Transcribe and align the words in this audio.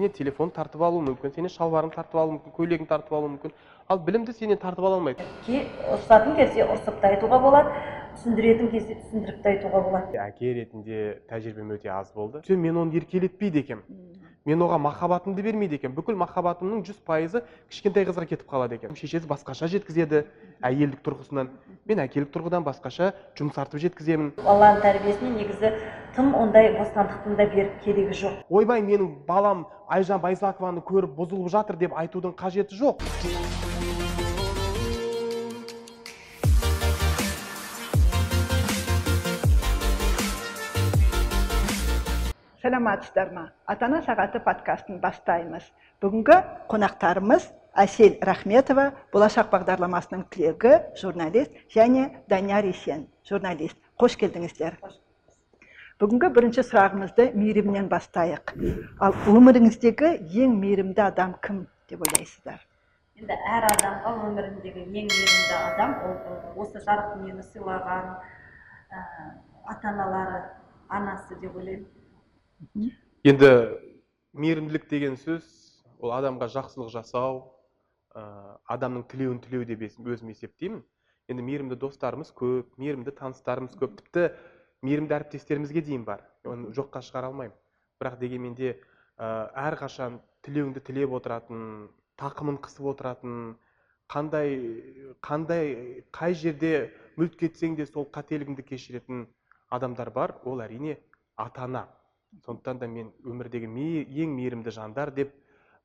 сенен 0.00 0.12
телефон 0.16 0.50
тартып 0.50 0.80
алуы 0.80 1.02
мүмкін 1.04 1.34
сенен 1.34 1.52
шалбарыңды 1.52 1.94
тартып 1.94 2.20
алуы 2.20 2.38
мүмкін 2.38 2.54
көйлегіңді 2.56 2.88
тартып 2.88 3.12
алуы 3.12 3.30
мүмкін. 3.34 3.52
Ал 3.88 3.98
білімді 3.98 4.32
сенен 4.32 4.56
тартып 4.56 4.84
ала 4.84 4.96
алмайды. 4.96 5.24
Ке 5.44 5.66
ұрысатын 5.92 6.36
кезде 6.38 6.64
ұрсып 6.64 7.00
та 7.02 7.10
айтуға 7.12 7.40
болады 7.42 7.74
түсіндіретін 8.16 8.70
кезде 8.72 8.96
түсіндіріп 9.02 9.42
те 9.42 9.52
айтуға 9.54 9.82
болады. 9.84 10.16
Әке 10.16 10.54
ретінде 10.56 11.20
тәжірибем 11.28 11.74
өте 11.76 11.92
аз 11.92 12.12
болды. 12.14 12.40
Все 12.46 12.56
мен 12.56 12.80
оны 12.80 12.96
еркелетпейді 12.96 13.60
екенмін 13.60 13.84
мен 14.46 14.62
оған 14.64 14.80
махаббатымды 14.80 15.42
бермейді 15.44 15.76
екенмін 15.76 15.98
бүкіл 15.98 16.16
махаббатымның 16.16 16.80
жүз 16.86 17.02
пайызы 17.04 17.42
кішкентай 17.68 18.06
қызға 18.08 18.24
кетіп 18.24 18.48
қалады 18.48 18.78
екен 18.78 18.96
шешесі 18.96 19.28
басқаша 19.28 19.68
жеткізеді 19.68 20.24
әйелдік 20.64 21.02
тұрғысынан. 21.04 21.50
Мен 21.90 22.04
әкелік 22.04 22.30
тұрғыдан 22.30 22.62
басқаша 22.62 23.10
жұмсартып 23.38 23.82
жеткіземін. 23.82 24.30
Баланың 24.38 24.78
тәрбиесіне 24.84 25.32
негізі 25.40 25.72
тым 26.14 26.30
ондай 26.38 26.70
бостандықтың 26.76 27.38
да 27.38 27.46
беріп 27.50 27.80
керегі 27.82 28.14
жоқ. 28.20 28.36
Ойбай 28.48 28.84
менің 28.86 29.10
балам 29.26 29.66
айжан 29.90 30.22
байзакованы 30.22 30.84
көріп 30.86 31.16
бұзылып 31.18 31.50
жатыр 31.50 31.80
деп 31.82 31.96
айтудың 31.98 32.36
қажеті 32.38 32.78
жоқ. 32.78 33.02
Саламатсыздар 42.62 43.32
ма 43.34 43.48
ата 43.66 43.88
ана 43.88 44.04
сағаты 44.06 44.44
подкастын 44.44 45.00
бастаймыз. 45.02 45.64
Бүгінгі 46.00 46.36
қонақтарымыз 46.70 47.48
әсел 47.78 48.16
рахметова 48.24 48.90
болашақ 49.12 49.50
бағдарламасының 49.52 50.24
түлегі 50.32 50.72
журналист 50.98 51.54
және 51.74 52.10
данияр 52.28 52.66
есен. 52.66 53.06
Журналист 53.28 53.76
қош 54.00 54.16
келдіңіздер. 54.18 54.78
Бүгінгі 56.00 56.30
бірінші 56.32 56.64
сұрағымызды 56.64 57.30
мейірімнен 57.36 57.90
бастайық. 57.92 58.54
Ал 59.04 59.14
өміріңіздегі 59.28 60.14
ең 60.44 60.56
мейірімді 60.56 61.02
адам 61.04 61.34
кім 61.44 61.66
деп 61.90 62.06
ойлайсыздар? 62.06 62.62
Енді 63.20 63.36
әр 63.36 63.66
адамға 63.68 64.14
өміріндегі 64.30 64.86
ең 64.86 65.10
мейірімді 65.12 65.58
адам 65.58 65.94
ол 66.08 66.64
осы 66.64 66.80
жарық 66.80 67.18
дүниені 67.18 67.44
сыйлаған 67.44 68.14
ә, 68.16 69.04
ата 69.68 69.92
аналары 69.92 70.40
анасы 70.88 71.36
деп 71.42 71.60
ойлаймын. 71.60 72.90
Енді 73.28 73.52
мейірімділік 74.32 74.88
деген 74.88 75.20
сөз 75.20 75.44
ол 76.00 76.16
адамға 76.16 76.48
жақсылық 76.48 76.88
жасау 76.96 77.42
адамның 78.14 79.04
тілеуін 79.10 79.38
тілеу 79.44 79.64
деп 79.64 79.82
өзім 79.86 80.32
есептеймін. 80.32 80.82
Енді 81.30 81.42
мейірімді 81.46 81.76
достарымыз 81.78 82.32
көп 82.34 82.74
мейірімді 82.80 83.14
таныстарымыз 83.14 83.76
көп. 83.78 84.00
Тіпті 84.00 84.30
мейірімді 84.82 85.14
әріптестерімізге 85.14 85.82
дейін 85.86 86.04
бар. 86.04 86.24
Оны 86.42 86.72
жоққа 86.74 87.04
шығара 87.06 87.30
алмаймын. 87.30 87.54
Бірақ 88.00 88.18
дегенмен 88.18 88.56
де 88.58 88.72
ә, 89.18 89.52
әрқашан 89.54 90.18
тілеуіңді 90.42 90.82
тілеп 90.82 91.14
отыратын 91.20 91.88
тақымын 92.18 92.58
қысып 92.64 92.88
отыратын 92.94 93.54
қандай 94.10 94.56
қандай 95.22 96.02
қай 96.10 96.34
жерде 96.34 96.90
мүлт 97.14 97.38
кетсең 97.38 97.76
де 97.78 97.86
сол 97.86 98.08
қателігіңді 98.10 98.66
кешіретін 98.66 99.28
адамдар 99.70 100.10
бар. 100.10 100.34
Ол 100.44 100.64
әрине 100.64 100.98
ата 101.36 101.62
ана 101.68 101.86
сондықтан 102.42 102.78
да 102.82 102.88
мен 102.88 103.12
өмірдегі 103.22 103.70
ең 103.70 104.34
мейірімді 104.34 104.74
жандар 104.74 105.14
деп 105.14 105.32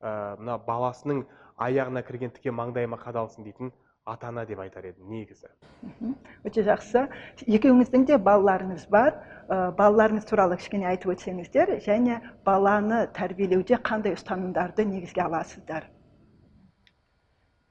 ә, 0.02 0.36
мына 0.40 0.58
баласының 0.66 1.24
аяғына 1.56 2.02
кірген 2.06 2.32
тіке 2.36 2.52
маңдайыма 2.52 2.98
қадалсын 3.00 3.44
дейтін 3.44 3.72
ата 4.06 4.28
ана 4.28 4.44
деп 4.46 4.60
айтар 4.62 4.84
едім 4.86 5.08
негізі. 5.10 5.48
Мхм. 5.82 6.14
өте 6.46 6.62
жақсы. 6.62 7.08
Екеуіңіздің 7.46 8.04
де 8.06 8.18
балаларыңыз 8.22 8.86
бар. 8.90 9.18
Ә, 9.48 9.72
балаларыңыз 9.78 10.28
туралы 10.28 10.58
кішкене 10.60 10.86
айтып 10.92 11.16
өтсеңіздер 11.16 11.78
және 11.82 12.20
баланы 12.46 13.06
тәрбиелеуде 13.16 13.80
қандай 13.82 14.14
ұстанымдарды 14.14 14.86
негізге 14.86 15.24
аласыздар? 15.26 15.88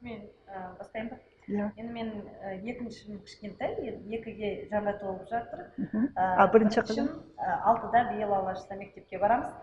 Мен 0.01 0.27
ә, 0.51 0.75
бастайын 0.79 1.09
ба 1.13 1.21
иә. 1.47 1.71
Енді 1.77 1.91
мен 1.94 2.11
ә, 2.44 2.57
екіншім 2.67 3.21
кішкентай 3.23 3.77
екіге 4.19 4.67
жаңа 4.71 4.97
толып 5.00 5.27
жатыр. 5.31 5.69
Мхм. 5.77 6.11
Ә, 6.16 6.35
А 6.44 6.47
бірінші 6.51 6.83
ә, 6.83 7.59
алтыда 7.63 8.09
биыл 8.11 8.33
алла 8.33 8.55
жазса 8.55 8.75
мектепке 8.75 9.19
барамыз. 9.19 9.55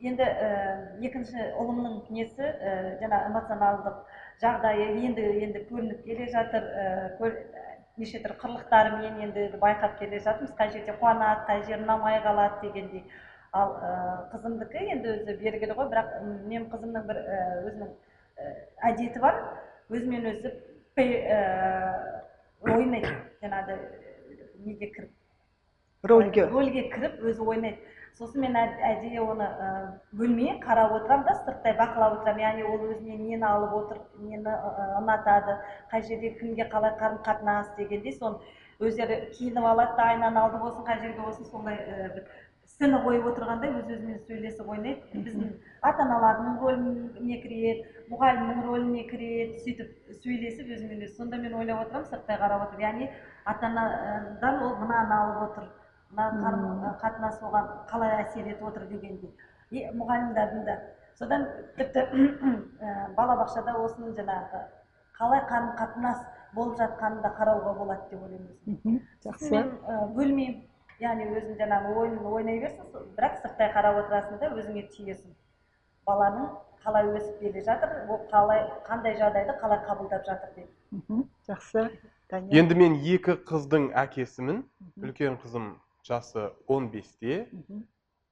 Енді 0.00 0.24
ә, 0.24 0.50
екінші 1.04 1.42
ұлымның 1.60 1.96
несі 2.14 2.46
ә, 2.46 2.74
жаңа 3.00 3.18
эмоционалдық 3.28 3.98
жағдайы 4.40 4.86
енді 5.06 5.26
енді 5.44 5.64
көрініп 5.68 6.04
келе 6.06 6.28
жатыр. 6.32 6.64
Ә, 6.64 6.86
көр- 7.20 7.40
неше 8.00 8.20
түрлі 8.22 8.38
қырлықтарымен 8.40 9.20
енді 9.26 9.46
байқап 9.60 9.98
келе 9.98 10.20
жатырмыз. 10.24 10.54
Қай 10.56 10.72
жерде 10.72 10.94
қуанады 10.96 11.44
қай 11.48 11.62
жері 11.66 11.84
ұнамай 11.84 12.20
қалады 12.24 12.62
дегендей. 12.64 13.04
Ал 13.52 13.76
ә, 13.76 13.92
қызымдікі 14.32 14.86
енді 14.94 15.14
өзі 15.18 15.36
белгілі 15.42 15.76
ғой. 15.76 15.90
Бірақ 15.92 16.16
менің 16.48 16.68
қызымның 16.72 17.06
бір 17.10 17.20
ә, 17.20 17.38
өзінің 17.68 17.92
ә, 17.92 18.52
әдеті 18.92 19.20
бар. 19.20 19.42
Өзімен 19.92 20.30
өзі 20.32 20.54
ә, 20.96 21.40
ойнайды. 22.64 23.12
Жаңағыдай 23.42 23.80
неге 24.64 24.92
кіріп 24.94 25.19
рөлге 26.08 26.46
рөлге 26.48 26.88
кіріп 26.92 27.20
өзі 27.28 27.44
ойнайды. 27.44 27.78
Сосын 28.18 28.40
мен 28.42 28.56
әд- 28.58 28.80
әдейі 28.84 29.20
оны 29.22 29.46
бөлмеге 30.12 30.58
қарап 30.64 30.92
отырамын 30.96 31.26
да 31.26 31.34
сырттай 31.44 31.76
бақылап 31.78 32.18
отырамын 32.18 32.42
яғни 32.42 32.64
ол 32.64 32.82
өзіне 32.90 33.16
нені 33.16 33.44
алып 33.46 33.72
отыр 33.78 34.00
нені 34.18 34.54
ұнатады 34.98 35.56
қай 35.92 36.02
жерде 36.02 36.34
кімге 36.40 36.66
қалай 36.72 36.96
қарым 37.00 37.22
қатынас 37.24 37.70
дегендей 37.76 38.12
соны 38.12 38.40
өздері 38.80 39.30
киініп 39.36 39.64
алады 39.64 39.96
да 39.96 40.08
айнаның 40.12 40.42
алды 40.42 40.58
болсын 40.58 40.84
қай 40.84 41.00
жерде 41.00 41.20
болсын 41.20 41.44
сондай 41.46 41.76
ә, 41.76 42.14
бір 42.14 42.24
сцена 42.66 43.00
қойып 43.04 43.26
отырғандай 43.30 43.72
өз 43.78 43.88
өзімен 43.94 44.20
сөйлесіп 44.26 44.68
ойнайды. 44.68 45.00
Біздің 45.14 45.50
ата 45.82 46.02
аналардың 46.04 46.60
рөліне 46.60 47.40
кіреді 47.42 48.06
мұғалімнің 48.10 48.62
рөліне 48.66 49.04
кіреді 49.10 49.58
сөйтіп 49.64 50.14
сөйлесіп 50.22 50.70
өзімен 50.76 51.04
өзі. 51.04 51.14
Сонда 51.16 51.36
мен 51.36 51.54
ойлап 51.54 51.86
отырамын 51.86 52.08
сырттай 52.08 52.38
қарап 52.40 52.66
отырып. 52.68 52.80
Яғни 52.84 53.10
ата 53.44 53.66
анадан 53.66 54.62
ол 54.62 54.76
мынаны 54.80 55.14
алып 55.18 55.50
отыр. 55.50 55.68
Қатынас 56.16 57.40
оған 57.42 57.68
қалай 57.90 58.16
әсер 58.24 58.46
етіп 58.50 58.62
отыр 58.68 58.86
дегендей 58.90 59.30
и 59.70 59.84
мұғалімдердің 59.94 60.64
да 60.66 60.76
содан 61.18 61.44
тіпті 61.76 62.04
балабақшада 63.16 63.74
осының 63.84 64.14
жаңағы 64.18 64.62
қалай 65.18 65.42
қарым 65.50 65.74
қатынас 65.78 66.24
болып 66.54 66.78
жатқанын 66.80 67.22
да 67.22 67.30
қарауға 67.38 67.74
болады 67.78 68.08
деп 68.10 68.22
ойлаймын 68.22 68.48
өзім 68.66 68.78
мхм. 68.84 68.98
жақсы. 69.24 69.50
Мен 69.50 69.70
бөлмеймін 70.16 70.64
яғни 71.00 71.28
өзің 71.36 71.58
жаңағы 71.60 71.94
ойынын 71.96 72.26
ойнай 72.32 72.58
берсін 72.60 72.90
со- 72.92 73.04
бірақ 73.16 73.36
сырттай 73.42 73.70
қарап 73.74 74.00
отырасың 74.04 74.40
да 74.40 74.50
өзіңе 74.56 74.82
түйесің 74.96 75.36
баланың 76.06 76.48
қалай 76.84 77.06
өсіп 77.14 77.38
келе 77.40 77.62
жатыр 77.62 77.94
ол 78.08 78.24
қалай 78.32 78.64
қандай 78.88 79.14
жағдайды 79.20 79.54
қалай 79.60 79.78
қабылдап 79.86 80.24
жатыр 80.26 80.50
деп. 80.56 80.68
Мхм. 80.90 81.22
жақсы. 81.48 81.90
Енді 82.30 82.74
мен 82.74 82.94
екі 83.02 83.32
қыздың 83.46 83.90
әкесімін 83.94 84.64
үлкен 85.02 85.36
қызым 85.44 85.72
жасы 86.06 86.50
15-те 86.68 87.46
мхм. 87.52 87.84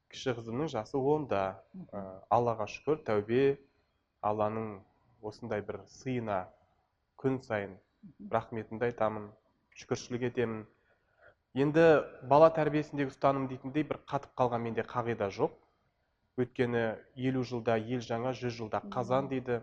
кіші 0.09 0.37
қызымның 0.39 0.71
жасы 0.73 0.97
10-да 0.97 1.43
Ә, 1.93 2.01
аллаға 2.35 2.67
шүкір 2.69 2.99
тәубе 3.07 3.43
алланың 4.29 4.81
осындай 5.25 5.63
бір 5.65 5.81
сыйына 5.93 6.39
күн 7.21 7.39
сайын 7.47 7.77
рахметімді 8.33 8.89
айтамын 8.89 9.29
шүкіршілік 9.81 10.27
етемін. 10.29 10.65
Енді 11.59 11.85
бала 12.31 12.51
тәрбиесіндегі 12.55 13.15
ұстаным 13.15 13.47
дейтіндей 13.51 13.87
бір 13.89 14.01
қатып 14.11 14.35
қалған 14.41 14.65
менде 14.67 14.85
қағида 14.93 15.31
жоқ. 15.39 15.55
Өйткені 16.39 16.85
елу 17.31 17.45
жылда 17.51 17.79
ел 17.79 18.03
жаңа 18.05 18.35
жүз 18.41 18.59
жылда 18.59 18.83
қазан 18.93 19.31
дейді 19.33 19.61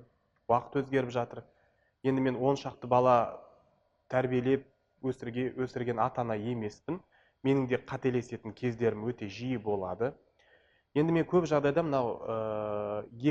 уақыт 0.49 0.81
өзгеріп 0.81 1.13
жатыр. 1.15 1.43
Енді 2.03 2.25
мен 2.25 2.39
он 2.41 2.57
шақты 2.59 2.87
бала 2.87 3.17
тәрбиелеп 4.09 4.65
өсірге, 5.03 5.51
өсірген 5.55 6.01
ата 6.01 6.25
ана 6.25 6.35
емеспін. 6.35 6.99
Менің 7.45 7.67
де 7.69 7.77
қателесетін 7.77 8.53
кездерім 8.57 9.05
өте 9.09 9.29
жиі 9.29 9.59
болады. 9.61 10.13
Енді 10.95 11.13
мен 11.15 11.27
көп 11.29 11.45
жағдайда 11.51 11.83
мынау 11.85 12.11
ә, 12.15 12.35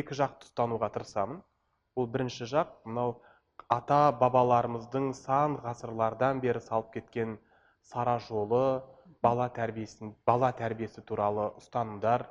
екі 0.00 0.16
жақты 0.16 0.48
ұстануға 0.48 0.90
тырысамын. 0.94 1.40
Ол 1.96 2.08
бірінші 2.10 2.48
жақ 2.50 2.74
мынау 2.84 3.16
ата 3.72 4.12
бабаларымыздың 4.20 5.12
сан 5.18 5.58
ғасырлардан 5.64 6.40
бері 6.44 6.60
салып 6.60 6.92
кеткен 6.96 7.38
сара 7.90 8.18
жолы 8.28 8.82
бала 9.22 9.48
тәрбиесін 9.58 10.14
бала 10.26 10.50
тәрбиесі 10.58 11.04
туралы 11.08 11.50
ұстанымдар 11.60 12.26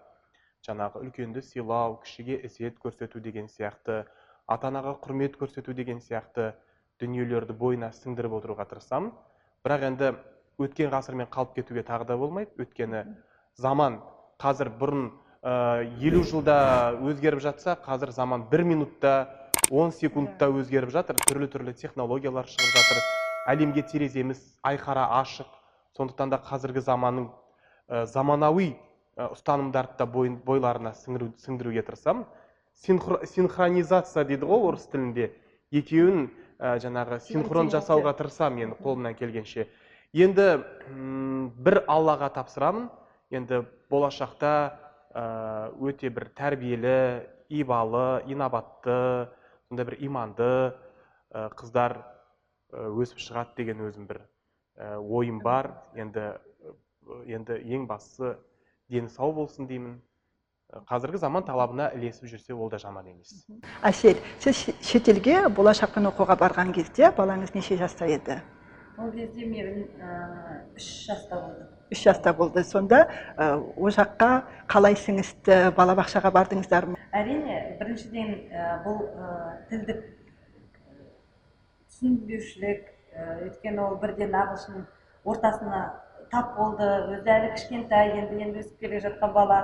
жаңағы 0.68 1.02
үлкенді 1.06 1.42
сыйлау 1.46 1.98
кішіге 2.04 2.40
ізет 2.48 2.78
көрсету 2.84 3.22
деген 3.24 3.50
сияқты 3.52 4.04
ата 4.48 4.70
анаға 4.70 4.96
құрмет 5.04 5.40
көрсету 5.40 5.74
деген 5.74 6.00
сияқты 6.04 6.54
дүниелерді 7.02 7.56
бойына 7.58 7.90
сіңдіріп 7.98 8.38
отыруға 8.40 8.68
тырысамын. 8.70 9.12
Бірақ 9.66 9.88
енді 9.90 10.14
өткен 10.60 10.92
ғасырмен 10.94 11.30
қалып 11.32 11.56
кетуге 11.56 11.84
тағы 11.84 12.06
да 12.08 12.18
болмайды. 12.18 12.52
Өйткені 12.60 13.06
заман 13.56 14.02
қазір 14.42 14.70
бұрын 14.80 15.10
ә, 15.44 15.84
елу 16.02 16.24
жылда 16.24 16.98
өзгеріп 17.02 17.42
жатса 17.42 17.78
қазір 17.86 18.12
заман 18.12 18.46
бір 18.50 18.64
минутта 18.64 19.14
он 19.72 19.92
секундта 19.92 20.50
өзгеріп 20.52 20.92
жатыр. 20.94 21.18
Түрлі 21.28 21.48
түрлі 21.50 21.74
технологиялар 21.74 22.48
шығып 22.48 22.74
жатыр. 22.74 23.04
Әлемге 23.46 23.84
тереземіз 23.84 24.42
айқара 24.64 25.10
ашық. 25.22 25.48
Сондықтан 25.98 26.32
да 26.32 26.40
қазіргі 26.42 26.82
заманның 26.82 27.30
ә, 27.90 28.06
заманауи 28.06 28.74
ә, 29.18 29.30
ұстанымдарды 29.34 29.98
да 30.00 30.06
бойын, 30.06 30.40
бойларына 30.46 30.94
сіңіру, 30.98 31.34
сіңдіруге 31.38 31.84
тырысамын. 31.86 32.26
Синхро- 32.74 33.26
синхронизация 33.26 34.24
дейді 34.26 34.48
ғой 34.50 34.70
орыс 34.72 34.88
тілінде. 34.90 35.32
Екеуін 35.72 36.32
ә, 36.58 36.80
жаңағы 36.82 37.20
синхрон 37.22 37.70
жасауға 37.70 38.16
тырысамын 38.18 38.66
енді 38.66 38.80
қолымнан 38.82 39.14
келгенше. 39.20 39.68
Енді 40.14 40.48
бір 41.64 41.84
аллаға 41.90 42.30
тапсырамын. 42.38 42.90
Енді 43.34 43.64
болашақта 43.90 44.54
өте 45.82 46.10
бір 46.14 46.30
тәрбиелі 46.38 47.26
ибалы 47.50 48.22
инабатты 48.30 49.28
сондай 49.68 49.86
бір 49.90 49.98
иманды 50.06 50.50
қыздар 51.34 51.98
өсіп 52.74 53.22
шығады 53.22 53.58
деген 53.58 53.82
өзім 53.90 54.08
бір 54.10 54.22
ойым 55.02 55.42
бар. 55.42 55.74
Енді 55.98 56.34
енді 57.28 57.58
ең 57.74 57.88
бастысы 57.90 58.36
дені 58.90 59.10
сау 59.10 59.34
болсын 59.34 59.68
деймін. 59.68 60.02
Қазіргі 60.90 61.20
заман 61.22 61.44
талабына 61.46 61.92
ілесіп 61.94 62.30
жүрсе 62.32 62.54
ол 62.54 62.70
да 62.70 62.80
жаман 62.82 63.06
емес. 63.12 63.44
Әсел 63.86 64.18
сіз 64.42 64.58
ше- 64.58 64.74
шетелге 64.82 65.44
болашақпен 65.54 66.08
оқуға 66.10 66.38
барған 66.40 66.72
кезде 66.74 67.12
балаңыз 67.14 67.54
неше 67.54 67.78
жаста 67.78 68.08
еді? 68.10 68.40
Ол 68.98 69.12
кезде 69.12 69.46
мен 69.46 69.88
үш 70.76 70.90
жаста 71.08 71.40
болдым 71.42 71.74
үш 71.94 72.04
жаста 72.04 72.34
болды. 72.34 72.64
Сонда 72.64 73.06
ол 73.38 73.92
жаққа 73.94 74.44
қалай 74.72 74.98
сіңісті 74.98 75.74
балабақшаға 75.78 76.32
бардыңыздар 76.34 76.88
ма? 76.90 76.98
Әрине 77.14 77.78
біріншіден 77.80 78.34
ә, 78.50 78.66
бұл 78.86 79.04
ә, 79.14 79.30
тілдік 79.70 80.02
түсінбеушілік 81.92 82.90
өйткені 83.46 83.84
ол 83.86 83.98
бірден 84.02 84.34
ағылшын 84.34 84.88
ортасына 85.30 85.84
тап 86.34 86.56
болды. 86.58 86.90
Өзі 87.14 87.34
әлі 87.38 87.54
кішкентай 87.54 88.16
енді 88.18 88.42
енді 88.48 88.64
өсіп 88.64 88.80
келе 88.82 89.04
жатқан 89.04 89.36
бала. 89.38 89.62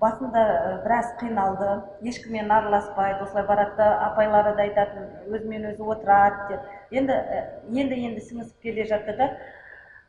Басында 0.00 0.42
біраз 0.82 1.12
қиналды. 1.20 1.70
Ешкіммен 2.02 2.50
араласпайды. 2.50 3.22
Осылай 3.26 3.46
барады 3.46 3.76
да 3.76 3.88
апайлары 4.08 4.56
да 4.56 4.64
айтатын 4.64 5.10
өзімен 5.28 5.70
өзі 5.70 5.86
отырады 5.94 6.48
деп. 6.54 6.68
Енді 6.90 7.12
ә, 7.12 7.40
енді 7.70 7.98
енді 8.08 8.22
сіңісіп 8.24 8.64
келе 8.64 8.86
жатты 8.88 9.14
да 9.18 9.28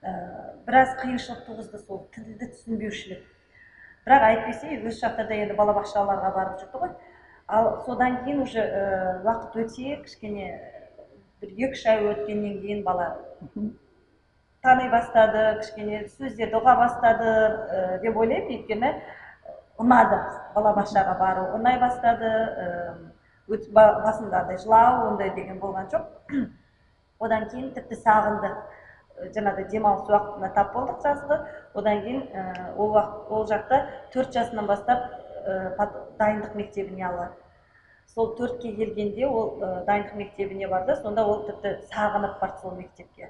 ә, 0.02 0.14
біраз 0.66 0.96
қиыншылық 1.02 1.46
туғызды 1.46 1.82
сол 1.84 2.06
тілді 2.16 2.50
түсінбеушілік. 2.54 3.22
Бірақ 4.06 4.26
әйтпесе 4.28 4.80
өз 4.82 4.98
жақта 5.02 5.28
да 5.30 5.38
енді 5.38 5.58
балабақшаларға 5.60 6.34
барып 6.36 6.62
жүрді 6.64 6.82
ғой. 6.82 6.94
Ал 7.48 7.72
содан 7.86 8.22
кейін 8.24 8.42
уже 8.42 8.64
ә, 8.64 9.22
уақыт 9.26 9.58
өте 9.62 9.98
кішкене 10.06 10.48
бір 11.42 11.54
екі 11.54 11.72
үш 11.76 11.86
ай 11.86 12.02
өткеннен 12.10 12.60
кейін 12.64 12.84
бала 12.86 13.12
тани 14.62 14.90
бастады 14.90 15.44
кішкене 15.62 16.06
сөздерді 16.18 16.58
ұға 16.62 16.78
бастады 16.82 17.28
ә, 17.28 18.00
деп 18.02 18.18
ойлаймын. 18.18 18.58
Өйткені 18.58 18.94
ұнады. 19.82 20.18
Балабақшаға 20.56 21.18
бару 21.20 21.46
ұнай 21.58 21.78
бастады 21.82 22.30
ә, 22.30 22.68
басында 23.52 24.46
да 24.48 24.58
жылау 24.58 25.12
ондай 25.12 25.34
деген 25.36 25.60
болған 25.60 25.90
жоқ. 25.94 26.10
Одан 27.22 27.48
кейін 27.52 27.72
тіпті 27.76 27.98
сағынды. 28.02 28.52
Жаңағыдай 29.36 29.70
демалыс 29.70 30.10
уақытына 30.10 30.54
тап 30.56 30.74
болдық 30.74 31.04
жазғы 31.06 31.38
одан 31.78 32.02
кейін 32.06 32.24
ә, 32.34 32.74
ол 32.76 32.96
уақыт 32.96 33.30
ол 33.30 33.46
жақта 33.50 33.82
төрт 34.14 34.34
жасынан 34.34 34.66
бастап 34.66 35.06
ә, 35.46 35.90
дайындық 36.18 36.56
мектебіне 36.58 37.06
алады 37.06 37.36
сол 38.16 38.34
төртке 38.36 38.74
келгенде 38.76 39.28
ол 39.28 39.62
ә, 39.62 39.86
дайындық 39.86 40.18
мектебіне 40.18 40.68
барды. 40.68 40.96
Сонда 41.04 41.26
ол 41.26 41.46
тіпті 41.48 41.78
сағынып 41.92 42.40
барды 42.42 42.62
сол 42.62 42.76
мектепке. 42.76 43.30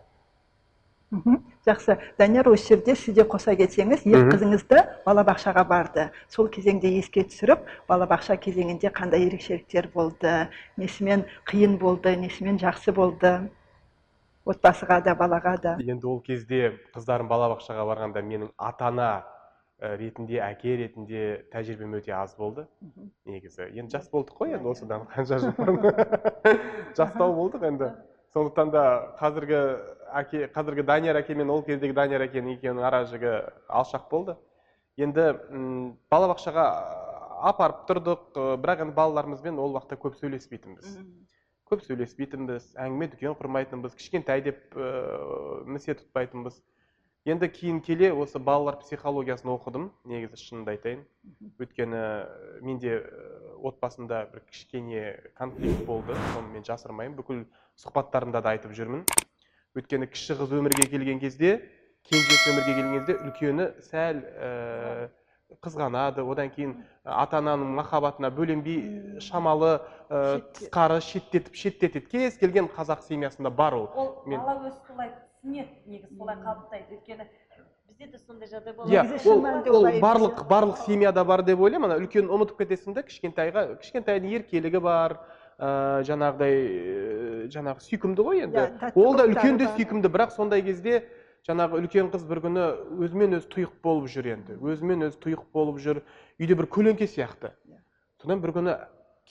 Мхм. 1.12 1.42
Жақсы. 1.68 1.98
Данияр 2.18 2.48
осы 2.50 2.72
жерде 2.72 2.96
сіз 2.96 3.14
де 3.16 3.26
қоса 3.28 3.54
кетсеңіз 3.60 4.06
екі 4.06 4.16
Мгм. 4.16 4.30
қызыңыз 4.32 4.64
да 4.70 4.86
балабақшаға 5.06 5.68
барды. 5.68 6.10
Сол 6.30 6.48
кезеңде 6.48 6.88
еске 6.98 7.26
түсіріп 7.28 7.68
балабақша 7.90 8.38
кезеңінде 8.40 8.90
қандай 8.96 9.28
ерекшеліктер 9.28 9.92
болды 9.94 10.48
несімен 10.78 11.26
қиын 11.46 11.78
болды 11.78 12.16
несімен 12.16 12.58
жақсы 12.58 12.96
болды? 12.96 13.52
Отбасыға 14.46 15.02
да 15.06 15.16
балаға 15.18 15.56
да. 15.62 15.76
Енді 15.82 16.08
ол 16.08 16.22
кезде 16.26 16.74
қыздарым 16.96 17.30
балабақшаға 17.32 17.86
барғанда 17.90 18.24
менің 18.26 18.52
ата 18.58 18.88
ана 18.90 19.10
ә, 19.82 19.96
ретінде 19.98 20.40
әке 20.42 20.76
ретінде 20.80 21.24
тәжірибем 21.54 21.98
өте 22.00 22.14
аз 22.18 22.36
болды. 22.38 22.68
Негізі. 23.26 23.70
Енді 23.74 23.98
жас 23.98 24.10
болдық 24.14 24.38
қой 24.38 24.56
енді 24.58 24.72
осыдан 24.74 25.08
қанша 25.14 25.40
жыл 25.42 25.54
бұрын. 25.58 25.82
Жастау 26.98 27.36
болдық 27.38 27.68
енді. 27.70 27.92
Сондықтан 28.34 28.72
да 28.72 28.84
қазіргі 29.20 29.62
әке 30.22 30.46
қазіргі 30.56 30.86
данияр 30.88 31.20
әке 31.20 31.36
мен 31.36 31.50
ол 31.52 31.64
кездегі 31.68 31.94
данияр 31.98 32.24
әкенің 32.30 32.58
екеуінің 32.58 32.86
ара 32.88 33.04
жігі 33.10 33.34
алшақ 33.68 34.08
болды. 34.12 34.38
Енді 34.98 35.34
м, 35.52 35.98
балабақшаға 36.12 36.66
апарып 37.52 37.84
тұрдық 37.90 38.38
ы, 38.38 38.46
бірақ 38.62 38.86
енді 38.86 38.96
балаларымызбен 38.96 39.60
ол 39.60 39.76
уақытта 39.76 39.98
көп 40.00 40.16
сөйлеспейтінбіз. 40.22 40.96
Көп 41.72 41.86
сөйлеспейтінбіз 41.88 42.74
әңгіме 42.84 43.08
дүкен 43.14 43.36
құрмайтынбыз 43.40 43.94
кішкентай 43.96 44.44
деп 44.44 44.76
ыыы 44.76 45.64
місе 45.72 45.96
тұтпайтынбыз. 45.96 46.58
Енді 47.32 47.48
кейін 47.54 47.80
келе 47.86 48.10
осы 48.12 48.42
балалар 48.42 48.80
психологиясын 48.82 49.54
оқыдым 49.54 49.86
негізі 50.10 50.42
шынымды 50.42 50.74
айтайын. 50.74 51.06
Өйткені 51.62 51.96
ә, 51.96 52.08
менде 52.66 52.98
ә, 52.98 53.30
отбасымда 53.70 54.26
бір 54.34 54.44
кішкене 54.50 55.04
конфликт 55.38 55.86
болды 55.86 56.18
соны 56.34 56.58
мен 56.58 56.66
жасырмаймын 56.68 57.16
бүкіл 57.22 57.46
сұхбаттарымда 57.80 58.42
да 58.42 58.56
айтып 58.58 58.74
жүрмін. 58.76 59.06
Өйткені 59.78 60.10
кіші 60.12 60.40
қыз 60.42 60.58
өмірге 60.58 60.90
келген 60.92 61.22
кезде 61.22 61.62
кенжесі 62.10 62.52
өмірге 62.52 62.74
келген 62.74 62.98
кезде 62.98 63.20
үлкені 63.22 63.70
сәл 63.86 64.26
ә, 64.28 65.10
қызғанады. 65.60 66.24
Одан 66.24 66.50
кейін 66.50 66.76
ата 67.04 67.38
ананың 67.42 67.74
махаббатына 67.80 68.32
бөленбей 68.32 69.20
шамалы 69.20 69.80
ә, 70.10 70.40
Шетте- 70.40 70.70
тысқары 70.70 71.00
шеттетіп 71.02 71.56
шеттетеді. 71.56 72.08
Кез 72.08 72.38
келген 72.38 72.70
қазақ 72.72 73.02
семьясында 73.08 73.50
бар 73.52 73.74
ол. 73.76 73.90
Ол 73.96 74.24
Мен- 74.26 74.40
бала 74.40 74.70
өзі 74.70 74.80
солай 74.88 75.12
түсінеді 75.44 75.70
негізі 75.88 76.18
солай 76.18 76.36
қабылдайды. 76.36 76.98
Өйткені 76.98 77.28
бізде 77.90 78.08
де 78.12 78.18
сондай 78.18 78.48
жағдай 78.48 78.76
болады 78.76 78.92
иә 78.92 79.04
Негізі 79.04 79.24
шын 79.24 79.72
ол, 79.76 79.86
барлық 80.00 80.48
барлық 80.48 80.78
семьяда 80.86 81.24
бар 81.26 81.44
деп 81.44 81.60
ойлаймын. 81.60 81.92
Ана 81.92 82.00
үлкен 82.00 82.28
ұмытып 82.32 82.58
кетесің 82.64 82.94
да 82.94 83.04
кішкентайға. 83.04 83.78
Кішкентайдың 83.82 84.32
еркелігі 84.40 84.80
бар. 84.82 85.20
Ә, 85.62 86.02
жаңағыдай 86.10 87.50
жаңағы 87.54 87.84
сүйкімді 87.86 88.24
ғой 88.26 88.40
енді. 88.48 88.58
Иә, 88.58 88.80
тәтті 88.82 88.98
ол 89.06 89.14
да 89.14 89.28
үлкен 89.28 89.58
де 89.62 89.68
сүйкімді. 89.76 90.10
Бірақ 90.10 90.32
сондай 90.34 90.64
кезде 90.66 91.04
жаңағы 91.48 91.82
үлкен 91.82 92.12
қыз 92.14 92.26
бір 92.30 92.42
күні 92.46 92.66
өзімен 93.06 93.38
өзі 93.40 93.50
тұйық 93.54 93.74
болып 93.84 94.10
жүр 94.14 94.32
енді. 94.36 94.58
Өзімен 94.62 95.08
өзі 95.08 95.22
тұйық 95.24 95.46
болып 95.54 95.80
жүр. 95.82 96.02
Үйде 96.40 96.58
бір 96.58 96.70
көлеңке 96.70 97.08
сияқты. 97.10 97.54
Иә. 97.70 97.82
содан 98.22 98.42
бір 98.42 98.54
күні 98.58 98.78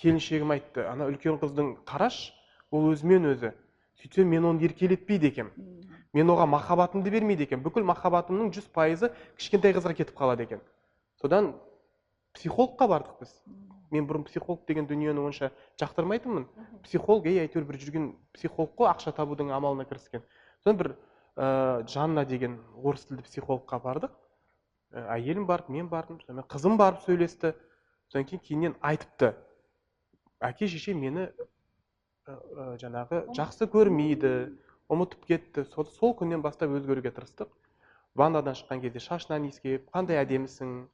келіншегім 0.00 0.50
айтты 0.56 0.86
ана 0.90 1.06
үлкен 1.06 1.38
қыздың 1.38 1.76
қараш 1.86 2.32
ол 2.70 2.90
өзімен 2.90 3.30
өзі. 3.34 3.54
Сөйтсем 4.02 4.26
мен 4.26 4.44
оны 4.48 4.64
еркелетпейді 4.64 5.28
екенмін 5.30 5.80
мен 6.12 6.30
оған 6.32 6.50
махаббатымды 6.50 7.10
бермейді 7.12 7.46
екен 7.46 7.62
бүкіл 7.62 7.84
махаббатымның 7.86 8.50
жүз 8.56 8.70
пайызы 8.74 9.12
кішкентай 9.38 9.74
қызға 9.76 9.94
кетіп 9.94 10.16
қалады 10.18 10.46
екен 10.48 10.62
содан 11.20 11.52
психологқа 12.34 12.88
бардық 12.90 13.20
біз. 13.20 13.34
Мен 13.90 14.06
бұрын 14.06 14.24
психолог 14.26 14.62
деген 14.66 14.86
дүниені 14.86 15.18
онша 15.18 15.50
жақтырмайтынмын. 15.82 16.46
Психолог 16.84 17.26
ей 17.26 17.40
әйтеуір 17.42 17.66
бір 17.66 17.78
жүрген 17.82 18.04
психолог 18.34 18.76
қой 18.78 18.90
ақша 18.90 19.12
табудың 19.14 19.50
амалына 19.50 19.86
кіріскен 19.90 20.22
содан 20.62 20.78
бір 20.78 20.92
ә, 21.40 21.86
жанна 21.88 22.26
деген 22.28 22.58
орыс 22.76 23.06
тілді 23.08 23.24
психологқа 23.24 23.80
бардық. 23.80 24.12
Ә, 24.92 25.06
әйелім 25.16 25.46
барды 25.48 25.72
мен 25.72 25.88
бардым 25.88 26.20
сонымен 26.20 26.44
қызым 26.52 26.76
барып 26.76 27.00
сөйлесті. 27.06 27.54
Содан 28.12 28.26
кейін 28.28 28.42
кейіннен 28.44 28.76
айтыпты. 28.84 29.32
Әке 30.44 30.68
шеше 30.68 30.92
мені 30.94 31.30
ә, 32.28 32.36
жаңағы 32.82 33.24
жақсы 33.38 33.70
көрмейді 33.72 34.34
ұмытып 34.92 35.24
кетті. 35.30 35.64
Сол, 35.72 35.88
сол 35.96 36.14
күннен 36.18 36.44
бастап 36.44 36.74
өзгеруге 36.76 37.14
тырыстық. 37.16 37.48
Ваннадан 38.14 38.58
шыққан 38.58 38.82
кезде 38.84 39.00
шашынан 39.00 39.48
иіскеп 39.48 39.88
қандай 39.94 40.20
әдемісің? 40.20 40.90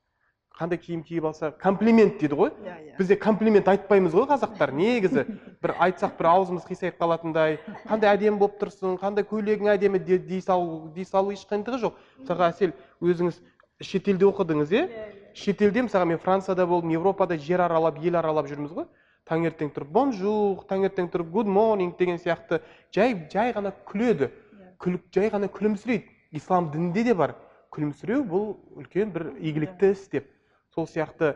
Қандай 0.56 0.78
киім 0.80 1.02
киіп 1.04 1.24
алса 1.28 1.50
комплимент 1.60 2.18
дейді 2.20 2.36
ғой. 2.38 2.50
Иә 2.64 2.76
иә. 2.80 2.96
Бізде 2.98 3.16
комплимент 3.20 3.68
айтпаймыз 3.68 4.14
ғой 4.16 4.26
қазақтар 4.30 4.72
негізі. 4.72 5.24
Бір 5.62 5.74
айтсақ 5.84 6.16
бір 6.18 6.28
аузымыз 6.32 6.64
қисайып 6.64 6.96
қалатындай 7.00 7.58
қандай 7.86 8.14
әдемі 8.16 8.40
болып 8.40 8.56
тұрсың 8.62 8.96
қандай 9.00 9.26
көйлегің 9.28 9.68
әдемі 9.74 10.00
де- 10.00 10.18
дей 10.18 10.40
салу 10.40 10.88
дей 10.94 11.04
салу 11.04 11.32
еш 11.32 11.44
қиындығы 11.50 11.82
жоқ. 11.84 11.98
Мысалға 12.22 12.48
әсел 12.54 12.72
өзіңіз 13.02 13.40
шетелде 13.84 14.24
оқыдыңыз 14.24 14.72
иә? 14.72 14.86
Шетелде 15.34 15.82
мысалға 15.84 16.06
мен 16.06 16.18
францияда 16.18 16.66
болдым 16.66 16.90
европада 16.96 17.36
жер 17.36 17.60
аралап 17.60 17.98
ел 18.00 18.16
аралап 18.16 18.48
жүрміз 18.48 18.72
ғой. 18.72 18.86
Таңертең 19.28 19.72
тұрып 19.74 19.90
бонжур 19.90 20.62
таңертең 20.70 21.10
тұрып 21.10 21.30
гуд 21.34 21.46
morning 21.50 21.92
деген 21.98 22.16
сияқты. 22.16 22.62
Жай 22.94 23.26
жай 23.32 23.52
ғана 23.52 23.72
күледі. 23.84 24.30
Күліп 24.78 25.10
жай 25.12 25.28
ғана 25.30 25.48
күлімсірейді. 25.50 26.06
Ислам 26.32 26.70
дінінде 26.70 27.04
де 27.04 27.14
бар. 27.14 27.34
Күлімсіреу 27.74 28.22
бұл 28.24 28.56
үлкен 28.78 29.10
бір 29.12 29.32
игілікті 29.40 29.90
іс 29.92 30.06
деп 30.08 30.30
сол 30.76 30.84
сияқты 30.84 31.32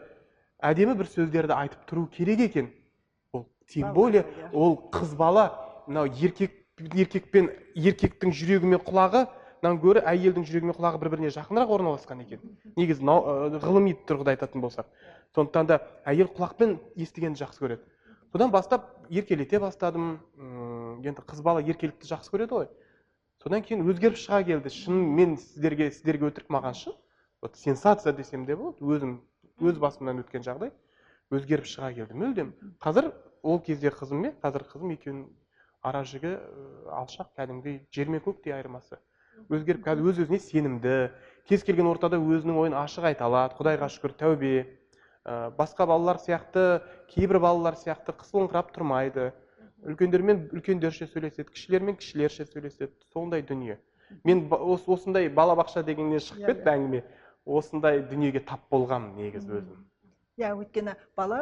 әдемі 0.61 0.99
бір 0.99 1.09
сөздерді 1.09 1.54
айтып 1.56 1.87
тұру 1.88 2.02
керек 2.12 2.42
екен. 2.44 2.66
Ол 3.32 3.47
тем 3.73 3.94
более 3.94 4.26
иә. 4.26 4.50
ол 4.52 4.76
қыз 4.92 5.14
бала 5.16 5.47
мынау 5.87 6.11
еркек 6.12 6.52
еркекпен 6.76 7.49
еркектің 7.75 8.35
жүрегі 8.37 8.68
мен 8.68 8.82
құлағы 8.85 9.25
гөрі 9.62 10.04
әйелдің 10.04 10.44
жүрегі 10.44 10.68
мен 10.68 10.76
құлағы 10.76 11.00
бір 11.00 11.12
біріне 11.14 11.32
жақынырақ 11.32 11.73
орналасқан 11.73 12.20
екен. 12.20 12.44
Негізі 12.76 13.00
ғылыми 13.64 13.97
тұрғыда 14.04 14.37
айтатын 14.37 14.61
болсақ. 14.61 14.87
Сондықтан 15.35 15.73
да 15.73 15.80
әйел 16.04 16.28
құлақпен 16.37 16.76
естігенді 16.97 17.40
жақсы 17.40 17.64
көреді. 17.64 17.85
Содан 18.32 18.50
бастап 18.50 18.90
еркелете 19.09 19.59
бастадым. 19.59 20.20
М, 20.37 21.00
енді 21.00 21.25
қыз 21.25 21.40
бала 21.42 21.64
еркелікті 21.64 22.09
жақсы 22.09 22.32
көреді 22.32 22.56
ғой. 22.56 22.68
Содан 23.42 23.62
кейін 23.64 23.85
өзгеріп 23.88 24.20
шыға 24.20 24.44
келді. 24.44 24.68
Шын 24.68 24.97
мен 25.16 25.37
сіздерге 25.37 25.90
сіздерге 25.90 26.28
өтірік 26.28 26.52
маған 26.52 26.76
шын. 26.76 26.97
Вот 27.42 27.56
сенсация 27.56 28.12
десем 28.12 28.44
де 28.44 28.54
болады 28.56 28.85
өзім 28.85 29.20
өз 29.61 29.79
басымнан 29.79 30.23
өткен 30.25 30.45
жағдай 30.47 30.73
өзгеріп 31.31 31.67
шыға 31.69 31.93
келді. 31.95 32.17
Мүлдем. 32.19 32.52
Қазір 32.83 33.11
ол 33.43 33.61
кезде 33.62 33.93
қызым 33.95 34.25
мен 34.25 34.35
қазір 34.43 34.64
қызым 34.73 34.95
екеуінің 34.97 35.26
ара 35.83 36.02
жігі 36.05 36.35
алшақ 36.93 37.31
кәдімгідей 37.38 37.81
жер 37.95 38.09
мен 38.12 38.21
көктей 38.25 38.52
айырмасы. 38.57 38.99
Өзгеріп 39.49 39.85
қазір 39.87 40.11
өз 40.11 40.19
өзіне 40.26 40.40
сенімді. 40.43 40.97
Кез 41.49 41.62
келген 41.64 41.87
ортада 41.88 42.19
өзінің 42.21 42.59
ойын 42.61 42.75
ашық 42.76 43.07
айта 43.12 43.25
алады. 43.29 43.57
Құдайға 43.61 43.88
шүкір 43.95 44.17
тәубе. 44.21 44.67
Ә, 45.25 45.50
басқа 45.57 45.87
балалар 45.87 46.19
сияқты 46.21 46.83
кейбір 47.14 47.38
балалар 47.40 47.76
сияқты 47.81 48.12
қысылыңқырап 48.21 48.75
тұрмайды. 48.75 49.31
Үлкендермен 49.87 50.50
үлкендерше 50.52 51.07
сөйлеседі 51.09 51.49
кішілермен 51.55 51.97
кішілерше 51.97 52.45
сөйлеседі. 52.50 52.93
Сондай 53.14 53.43
дүние. 53.43 53.79
Мен 54.25 54.49
осындай 54.50 55.29
балабақша 55.33 55.83
дегеннен 55.87 56.21
шығып 56.21 56.43
Иә, 56.43 56.47
кетті 56.52 56.69
иә. 56.69 56.75
әңгіме. 56.75 57.02
Осындай 57.59 58.00
дүниеге 58.11 58.40
тап 58.47 58.62
болғанмын 58.71 59.16
негізі 59.19 59.59
өзім. 59.61 59.85
Иә 60.40 60.54
өйткені 60.57 60.95
бала 61.19 61.40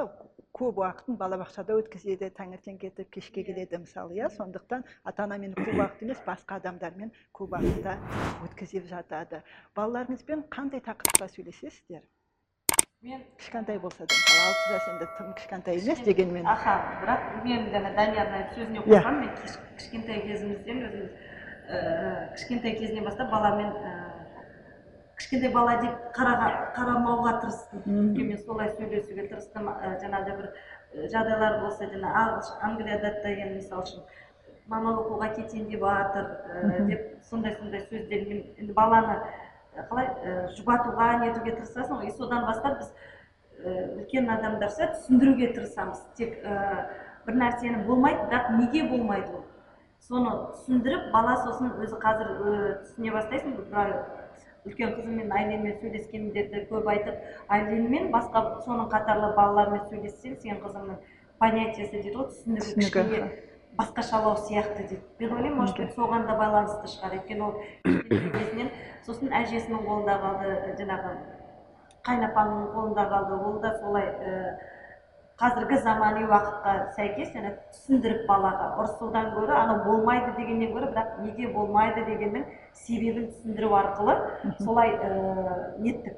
көп 0.58 0.80
уақытын 0.82 1.18
балабақшада 1.20 1.76
өткізеді 1.78 2.32
таңертең 2.34 2.78
кетіп 2.82 3.10
кешке 3.14 3.44
келеді 3.46 3.78
мысалы 3.84 4.16
иә. 4.16 4.30
Сондықтан 4.34 4.82
ата 5.04 5.22
анамен 5.28 5.52
көп 5.54 5.76
уақыт 5.76 6.02
емес 6.02 6.22
басқа 6.26 6.58
адамдармен 6.58 7.12
көп 7.36 7.54
уақытта 7.54 7.94
өткізіп 8.48 8.88
жатады. 8.90 9.42
Балаларыңызбен 9.76 10.48
қандай 10.50 10.82
тақырыпта 10.82 11.28
сөйлесесіздер? 11.36 12.02
Мен 13.02 13.22
кішкентай 13.38 13.78
болса 13.78 14.02
да 14.02 14.10
мысалы 14.10 14.42
алты 14.48 14.72
жас 14.72 14.88
енді 14.90 15.06
тым 15.18 15.34
кішкентай 15.38 15.78
емес 15.78 16.00
дегенмен. 16.02 16.46
Аха 16.50 16.80
бірақ 17.04 17.44
мен 17.44 17.68
жаңа 17.70 17.94
даниярдың 17.94 18.38
айтып 18.40 18.58
сөзіне 18.58 18.82
Иә. 18.82 18.98
қосамын 18.98 19.20
мен 19.20 19.30
кішкентай 19.78 20.22
кезімізден 20.26 20.82
өзіміз 20.88 21.12
ііі 21.68 22.34
кішкентай 22.34 22.74
кезінен 22.80 23.04
бастап 23.06 23.30
баламен 23.30 23.70
ііі 23.76 24.07
кішкентай 25.18 25.50
бала 25.52 25.76
деп 25.82 25.94
қарамауға 26.14 27.34
тырыстым. 27.42 27.82
Мен 27.87 28.38
солай 28.38 28.70
сөйлесуге 28.76 29.26
тырыстым. 29.28 29.68
Жаңағыдай 30.02 30.37
бір 30.38 31.08
жағдайлар 31.12 31.60
болса 31.64 31.90
жаңа 31.90 32.14
ағылш- 32.22 32.54
англияда 32.62 33.12
да 33.22 33.28
енді 33.34 33.58
мысалы 33.58 33.82
үшін 33.82 34.06
мамам 34.68 34.98
оқуға 35.02 35.34
кетейін 35.34 35.68
деп 35.68 35.80
жатыр 35.80 36.87
деп 36.87 37.04
сондай 37.28 37.56
сондай 37.56 37.80
сөздермен 37.90 38.42
енді 38.58 38.72
баланы 38.76 39.18
қалай 39.90 40.08
жұбатуға 40.56 41.18
нетуге 41.25 41.56
тырысасың 41.56 42.00
ғой. 42.00 42.08
И 42.08 42.10
содан 42.10 42.46
бастап 42.46 42.78
біз 42.78 42.92
үлкен 43.64 44.28
адамдарша 44.30 44.92
түсіндіруге 44.94 45.52
тырысамыз. 45.54 46.02
Тек 46.16 46.38
бір 47.26 47.34
нәрсені 47.42 47.84
болмайды 47.87 48.28
бірақ 48.30 48.50
неге 48.58 48.88
болмайды 48.88 49.32
ол? 49.34 49.44
Соны 50.00 50.30
түсіндіріп 50.54 51.10
бала 51.12 51.37
сосын 51.42 51.72
өзі 51.82 51.98
қазір 52.00 52.28
түсіне 52.84 53.12
бастайсың 53.12 53.56
үлкен 54.66 54.94
қызыммен 54.96 55.32
айленмен 55.32 55.76
сөйлескендерді 55.82 56.64
көп 56.70 56.88
айтып 56.94 57.52
айленмен 57.54 58.10
басқа 58.14 58.42
соның 58.66 58.88
қатарлы 58.92 59.34
балалармен 59.36 59.84
сөйлессең 59.90 60.38
сен 60.42 60.62
қызыңның 60.64 60.98
понятиесі 61.38 61.92
дейді 61.94 62.16
ғой 62.16 62.32
түсінігі 62.32 62.74
кішкене 62.80 63.28
басқашалау 63.78 64.36
сияқты 64.42 64.88
дейді. 64.88 65.02
Мен 65.20 65.32
ойлаймын 65.32 65.58
может 65.60 65.76
быть 65.78 65.94
соған 65.94 66.26
да 66.26 66.34
байланысты 66.34 66.88
шығар. 66.90 67.14
Өйткені 67.18 67.42
ол 67.46 67.52
кезінен 67.84 68.70
сосын 69.06 69.30
әжесінің 69.38 69.84
қолында 69.86 70.16
қалды 70.24 70.48
жаңағы 70.80 71.12
қайнапаның 72.08 72.64
қолында 72.74 73.04
қалды. 73.12 73.38
Ол 73.38 73.60
да 73.62 73.72
солай 73.78 74.08
і 74.08 74.32
қазіргі 75.38 75.76
замани 75.85 76.25
уақытқа 76.26 76.73
сәйкес 76.97 77.28
жаңа 77.35 77.52
түсіндіріп 77.71 78.25
балаға 78.26 78.73
ұрысудан 78.83 79.28
гөрі 79.37 79.54
анау 79.54 79.85
болмайды 79.85 80.33
дегеннен 80.38 80.73
гөрі 80.73 80.88
бірақ 80.90 81.21
неге 81.23 81.50
болмайды 81.54 82.02
дегеннің 82.09 82.47
себебін 82.75 83.28
түсіндіру 83.30 83.71
арқылы 83.78 84.16
солай 84.64 84.97
ііі 84.97 85.85
неттік 85.85 86.16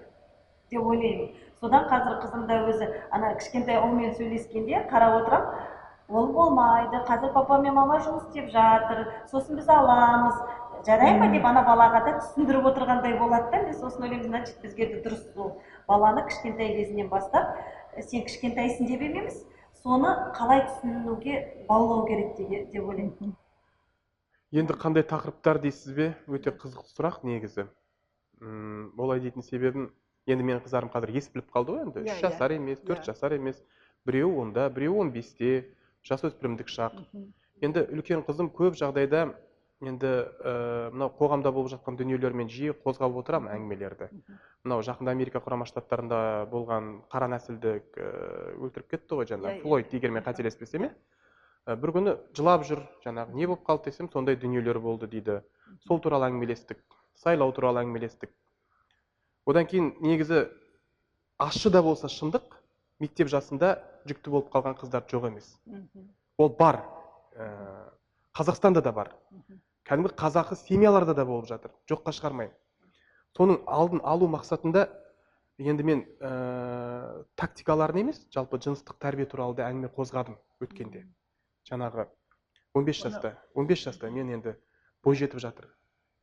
деп 0.71 0.87
ойлаймын. 0.87 1.35
Содан 1.61 1.85
қазір 1.91 2.17
қызым 2.23 2.47
да 2.49 2.63
өзі 2.71 2.89
ана 3.13 3.35
кішкентай 3.37 3.83
ұлмен 3.83 4.15
сөйлескенде 4.17 4.87
қарап 4.89 5.19
отырамын 5.21 5.69
ол 6.09 6.33
болмайды 6.33 7.03
қазір 7.11 7.35
папа 7.35 7.59
мен 7.61 7.75
мама 7.77 7.99
жұмыс 8.01 8.31
істеп 8.31 8.49
жатыр 8.55 9.05
сосын 9.31 9.61
біз 9.61 9.69
аламыз 9.69 10.41
жарай 10.87 11.19
ма? 11.19 11.29
Деп 11.29 11.45
ана 11.45 11.61
балаға 11.67 12.01
да 12.07 12.15
түсіндіріп 12.23 12.71
отырғандай 12.73 13.19
болады 13.21 13.51
да 13.53 13.63
мен 13.67 13.75
сосын 13.75 14.07
ойлаймын 14.09 14.31
значит 14.31 14.63
бізге 14.63 14.87
де 14.95 15.03
дұрыс 15.05 15.27
ол 15.37 15.59
баланы 15.87 16.25
кішкентай 16.31 16.73
кезінен 16.79 17.09
бастап 17.09 17.45
"Ә, 17.45 17.61
сен 17.99 18.25
кішкентайсың 18.27 18.89
деп 18.91 19.03
емес 19.03 19.41
соны 19.83 20.11
қалай 20.37 20.63
түсінуге 20.69 21.37
баулау 21.69 22.07
керек 22.09 22.37
деп 22.73 22.83
ойлаймын. 22.85 23.35
Енді 24.53 24.75
қандай 24.75 25.05
тақырыптар 25.07 25.61
дейсіз 25.63 25.95
бе? 25.95 26.09
Өте 26.27 26.51
қызықты 26.51 26.91
сұрақ 26.97 27.21
негізі. 27.27 27.67
М 28.41 28.93
олай 28.99 29.21
дейтін 29.21 29.43
себебім 29.47 29.91
енді 30.27 30.45
менің 30.47 30.65
қыздарым 30.65 30.91
қазір 30.93 31.15
ес 31.17 31.29
біліп 31.31 31.51
қалды 31.55 31.77
ғой 31.77 31.85
енді. 31.87 32.01
Иә, 32.03 32.15
үш 32.15 32.19
иә. 32.19 32.21
жасар 32.29 32.53
емес 32.57 32.81
төрт 32.81 33.03
Иә. 33.05 33.13
жасар 33.13 33.33
емес. 33.39 33.63
Біреуі 34.07 34.41
онда 34.43 34.69
біреуі 34.71 35.01
он 35.07 35.11
бесте. 35.13 35.71
Жасөспірімдік 36.03 36.67
шақ. 36.69 36.97
Енді 37.61 37.85
үлкен 37.93 38.25
қызым 38.25 38.49
көп 38.51 38.75
жағдайда 38.75 39.35
енді 39.81 40.09
ә, 40.45 40.91
мынау 40.93 41.09
қоғамда 41.17 41.51
болып 41.57 41.71
жатқан 41.73 41.97
дүниелермен 41.97 42.51
жиі 42.53 42.75
қозғап 42.85 43.15
отырамын 43.23 43.53
әңгімелерді. 43.55 44.11
Мынау 44.65 44.83
жақында 44.85 45.15
америка 45.15 45.41
құрама 45.41 45.65
штаттарында 45.69 46.19
болған 46.53 46.91
қара 47.13 47.29
нәсілді 47.33 47.79
ә, 47.97 48.11
өлтіріп 48.61 48.91
кетті 48.93 49.17
ғой 49.17 49.25
Иә, 49.25 49.31
жаңағы 49.33 49.55
иә. 49.57 49.63
флойд 49.63 49.95
егер 49.97 50.11
мен 50.13 50.23
қателеспесем 50.27 50.85
иә. 50.85 50.91
Ә, 51.65 51.77
бір 51.81 51.95
күні 51.97 52.17
жылап 52.37 52.67
жүр 52.69 52.83
жаңағы 53.07 53.35
не 53.41 53.47
болып 53.49 53.65
қалды 53.65 53.89
десем 53.89 54.11
сондай 54.13 54.37
дүниелер 54.37 54.79
болды 54.81 55.09
дейді. 55.09 55.41
Сол 55.87 56.01
туралы 56.01 56.29
әңгімелестік 56.29 56.83
сайлау 57.17 57.53
туралы 57.53 57.81
әңгімелестік. 57.85 58.31
Одан 59.47 59.65
кейін 59.67 59.95
негізі 60.05 60.49
ащы 61.41 61.71
да 61.73 61.81
болса 61.83 62.09
шындық 62.13 62.59
мектеп 63.01 63.29
жасында 63.33 63.79
жүкті 64.05 64.31
болып 64.31 64.53
қалған 64.53 64.77
қыздар 64.77 65.09
жоқ 65.09 65.27
емес. 65.33 65.49
Ол 66.37 66.49
бар 66.53 66.83
ә, 67.33 67.49
қазақстанда 68.37 68.83
да 68.85 68.93
бар. 68.93 69.15
Кәдімгі 69.91 70.15
қазақы 70.15 70.55
семьяларда 70.55 71.17
да 71.19 71.25
болып 71.27 71.49
жатыр. 71.51 71.73
Жоққа 71.91 72.13
шығармаймын. 72.15 72.55
Соның 73.35 73.59
алдын 73.67 74.01
алу 74.07 74.29
мақсатында 74.31 74.87
енді 75.59 75.87
мен 75.87 76.05
ә, 76.23 77.25
тактикаларын 77.35 78.05
емес 78.05 78.23
жалпы 78.35 78.61
жыныстық 78.63 79.01
тәрбие 79.03 79.27
туралы 79.27 79.59
да 79.59 79.67
әңгіме 79.67 79.91
қозғадым 79.97 80.39
өткенде. 80.63 81.05
Жаңағы 81.69 82.07
15 82.75 83.03
Оны- 83.03 83.11
жаста 83.11 83.35
15 83.59 83.85
жаста 83.91 84.11
мен 84.11 84.31
енді 84.31 84.55
бой 85.03 85.17
жетіп 85.19 85.43
жатыр. 85.43 85.69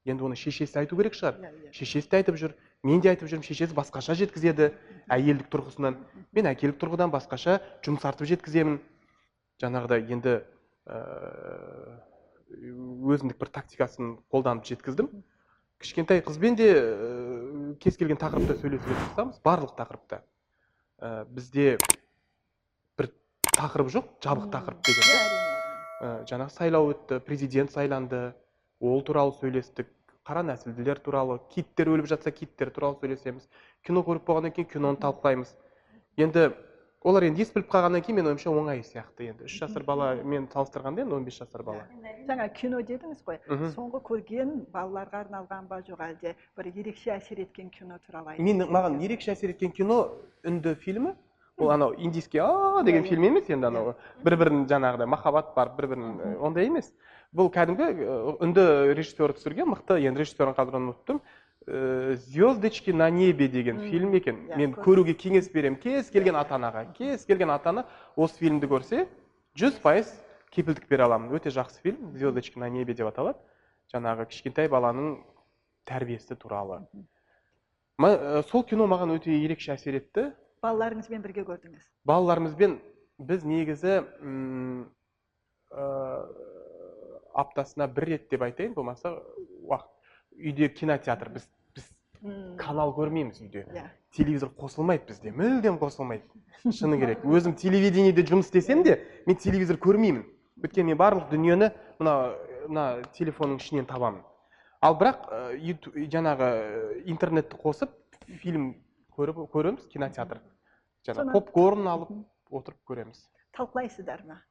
Енді 0.08 0.24
оны 0.24 0.40
шешесі 0.40 0.80
айту 0.80 0.96
керек 0.96 1.14
шығар. 1.14 1.36
Иә, 1.36 1.52
иә. 1.52 1.74
шешесі 1.76 2.08
де 2.10 2.18
айтып 2.18 2.40
жүр 2.40 2.56
мен 2.84 3.02
де 3.02 3.10
айтып 3.12 3.28
жүрмін 3.28 3.44
шешесі 3.44 3.76
басқаша 3.76 4.16
жеткізеді 4.16 4.72
әйелдік 5.12 5.52
тұрғысынан. 5.52 5.98
Мен 6.32 6.46
әкелік 6.48 6.80
тұрғыдан 6.80 7.12
басқаша 7.12 7.60
жұмсартып 7.84 8.32
жеткіземін. 8.32 8.80
Жаңағыдай 9.60 10.08
енді 10.08 10.40
ыыы 10.88 12.00
өзіндік 12.52 13.40
бір 13.42 13.52
тактикасын 13.54 14.16
қолданып 14.32 14.68
жеткіздім. 14.68 15.10
Кішкентай 15.82 16.22
қызбен 16.26 16.56
де 16.58 16.68
ыыы, 16.74 17.76
кез 17.84 17.98
келген 18.00 18.18
тақырыпта 18.18 18.56
сөйлесуге 18.62 18.96
тырысамыз. 18.96 19.42
Барлық 19.46 19.76
тақырыпта. 19.78 20.24
Ә, 20.98 21.26
бізде 21.30 21.78
бір 22.98 23.12
тақырып 23.52 23.92
жоқ 23.94 24.10
жабық 24.26 24.50
тақырып 24.56 24.82
деген. 24.88 25.36
Ә, 26.02 26.10
жаңағы 26.30 26.56
сайлау 26.56 26.92
өтті 26.94 27.20
президент 27.26 27.72
сайланды 27.76 28.32
ол 28.80 29.04
туралы 29.06 29.36
сөйлестік 29.38 29.92
қара 30.28 30.44
нәсілділер 30.44 31.00
туралы 31.04 31.40
киттер 31.54 31.94
өліп 31.94 32.10
жатса 32.10 32.32
киттер 32.32 32.72
туралы 32.74 32.98
сөйлесеміз. 33.02 33.46
Кино 33.86 34.04
көріп 34.04 34.26
болғаннан 34.28 34.56
кейін 34.56 34.72
киноны 34.74 35.00
талқылаймыз. 35.04 35.54
Енді 36.18 36.50
олар 37.08 37.24
енді 37.24 37.42
ес 37.46 37.52
біліп 37.56 37.70
қалғаннан 37.72 38.04
кейін 38.04 38.18
менің 38.20 38.34
ойымша 38.34 38.52
оңай 38.52 38.82
сияқты 38.84 39.30
енді. 39.32 39.46
Үш 39.48 39.56
жасар 39.62 39.86
баламен 39.88 40.48
салыстырғанда 40.52 41.06
енді 41.06 41.16
он 41.16 41.28
бес 41.28 41.38
жасар 41.40 41.64
бала. 41.64 41.86
Жаңа 42.28 42.48
кино 42.58 42.82
дедіңіз 42.84 43.22
ғой. 43.28 43.40
Соңғы 43.76 44.02
көрген 44.10 44.52
балаларға 44.74 45.24
арналған 45.24 45.70
ба 45.70 45.80
жоқ 45.88 46.04
әлде? 46.10 46.36
бір 46.58 46.72
ерекше 46.74 47.14
әсер 47.16 47.40
еткен 47.46 47.70
кино 47.70 48.00
туралы 48.06 48.36
мен 48.40 48.66
маған 48.68 49.00
ерекше 49.04 49.32
әсер 49.32 49.54
еткен 49.56 49.72
кино 49.72 50.02
үнді 50.44 50.76
фильмі. 50.76 51.16
Ол 51.58 51.72
анау 51.72 51.96
индийский 51.98 52.40
а 52.40 52.84
деген 52.84 53.04
фильм 53.04 53.24
емес 53.24 53.50
енді 53.50 53.68
анау. 53.68 53.96
Бір 54.24 54.38
бірін 54.38 54.66
жаңағыдай 54.70 55.08
махаббат 55.08 55.56
бар 55.56 55.72
бір 55.78 55.88
бірін 55.94 56.38
ондай 56.42 56.68
емес. 56.68 56.92
Бұл 57.34 57.50
кәдімгі 57.54 57.88
үнді 58.44 58.94
режиссер 58.94 59.34
түсірген 59.34 59.72
мықты 59.72 59.98
енді 60.04 60.22
режиссерін 60.22 60.54
қазір 60.58 60.78
ұмыттым 60.82 61.22
звездочки 61.68 62.92
на 62.92 63.10
небе 63.10 63.48
деген 63.48 63.80
фильм 63.80 64.14
екен. 64.14 64.48
Мен 64.56 64.74
көруге 64.74 65.14
кеңес 65.14 65.50
беремін 65.52 65.80
кез 65.82 66.10
келген 66.10 66.36
ата 66.40 66.56
анаға 66.56 66.86
кез 66.96 67.26
келген 67.26 67.50
ата 67.52 67.70
ана 67.74 67.86
осы 68.16 68.40
фильмді 68.40 68.70
көрсе 68.72 69.08
жүз 69.60 69.82
пайыз 69.84 70.14
кепілдік 70.56 70.88
бере 70.88 71.04
аламын. 71.04 71.34
Өте 71.36 71.52
жақсы 71.52 71.82
фильм. 71.84 72.14
Звездочки 72.16 72.58
на 72.60 72.70
небе 72.70 72.94
деп 72.94 73.08
аталады. 73.12 73.38
Жаңағы 73.94 74.28
кішкентай 74.32 74.70
баланың 74.72 75.18
тәрбиесі 75.86 76.36
туралы. 76.40 76.86
Ма- 77.98 78.16
ә, 78.16 78.44
сол 78.48 78.64
кино 78.64 78.88
маған 78.88 79.18
өте 79.18 79.36
ерекше 79.36 79.74
әсер 79.76 80.00
етті. 80.00 80.32
Балаларыңызбен 80.64 81.22
бірге 81.22 81.44
көрдіңіз? 81.44 81.84
Балаларымызбен 82.06 82.80
біз 83.20 83.44
негізі 83.44 84.04
м, 84.22 84.88
ә, 85.72 86.26
аптасына 87.36 87.88
бір 87.92 88.06
рет 88.14 88.30
деп 88.32 88.42
айтайын 88.42 88.74
болмаса 88.74 89.18
уақыт. 89.68 89.92
Үйде 90.38 90.70
кинотеатр 90.70 91.30
біз 91.34 91.48
М, 92.24 92.58
канал 92.58 92.94
көрмейміз 92.96 93.42
үйде. 93.42 93.66
Иә. 93.74 93.86
Телевизор 94.16 94.50
қосылмайды 94.58 95.06
бізде 95.10 95.32
мүлдем 95.32 95.78
қосылмайды. 95.82 96.24
Шыны 96.64 96.98
керек. 97.00 97.24
Өзім 97.26 97.54
телевидениеде 97.60 98.24
жұмыс 98.26 98.50
істесем 98.50 98.84
де 98.84 98.98
мен 99.28 99.38
телевизор 99.38 99.78
көрмеймін. 99.78 100.24
Өйткені 100.64 100.94
мен 100.94 100.98
барлық 100.98 101.30
дүниені 101.30 101.70
мына 102.00 102.16
мына 102.68 102.86
телефонның 103.14 103.62
ішінен 103.62 103.86
табамын. 103.86 104.24
Ал 104.82 104.98
бірақ 104.98 105.30
ә, 105.30 105.78
жаңағы 106.10 107.04
интернетті 107.06 107.58
қосып 107.62 107.94
фильм 108.42 108.76
көріп 109.18 109.44
көреміз 109.54 109.88
кинотеатр. 109.94 110.42
Жаңағы 111.06 111.34
попкорн 111.38 111.88
алып 111.88 112.12
отырып 112.52 112.82
көреміз. 112.90 113.22
Талқылайсыздар 113.58 114.26
ма? 114.28 114.42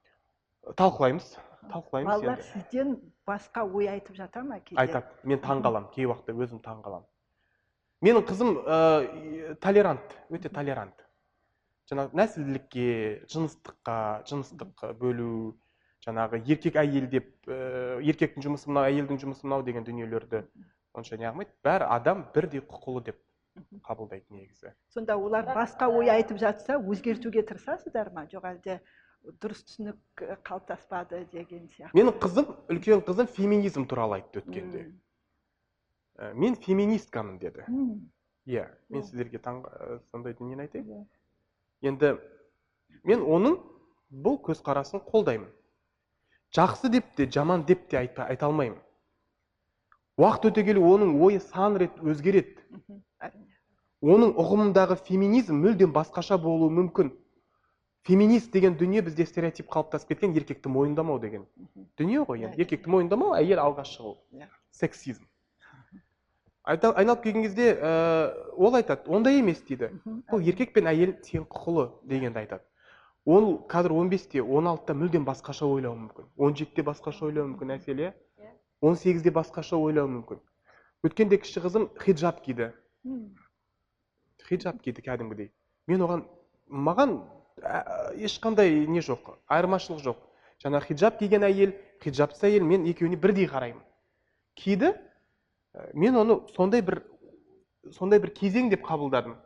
Талқылаймыз 0.78 1.36
талқылаймыз 1.70 2.10
балалар 2.10 2.42
сізден 2.42 2.96
басқа 3.26 3.62
ой 3.66 3.86
айтып 3.90 4.16
жата 4.18 4.42
ма 4.42 4.60
кейде? 4.60 4.80
Айтады. 4.82 5.06
Мен 5.22 5.38
таң 5.42 5.62
қаламын 5.62 5.92
кей 5.94 6.06
уақытта 6.06 6.34
өзім 6.34 6.62
таң 6.62 6.82
қаламын 6.82 7.06
менің 8.04 8.24
қызым 8.28 8.56
ә, 8.60 9.56
толерант 9.62 10.16
өте 10.30 10.50
толерант. 10.52 11.04
Жаңағы 11.90 12.18
нәсілділікке 12.18 12.88
жыныстыққа 13.30 13.98
жыныстық 14.26 14.88
бөлу 14.98 15.54
жаңағы 16.06 16.42
еркек 16.46 16.78
әйел 16.82 17.06
деп 17.10 17.30
ә, 17.46 18.00
еркектің 18.02 18.44
жұмысы 18.46 18.70
мынау 18.70 18.90
әйелдің 18.90 19.22
жұмысы 19.22 19.46
мынау 19.46 19.64
деген 19.66 19.86
дүниелерді 19.86 20.44
онша 20.96 21.18
неғылмайды 21.20 21.54
бәрі 21.66 21.88
адам 21.92 22.26
бірдей 22.34 22.62
құқылы 22.64 23.04
деп 23.10 23.22
қабылдайды 23.86 24.34
негізі. 24.34 24.74
Сонда 24.92 25.16
олар 25.16 25.46
басқа 25.56 25.88
ой 25.88 26.10
айтып 26.12 26.38
жатса 26.42 26.76
өзгертуге 26.76 27.42
тырысасыздар 27.48 28.10
ма? 28.12 28.26
Жоқ 28.32 28.44
әлде 28.50 28.80
дұрыс 29.40 29.64
түсінік 29.66 30.22
э, 30.22 30.36
қалыптаспады 30.46 31.24
деген 31.32 31.66
сияқты. 31.72 31.94
Менің 31.96 32.18
қызым 32.22 32.52
үлкен 32.72 33.02
қызым 33.06 33.30
феминизм 33.32 33.86
туралы 33.88 34.20
айтты 34.20 34.42
өткенде. 34.42 34.84
Ә, 36.18 36.32
мен 36.34 36.54
феминисткамын 36.56 37.38
деді. 37.38 37.64
Иә 38.46 38.66
мен 38.88 39.02
Иә. 39.02 39.04
сіздерге 39.04 39.38
ә, 39.38 40.00
сондай 40.10 40.32
дүниені 40.34 40.62
айтайын. 40.64 40.86
Иә. 40.88 41.06
енді 41.82 42.18
мен 43.04 43.20
оның 43.20 43.58
бұл 44.10 44.38
көзқарасын 44.40 45.02
қолдаймын. 45.04 45.50
Жақсы 46.54 46.88
деп 46.90 47.04
те 47.16 47.26
жаман 47.30 47.64
деп 47.66 47.88
те 47.88 47.98
айта, 47.98 48.24
айта 48.24 48.46
алмаймын. 48.46 48.78
Уақыт 50.16 50.46
өте 50.52 50.64
келе 50.64 50.80
оның 50.80 51.20
ойы 51.20 51.40
сан 51.40 51.76
рет 51.76 51.98
өзгереді. 52.00 52.56
Оның 54.00 54.32
ұғымындағы 54.38 54.96
феминизм 55.04 55.58
мүлдем 55.60 55.92
басқаша 55.92 56.38
болуы 56.38 56.70
мүмкін. 56.70 57.10
Феминист 58.06 58.52
деген 58.52 58.76
дүние 58.78 59.02
бізде 59.02 59.26
стереотип 59.26 59.66
қалыптасып 59.68 60.08
кеткен 60.14 60.32
еркекті 60.36 60.68
мойындамау 60.70 61.18
деген. 61.18 61.44
Дүние 61.98 62.22
ғой 62.24 62.38
Иә, 62.38 62.52
енді. 62.52 62.60
еркекті 62.62 62.88
мойындамау 62.88 63.34
әйел 63.34 63.58
алға 63.58 63.82
шығу. 63.84 64.16
Иә. 64.32 64.46
сексизм. 64.70 65.24
Айналып 66.66 67.22
келген 67.22 67.44
кезде 67.46 67.74
ә, 67.78 67.90
ол 68.56 68.74
айтады 68.74 69.06
ондай 69.06 69.38
емес 69.38 69.60
дейді. 69.68 69.92
Бұл 70.30 70.42
еркек 70.42 70.72
пен 70.74 70.88
әйел 70.90 71.14
тең 71.22 71.46
құқылы 71.46 71.90
дегенді 72.10 72.42
айтады. 72.42 72.64
Ол 73.26 73.62
қазір 73.70 73.94
15-те 73.94 74.42
16-та 74.42 74.94
мүлдем 74.94 75.24
басқаша 75.26 75.66
ойлауы 75.66 75.98
мүмкін. 76.00 76.26
17-те 76.38 76.82
басқаша 76.86 77.26
ойлауы 77.26 77.52
мүмкін 77.52 77.76
әсел 77.76 78.02
иә? 78.02 78.12
18-де 78.82 79.30
басқаша 79.34 79.78
ойлауы 79.78 80.10
мүмкін. 80.18 80.42
Өткенде 81.06 81.38
кіші 81.38 81.62
қызым 81.62 81.88
хиджаб 82.02 82.42
киді. 82.42 82.72
Хиджаб 84.46 84.82
киді 84.82 85.02
кәдімгідей. 85.06 85.52
Мен 85.86 86.02
оған 86.02 86.22
маған 86.66 87.16
ә, 87.62 88.14
ешқандай 88.18 88.86
не 88.90 89.02
жоқ 89.06 89.36
айырмашылық 89.46 90.02
жоқ. 90.02 90.22
Жаңағы 90.62 90.90
хиджаб 90.90 91.18
киген 91.18 91.46
әйел 91.46 91.74
хиджабсыз 92.02 92.46
әйел 92.50 92.66
мен 92.66 92.86
екеуіне 92.90 93.18
бірдей 93.18 93.46
қараймын. 93.50 93.82
Киді 94.54 94.94
мен 95.94 96.16
оны 96.16 96.38
сондай 96.56 96.82
бір 96.82 97.02
сондай 97.92 98.18
бір 98.22 98.30
кезең 98.34 98.70
деп 98.72 98.82
қабылдадым. 98.86 99.36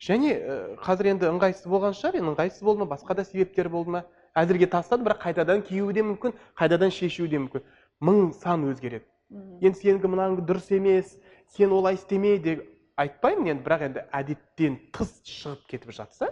Және 0.00 0.30
ә, 0.38 0.56
қазір 0.82 1.08
енді 1.14 1.26
ыңғайсыз 1.32 1.66
болған 1.70 1.94
шығар 1.98 2.18
енді 2.20 2.32
ыңғайсыз 2.34 2.62
болды 2.62 2.84
ма 2.84 2.90
басқа 2.94 3.16
да 3.18 3.24
себептер 3.26 3.68
болды 3.68 3.90
ма? 3.96 4.04
Әзірге 4.38 4.68
тастады 4.70 5.02
бірақ 5.06 5.20
қайтадан 5.24 5.62
киюі 5.66 5.92
де 5.96 6.02
мүмкін 6.06 6.34
қайтадан 6.58 6.92
шешуі 6.94 7.28
де 7.28 7.38
мүмкін. 7.42 7.64
Мың 8.00 8.32
сан 8.38 8.62
өзгереді. 8.70 9.04
М. 9.30 9.58
енді 9.60 9.76
сенікі 9.80 10.08
мынаңы 10.08 10.44
дұрыс 10.46 10.70
емес 10.76 11.16
сен 11.52 11.72
олай 11.74 11.94
істеме 11.98 12.38
деп 12.38 12.62
айтпаймын 12.96 13.50
енді 13.52 13.64
бірақ 13.66 13.82
енді 13.88 14.04
әдеттен 14.14 14.78
тыс 14.94 15.10
шығып 15.28 15.66
кетіп 15.68 15.90
жатса 15.92 16.30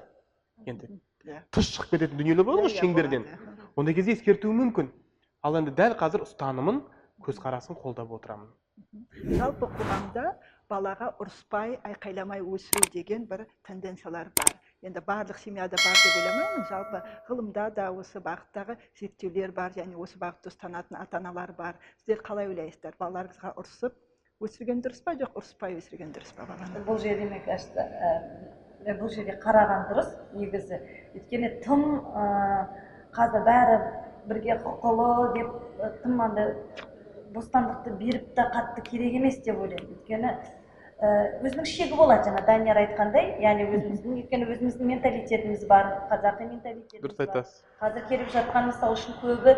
енді 0.66 0.88
Иә. 1.26 1.42
тыс 1.50 1.68
шығып 1.74 1.90
кететін 1.90 2.16
дүниелер 2.22 2.44
болады 2.46 2.62
ғой 2.68 2.70
Иә, 2.70 2.76
иә, 2.76 2.80
шеңберден. 2.80 3.24
болады. 3.26 3.66
ондай 3.76 3.94
кезде 3.94 4.12
ескертуі 4.14 4.54
мүмкін. 4.54 4.88
Ал 5.42 5.56
енді 5.59 5.74
дәл 5.76 5.96
қазір 5.98 6.22
ұстанымын 6.24 6.80
көзқарасын 7.20 7.76
қолдап 7.76 8.14
отырамын. 8.14 8.46
Жалпы 9.38 9.68
қоғамда 9.72 10.24
балаға 10.70 11.12
ұрыспай 11.22 11.76
айқайламай 11.86 12.42
өсіру 12.42 12.90
деген 12.92 13.26
бір 13.30 13.46
тенденциялар 13.66 14.30
бар. 14.36 14.54
Енді 14.82 15.00
барлық 15.06 15.38
семьяда 15.40 15.78
бар 15.82 15.96
деп 16.02 16.16
ойламаймын. 16.20 16.66
Жалпы 16.70 17.02
ғылымда 17.28 17.68
да 17.74 17.86
осы 17.92 18.20
бағыттағы 18.20 18.76
зерттеулер 18.98 19.52
бар 19.56 19.72
және 19.76 19.96
осы 19.96 20.18
бағытты 20.18 20.52
ұстанатын 20.52 20.98
ата 21.00 21.20
аналар 21.20 21.52
бар. 21.56 21.78
Сіздер 22.02 22.22
қалай 22.26 22.50
ойлайсыздар? 22.50 22.98
Балаларыңызға 23.00 23.54
ұрысып 23.56 23.96
өсірген 24.44 24.82
дұрыс 24.84 25.00
па 25.04 25.14
жоқ 25.16 25.38
ұрыспай 25.40 25.78
өсірген 25.78 26.12
дұрыс 26.12 26.34
па 26.36 26.44
баланы 26.50 26.82
бұл 26.84 26.98
жерде 27.00 27.40
кажется 27.46 27.80
ә, 27.80 28.96
бұл 28.98 29.08
жерде 29.14 29.38
қараған 29.40 29.86
дұрыс 29.92 30.10
негізі. 30.36 30.82
Өйткені 31.16 31.54
тым 31.64 31.86
қазір 33.16 33.46
бәрі 33.48 33.78
бірге 34.28 34.58
құқылы 34.66 35.32
деп 35.38 35.56
тым 36.02 36.20
андай 36.20 36.52
бостандықты 37.34 37.96
беріп 37.98 38.30
та 38.36 38.46
қатты 38.54 38.84
керек 38.90 39.18
емес 39.18 39.40
деп 39.44 39.58
ойлаймын. 39.58 39.96
Өйткені 39.96 40.32
өзінің 40.96 41.66
шегі 41.68 41.96
болады 41.98 42.30
жаңа 42.30 42.44
данияр 42.46 42.80
айтқандай. 42.80 43.34
Яғни 43.42 43.66
өзіміздің 43.68 44.14
өйткені 44.20 44.48
өзіміздің 44.54 44.92
менталитетіміз 44.92 45.66
бар 45.68 45.90
қазақи 46.12 46.48
менталитетіміз 46.52 47.04
дұрыс 47.04 47.20
айтасыз. 47.26 47.58
Қазір 47.82 48.06
келіп 48.08 48.32
жатқан 48.32 48.70
мысалы 48.70 48.96
үшін 48.96 49.18
көбі 49.20 49.56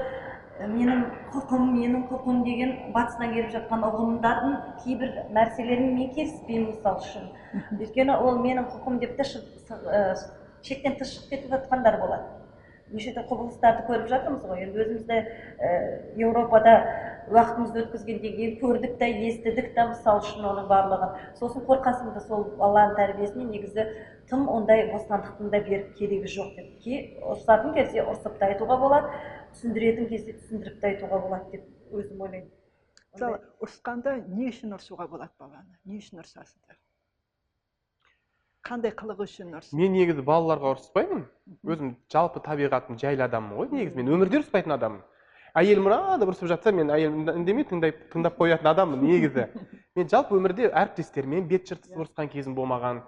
менің 0.66 1.04
құқым 1.35 1.68
менің 1.76 2.09
құқым 2.11 2.42
деген 2.42 2.72
батыстан 2.96 3.31
келіп 3.37 3.52
жатқан 3.54 3.85
ұғымдардың 3.87 4.57
кейбір 4.83 5.12
нәрселерімен 5.37 5.94
мен 5.94 6.11
келіспеймін 6.16 6.72
мысалы 6.72 7.04
үшін. 7.04 7.31
Өйткені 7.78 8.18
ол 8.18 8.42
менің 8.42 8.66
құқым 8.72 8.98
деп 8.98 9.14
те 9.20 9.28
шектен 9.28 10.98
тыс 10.98 11.14
шығып 11.14 11.31
кетіп 11.31 11.52
жатқандар 11.54 12.00
болады. 12.02 12.38
Неше 12.92 13.12
түрлі 13.14 13.29
құбылыстарды 13.29 13.85
көріп 13.88 14.09
жатырмыз 14.11 14.44
ғой. 14.48 14.62
Енді 14.64 14.83
өзіміз 14.85 15.05
де 15.09 15.18
ә, 15.59 15.70
еуропада 16.16 16.74
уақытымызды 17.29 17.83
өткізгеннен 17.85 18.37
кейін 18.37 18.55
көрдік 18.62 18.96
та 19.01 19.09
естідік 19.29 19.72
та 19.77 19.87
мысалы 19.90 20.22
үшін 20.24 20.46
оның 20.51 20.68
барлығын. 20.70 21.16
Сосын 21.40 21.66
қорқасың 21.68 22.14
да 22.16 22.22
сол 22.24 22.46
баланың 22.61 22.96
тәрбиесіне 22.98 23.46
негізі 23.53 23.87
тым 24.31 24.48
ондай 24.48 24.87
бостандықтың 24.92 25.53
да 25.53 25.61
беріп 25.68 25.94
керегі 25.98 26.33
жоқ 26.38 26.57
деп. 26.57 26.72
Ки 26.85 27.01
ұрысатын 27.20 27.77
кезде 27.77 28.05
ұрсып 28.05 28.40
та 28.40 28.53
айтуға 28.53 28.81
болады 28.81 29.12
түсіндіретін 29.55 30.09
кезде 30.09 30.37
түсіндіріп 30.40 30.81
те 30.81 30.92
айтуға 30.94 31.22
болады 31.27 31.59
деп 31.59 31.94
өзім 31.94 32.27
ойлаймын. 32.27 32.51
Мысалы 33.12 33.40
ұрысқанда 33.64 34.18
не 34.29 34.53
үшін 34.53 34.77
ұрсуға 34.77 35.09
болады 35.09 35.35
баланы? 35.40 35.81
Не 35.85 36.01
үшін 36.01 36.24
ұрсасыздар 36.24 36.79
қандай 38.68 38.92
қылығы 38.92 39.24
үшін 39.24 39.54
ұрыс? 39.57 39.70
Мен 39.76 39.94
негізі 39.96 40.22
балаларға 40.26 40.74
ұрыспаймын. 40.74 41.22
Өзім 41.64 41.94
жалпы 42.12 42.42
табиғатым 42.44 42.98
жайлы 43.00 43.24
адаммын 43.24 43.57
ғой 43.57 43.70
негізі. 43.72 43.96
Мен 43.96 44.11
өмірде 44.12 44.42
ұрыспайтын 44.42 44.74
адаммын. 44.76 45.04
Әйелім 45.57 45.88
мынада 45.88 46.28
ұрысып 46.28 46.50
жатса 46.52 46.72
мен 46.76 46.92
әйелім 46.92 47.31
үндемей 47.33 47.64
тыңдай 47.70 47.94
тыңдап 48.12 48.37
қоятын 48.38 48.68
адаммын 48.74 49.00
негізі. 49.09 49.48
Мен 49.98 50.11
жалпы 50.12 50.37
өмірде 50.37 50.68
әріптестеріммен 50.68 51.48
бет 51.48 51.64
жыртысып 51.66 51.96
ұрысқан 52.04 52.28
кезім 52.31 52.54
болмаған. 52.54 53.00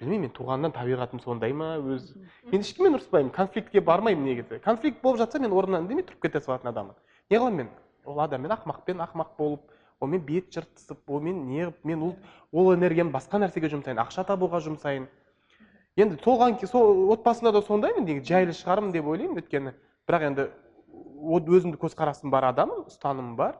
Білмеймін 0.00 0.26
мен 0.26 0.32
туғаннан 0.34 0.72
табиғатым 0.74 1.20
сондай 1.22 1.54
ма? 1.56 1.76
Өз 1.78 2.08
мен 2.50 2.64
ешкіммен 2.64 2.98
ұрыспаймын 2.98 3.30
конфликтке 3.36 3.80
бармаймын 3.84 4.26
негізі. 4.26 4.58
Конфликт 4.64 4.98
болып 5.04 5.20
жатса 5.22 5.38
мен 5.38 5.54
орнымнан 5.54 5.86
үндемей 5.86 6.08
тұрып 6.08 6.26
кете 6.26 6.42
салатын 6.42 6.72
адаммын. 6.72 6.98
Не 7.30 7.38
қыламын 7.38 7.62
мен? 7.62 7.70
Ол 8.04 8.20
адаммен 8.24 8.52
ақымақпен 8.56 9.04
ақымақ 9.06 9.36
болып 9.38 9.75
онымен 10.00 10.24
бет 10.26 10.50
жыртысып 10.52 11.08
онымен 11.10 11.46
неғып 11.48 11.84
мен 11.84 12.02
ол, 12.02 12.14
ол 12.52 12.74
энергиямды 12.74 13.14
басқа 13.14 13.40
нәрсеге 13.40 13.70
жұмсайын 13.72 14.00
ақша 14.02 14.24
табуға 14.28 14.60
жұмсайын. 14.64 15.06
Енді 15.96 16.16
ке- 16.16 16.66
сол 16.66 17.10
отбасында 17.12 17.52
да 17.52 17.62
сондаймын 17.62 18.04
негізі 18.04 18.28
жайлы 18.28 18.52
шығармын 18.52 18.92
деп 18.92 19.06
ойлаймын 19.06 19.40
өйткені. 19.40 19.72
Бірақ 20.06 20.26
енді 20.28 20.50
өзімді 21.48 21.78
көзқарасым 21.80 22.30
бар 22.30 22.44
адаммын 22.52 22.84
ұстанымым 22.90 23.36
бар. 23.36 23.56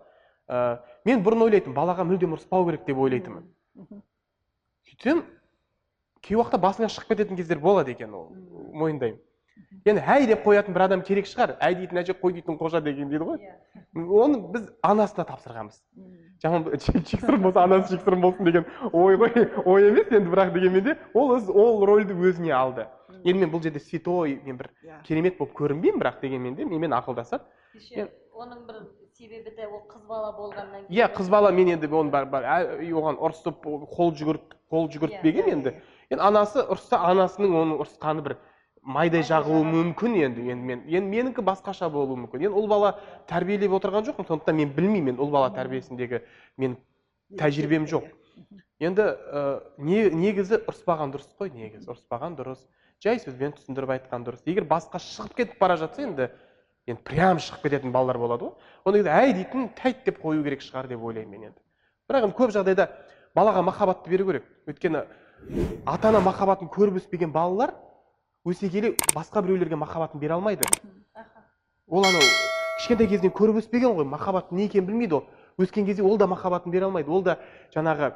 Ә, 0.49 0.83
мен 1.05 1.25
бұрын 1.25 1.47
ойлайтынмын 1.49 1.75
балаға 1.77 2.05
мүлдем 2.05 2.37
ұрыспау 2.37 2.67
керек 2.69 2.85
деп 2.87 2.99
ойлайтынмын. 2.99 3.49
Сөйтсем 4.87 5.25
кей 6.21 6.37
уақытта 6.37 6.61
басыңа 6.61 6.91
шығып 6.93 7.09
кететін 7.15 7.37
кездер 7.37 7.59
болады 7.59 7.91
екен 7.97 8.13
ол 8.15 8.29
мойындаймын. 8.75 9.19
Енді 9.87 10.03
әй 10.03 10.27
деп 10.27 10.43
қоятын 10.47 10.75
бір 10.75 10.83
адам 10.87 11.03
керек 11.07 11.27
шығар. 11.31 11.57
Әй 11.63 11.77
дейтін 11.79 12.01
әже 12.03 12.15
қой 12.19 12.35
дейтін 12.37 12.59
қожа 12.59 12.81
деген 12.83 13.09
дейді 13.09 13.25
ғой. 13.25 13.39
Иә. 13.39 13.55
Оны 13.95 14.41
біз 14.53 14.69
анасына 14.83 15.25
тапсырғанбыз. 15.29 15.79
Жаман 16.43 16.67
жексұрын 16.75 17.43
болса 17.45 17.63
анасы 17.65 17.97
жексұрын 17.97 18.21
болсын 18.21 18.45
деген 18.45 18.67
ой 18.93 19.17
ғой 19.17 19.33
ой 19.65 19.89
емес 19.89 20.11
енді 20.11 20.33
бірақ 20.35 20.53
дегенмен 20.53 20.85
де 20.85 20.97
ол 21.15 21.37
өз 21.37 21.49
ол 21.49 21.87
рөлді 21.87 22.19
өзіне 22.19 22.53
алды. 22.53 22.87
Енді 23.25 23.47
мен 23.47 23.51
бұл 23.55 23.63
жерде 23.63 23.81
святой 23.81 24.41
мен 24.45 24.59
бір 24.59 24.69
иә. 24.85 25.01
керемет 25.07 25.39
болып 25.39 25.55
көрінбеймін 25.57 26.03
бірақ 26.03 26.21
дегенмен 26.21 26.55
де 26.55 26.65
менімен 26.65 26.93
ақылдасады 26.99 27.43
оның 28.37 28.67
бір 28.69 28.83
себебі 29.17 29.51
де 29.57 29.67
ол 29.67 29.81
қыз 29.89 30.05
бала 30.07 30.33
болғаннан 30.37 30.85
кейін 30.87 30.99
иә 30.99 31.09
қыз 31.17 31.31
бала 31.31 31.51
мен 31.51 31.69
енді 31.73 31.89
оны 31.89 32.11
бар, 32.11 32.27
бар, 32.27 32.45
ә- 32.45 32.85
оған 32.93 33.17
ұрысып 33.17 33.65
қол 33.97 34.13
жүгірт 34.13 34.57
қол 34.71 34.91
жүгіртпеген 34.93 35.47
Иә, 35.49 35.53
енді. 35.57 35.73
енді 36.11 36.23
анасы 36.23 36.61
ұрысса 36.61 37.01
анасының 37.01 37.57
оның 37.63 37.81
ұрысқаны 37.81 38.23
бір 38.23 38.37
майдай 38.87 39.25
жағуы 39.27 39.65
мүмкін 39.67 40.15
енді 40.23 40.45
енді 40.53 40.67
мен 40.69 40.83
енді 40.87 41.11
менікі 41.11 41.43
басқаша 41.43 41.89
болуы 41.91 42.17
мүмкін. 42.23 42.47
Енді 42.47 42.55
ұл 42.55 42.69
бала 42.71 42.93
тәрбиелеп 43.27 43.75
отырған 43.81 44.07
жоқпын 44.07 44.29
сондықтан 44.29 44.55
мен 44.61 44.71
білмеймін 44.77 45.17
енді 45.17 45.25
ұл 45.25 45.33
бала 45.35 45.51
тәрбиесіндегі 45.57 46.23
мен 46.57 46.77
тәжірибем 47.41 47.89
жоқ. 47.91 48.07
Енді 48.79 49.03
ә, 49.03 49.43
не, 49.79 50.07
негізі 50.15 50.61
ұрыспаған 50.63 51.15
дұрыс 51.17 51.29
қой 51.35 51.51
негізі. 51.51 51.89
Ұрыспаған 51.91 52.37
дұрыс. 52.39 52.63
Жай 53.03 53.19
сөзбен 53.19 53.57
түсіндіріп 53.57 53.97
айтқан 53.97 54.27
дұрыс. 54.27 54.45
Егер 54.47 54.69
басқа 54.71 55.01
шығып 55.03 55.35
кетіп 55.41 55.59
бара 55.61 55.77
жатса 55.81 56.05
енді 56.07 56.29
енді 56.87 57.03
прям 57.03 57.41
шығып 57.43 57.67
кететін 57.67 57.93
балалар 57.93 58.21
болады 58.23 58.47
ғой. 58.47 58.55
Онда 58.85 59.01
кезде 59.01 59.17
әй 59.17 59.35
дейтін 59.35 59.71
тәйт 59.81 60.05
деп 60.07 60.21
қою 60.23 60.45
керек 60.45 60.63
шығар 60.63 60.87
деп 60.93 61.03
ойлаймын 61.03 61.33
мен 61.33 61.49
енді. 61.51 61.59
Бірақ 62.07 62.29
енді 62.29 62.39
көп 62.39 62.55
жағдайда 62.55 62.87
балаға 63.35 63.65
махаббатты 63.67 64.13
беру 64.13 64.29
керек. 64.29 64.47
Өйткені 64.69 65.03
ата 65.87 66.13
ана 66.13 66.21
махаббатын 66.21 66.71
көріп 66.73 67.01
өспеген 67.01 67.33
балалар 67.35 67.75
өсе 68.47 68.71
келе 68.71 68.95
басқа 69.15 69.43
біреулерге 69.43 69.77
махаббатын 69.77 70.21
бере 70.21 70.35
алмайды. 70.35 70.65
Ол 71.87 72.05
анау 72.07 72.23
кішкентай 72.79 73.09
кезінен 73.11 73.33
көріп 73.35 73.61
өспеген 73.63 73.97
ғой 73.97 74.07
махаббаттың 74.07 74.59
не 74.59 74.67
екенін 74.69 74.87
білмейді 74.87 75.19
ол. 75.19 75.25
Өскен 75.59 75.87
кезде 75.87 76.03
ол 76.03 76.17
да 76.19 76.27
махаббатын 76.27 76.73
бере 76.73 76.87
алмайды. 76.87 77.11
Ол 77.11 77.23
да 77.23 77.39
жаңағы 77.75 78.13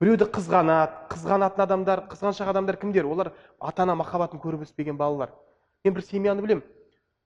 біреуді 0.00 0.28
қызғанады 0.32 1.08
қызғанатын 1.12 1.64
адамдар 1.66 2.04
қызғаншақ 2.10 2.52
адамдар 2.54 2.76
кімдер? 2.76 3.04
Олар 3.06 3.32
ата 3.60 3.82
ана 3.82 3.94
махаббатын 3.94 4.40
көріп 4.40 4.64
өспеген 4.64 4.96
балалар. 4.96 5.32
Мен 5.84 5.94
бір 5.94 6.04
семьяны 6.04 6.42
білемін. 6.42 6.64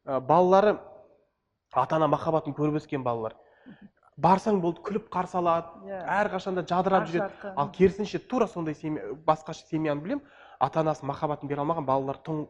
Ә, 0.07 0.21
балалары 0.21 0.79
ата 1.73 1.97
ана 1.97 2.09
махаббатын 2.09 2.55
көріп 2.55 2.81
өскен 2.83 3.05
балалар. 3.05 3.37
Барсаң 4.18 4.59
болды 4.61 4.83
күліп 4.83 5.11
қарсы 5.14 5.38
алады. 5.38 5.68
Иә. 5.87 6.01
әрқашанда 6.25 6.64
жадырап 6.66 7.07
жүреді. 7.07 7.53
ал 7.57 7.71
керісінше 7.71 8.18
тура 8.18 8.47
сондай 8.47 8.75
семья 8.75 9.14
басқаша 9.27 9.66
семьяны 9.71 10.01
білемін. 10.01 10.25
Ата 10.61 10.81
анасы 10.81 11.07
махаббатын 11.07 11.49
бере 11.49 11.61
алмаған 11.62 11.87
балалар 11.87 12.18
тұн- 12.25 12.47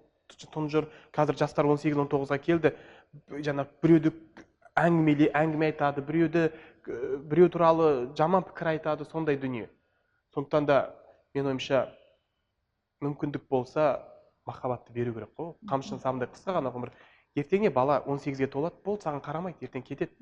тұнжыр. 0.53 0.89
Қазір 1.13 1.39
жастар 1.39 1.65
18-19-ға 1.67 2.39
келді. 2.39 2.75
Жаңағы 3.31 3.69
біреуді 3.83 4.13
әңгімеле 4.77 5.31
әңгіме 5.33 5.71
айтады 5.73 6.05
біреуді 6.05 6.49
біреу 7.29 7.49
туралы 7.53 8.15
жаман 8.17 8.45
пікір 8.45 8.75
айтады 8.77 9.05
сондай 9.09 9.37
дүние. 9.37 9.69
Сондықтан 10.35 10.67
да 10.67 10.95
менің 11.35 11.55
ойымша 11.55 11.89
мүмкіндік 13.03 13.49
болса 13.51 14.03
махаббатты 14.47 14.93
беру 14.93 15.13
керек 15.15 15.31
қой. 15.37 15.55
Қамшының 15.69 16.01
сабындай 16.03 16.29
қысқа 16.33 16.55
ғана 16.59 16.73
ғұмыр. 16.73 16.93
Ертеңіне 17.37 17.71
бала 17.71 18.01
18-ге 18.07 18.49
толады 18.51 18.81
болды 18.85 19.05
саған 19.05 19.21
қарамайды 19.23 19.67
ертең 19.69 19.85
кетеді. 19.85 20.13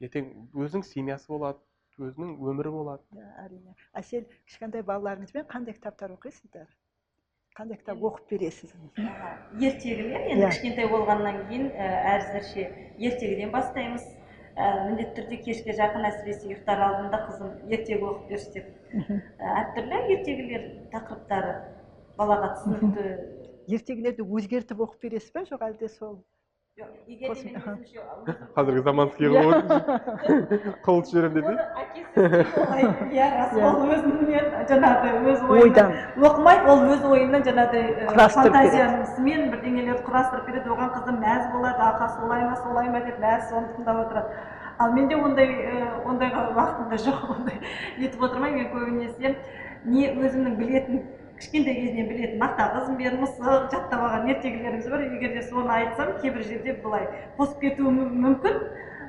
Ертең 0.00 0.28
өзінің 0.54 0.84
семьясы 0.86 1.26
болады 1.32 1.58
өзінің 1.98 2.36
өмірі 2.38 2.70
болады. 2.74 3.02
Иә 3.16 3.46
әрине. 3.46 3.74
Әсел 3.98 4.26
кішкентай 4.46 4.84
балаларыңызбен 4.86 5.48
қандай 5.50 5.74
кітаптар 5.74 6.14
оқисыздар? 6.14 6.68
Қандай 7.56 7.76
кітап 7.80 8.00
оқып 8.08 8.30
бересіз 8.32 8.72
ертегілер 8.96 10.24
енді 10.32 10.44
Иә. 10.46 10.48
кішкентай 10.50 10.88
болғаннан 10.88 11.42
кейін 11.50 11.68
әзірше 11.76 12.64
ертегіден 12.98 13.52
бастаймыз. 13.52 14.06
Міндетті 14.56 15.14
түрде 15.20 15.36
кешке 15.44 15.72
жақын 15.76 16.04
әсіресе 16.08 16.48
ұйықтар 16.50 16.80
алдында 16.86 17.20
қызым 17.28 17.52
ертегі 17.72 18.04
оқып 18.08 18.26
берші 18.32 18.50
деп. 18.56 18.66
Әртүрлі 19.40 20.00
ертегілер 20.16 20.66
тақырыптары 20.92 21.54
балаға 22.18 22.50
түсінікті. 22.58 23.06
Ертегілерді 23.72 24.26
өзгертіп 24.28 24.82
оқып 24.84 25.06
бересіз 25.08 25.32
ба 25.32 25.44
жоқ 25.48 25.64
әлде 25.70 25.88
сол 25.88 26.18
Қазіргі 28.56 28.82
заманский 28.86 29.28
қылып 30.84 31.08
жіберемін 31.10 31.34
деп 31.34 31.48
оны 31.50 31.64
әкесі 31.82 32.22
олай 32.62 32.86
иә 33.12 33.26
рас 33.34 33.52
ол 33.60 33.82
өзінен 33.92 34.48
жаңағы 34.70 35.10
өз 35.34 35.42
ойдан 35.52 35.92
оқымайды 36.30 36.72
ол 36.72 36.86
өз 36.94 37.04
ойынан 37.10 37.44
жаңағыдай 37.44 38.08
фантазиясымен 38.16 39.52
бірдеңелерді 39.52 40.00
құрастырып 40.08 40.48
береді 40.48 40.72
оған 40.72 40.90
қызым 40.96 41.20
мәз 41.20 41.44
болады 41.52 41.88
аха 41.90 42.08
солай 42.16 42.48
ма 42.48 42.56
солай 42.64 42.88
ма 42.94 43.04
деп 43.04 43.20
мәз 43.20 43.50
соны 43.52 43.68
тыңдап 43.76 44.06
отырады 44.06 44.28
ал 44.78 44.96
менде 44.96 45.20
ондай 45.20 45.48
ондайға 46.08 46.48
уақытым 46.56 46.88
да 46.88 47.02
жоқ 47.04 47.34
ондай 47.36 47.60
нетіп 47.98 48.28
отырмаймын 48.30 48.62
мен 48.62 48.72
көбінесе 48.72 49.36
не 49.84 50.08
өзімнің 50.08 50.56
білетін 50.56 51.04
кішкентай 51.42 51.74
кезінен 51.74 52.06
білетін 52.06 52.38
мақта 52.38 52.68
қызым 52.76 52.96
бер 53.00 53.16
мысық 53.18 53.68
жаттап 53.72 53.98
алған 53.98 54.28
ертегілеріміз 54.30 54.88
бар 54.92 55.02
егер 55.08 55.32
де 55.34 55.42
соны 55.48 55.72
айтсам 55.74 56.12
кейбір 56.22 56.44
жерде 56.46 56.76
былай 56.84 57.08
қосып 57.38 57.58
кетуі 57.64 57.90
мү- 57.90 58.12
мүмкін 58.24 58.60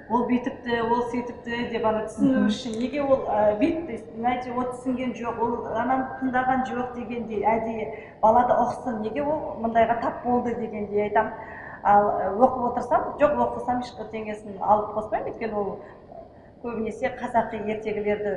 ол 0.10 0.26
бүйтіпті 0.30 0.80
ол 0.90 1.04
сөйтіпті 1.14 1.60
деп 1.72 1.86
ана 1.86 2.02
түсіну 2.10 2.48
үшін 2.50 2.74
неге 2.82 3.04
ол 3.06 3.22
ә, 3.30 3.54
бүйтті? 3.62 4.00
Значит 4.18 4.52
ол 4.58 4.66
түсінген 4.74 5.14
жоқ 5.20 5.40
ол 5.46 5.54
ананы 5.78 6.08
тыңдаған 6.20 6.66
жоқ 6.72 6.96
дегендей 6.98 7.46
әдейі 7.46 7.86
балада 8.22 8.58
ұқсын 8.66 9.00
неге 9.06 9.22
ол 9.24 9.56
мындайға 9.64 10.02
тап 10.02 10.24
болды 10.26 10.56
дегендей 10.60 11.06
айтамын. 11.08 11.32
Ал 11.84 12.06
оқып 12.40 12.62
отырсам 12.72 13.02
жоқ 13.20 13.34
оқысам 13.46 13.80
еш 13.84 13.90
бірдеңесін 14.00 14.60
алып 14.64 14.94
қоспаймын 14.98 15.32
өйткені 15.34 15.54
ол 15.60 15.72
көбінесе 16.64 17.14
қазақи 17.20 17.62
ертегілерді 17.76 18.34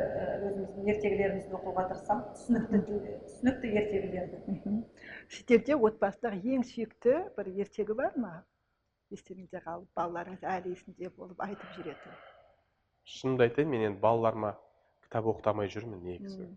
өзіміздің 0.51 0.93
ертегілерімізді 0.95 1.59
оқуға 1.61 1.87
тырысамын. 1.93 2.29
Түсінікті 2.37 3.01
түсінікті 3.31 3.75
ертегілерді. 3.83 4.43
Мхм. 4.53 4.79
сіздерде 5.33 5.81
отбасыдағы 5.89 6.57
ең 6.59 6.65
сүйікті 6.71 7.19
бір 7.39 7.53
ертегі 7.67 7.99
бар 7.99 8.17
ма? 8.21 8.35
Естеріңізде 9.15 9.63
қалып 9.63 9.91
балаларыңыз 9.95 10.43
әлі 10.43 10.75
есінде 10.75 11.13
болып 11.15 11.47
айтып 11.47 11.79
жүретін 11.79 12.17
шынымды 13.07 13.47
айтайын 13.47 13.71
мен 13.71 13.85
енді 13.89 14.01
балаларыма 14.03 14.57
кітап 15.07 15.29
оқытамай 15.31 15.71
жүрмін 15.71 16.03
негізі. 16.03 16.49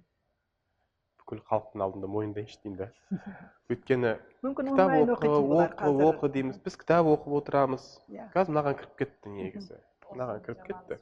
Бүкіл 1.22 1.44
халықтың 1.46 1.84
алдында 1.86 2.10
мойындайыншы 2.10 2.58
деймін 2.64 2.80
да. 2.80 2.88
Өйткені 3.74 4.16
мүмкін 4.46 4.72
кітап 4.72 4.96
оқы 4.98 5.30
оқы 5.30 5.92
оқы 6.08 6.32
дейміз. 6.34 6.58
Біз 6.66 6.80
кітап 6.82 7.12
оқып 7.14 7.38
отырамыз. 7.42 7.86
Иә. 8.10 8.26
Қазір 8.34 8.56
мынаған 8.56 8.80
кіріп 8.82 8.96
кетті 9.04 9.36
негізі. 9.36 9.78
Мынаған 10.10 10.42
кіріп 10.48 10.66
кетті. 10.72 11.00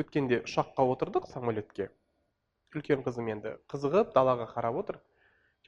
Өткенде 0.00 0.42
ұшаққа 0.46 0.86
отырдық 0.94 1.28
самолетке. 1.30 1.90
Үлкен 2.74 3.04
қызым 3.06 3.28
енді 3.32 3.56
қызығып 3.70 4.12
далаға 4.14 4.46
қарап 4.54 4.80
отыр. 4.82 5.00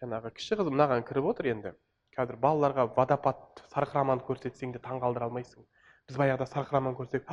Жаңағы 0.00 0.32
кіші 0.36 0.58
қызым 0.60 0.76
мынаған 0.76 1.04
кіріп 1.06 1.28
отыр 1.32 1.48
енді. 1.52 1.72
Қазір 2.16 2.36
балаларға 2.42 2.88
водопад 2.96 3.62
сарқыраманы 3.72 4.24
көрсетсең 4.26 4.74
де 4.74 4.80
таңғалдыра 4.84 5.28
алмайсың. 5.28 5.64
Біз 6.08 6.18
баяғыда 6.18 6.46
сарқыраманы 6.50 6.98
көрсек 6.98 7.28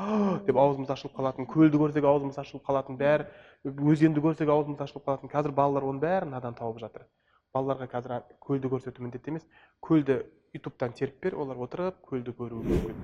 деп 0.47 0.57
аузымыз 0.61 0.91
ашылып 0.93 1.15
қалатын 1.17 1.47
көлді 1.49 1.81
көрсек 1.81 2.05
аузымыз 2.05 2.37
ашылып 2.37 2.65
қалатын 2.67 2.99
бәрі 2.99 3.25
өзенді 3.65 4.21
көрсек 4.23 4.51
аузымыз 4.53 4.83
ашылып 4.85 5.07
қалатын. 5.07 5.31
Қазір 5.33 5.55
балалар 5.57 5.87
оның 5.89 6.01
бәрін 6.03 6.35
надан 6.35 6.55
тауып 6.55 6.79
жатыр. 6.79 7.07
Балаларға 7.53 7.89
қазір 7.89 8.15
көлді 8.45 8.69
көрсету 8.71 9.01
міндет 9.01 9.27
емес. 9.27 9.47
Көлді 9.81 10.21
ютубтан 10.53 10.93
теріп 10.93 11.17
бер 11.23 11.35
олар 11.41 11.57
отырып 11.65 11.97
көлді 12.05 12.35
көруі 12.37 12.61
мүмкін. 12.69 13.01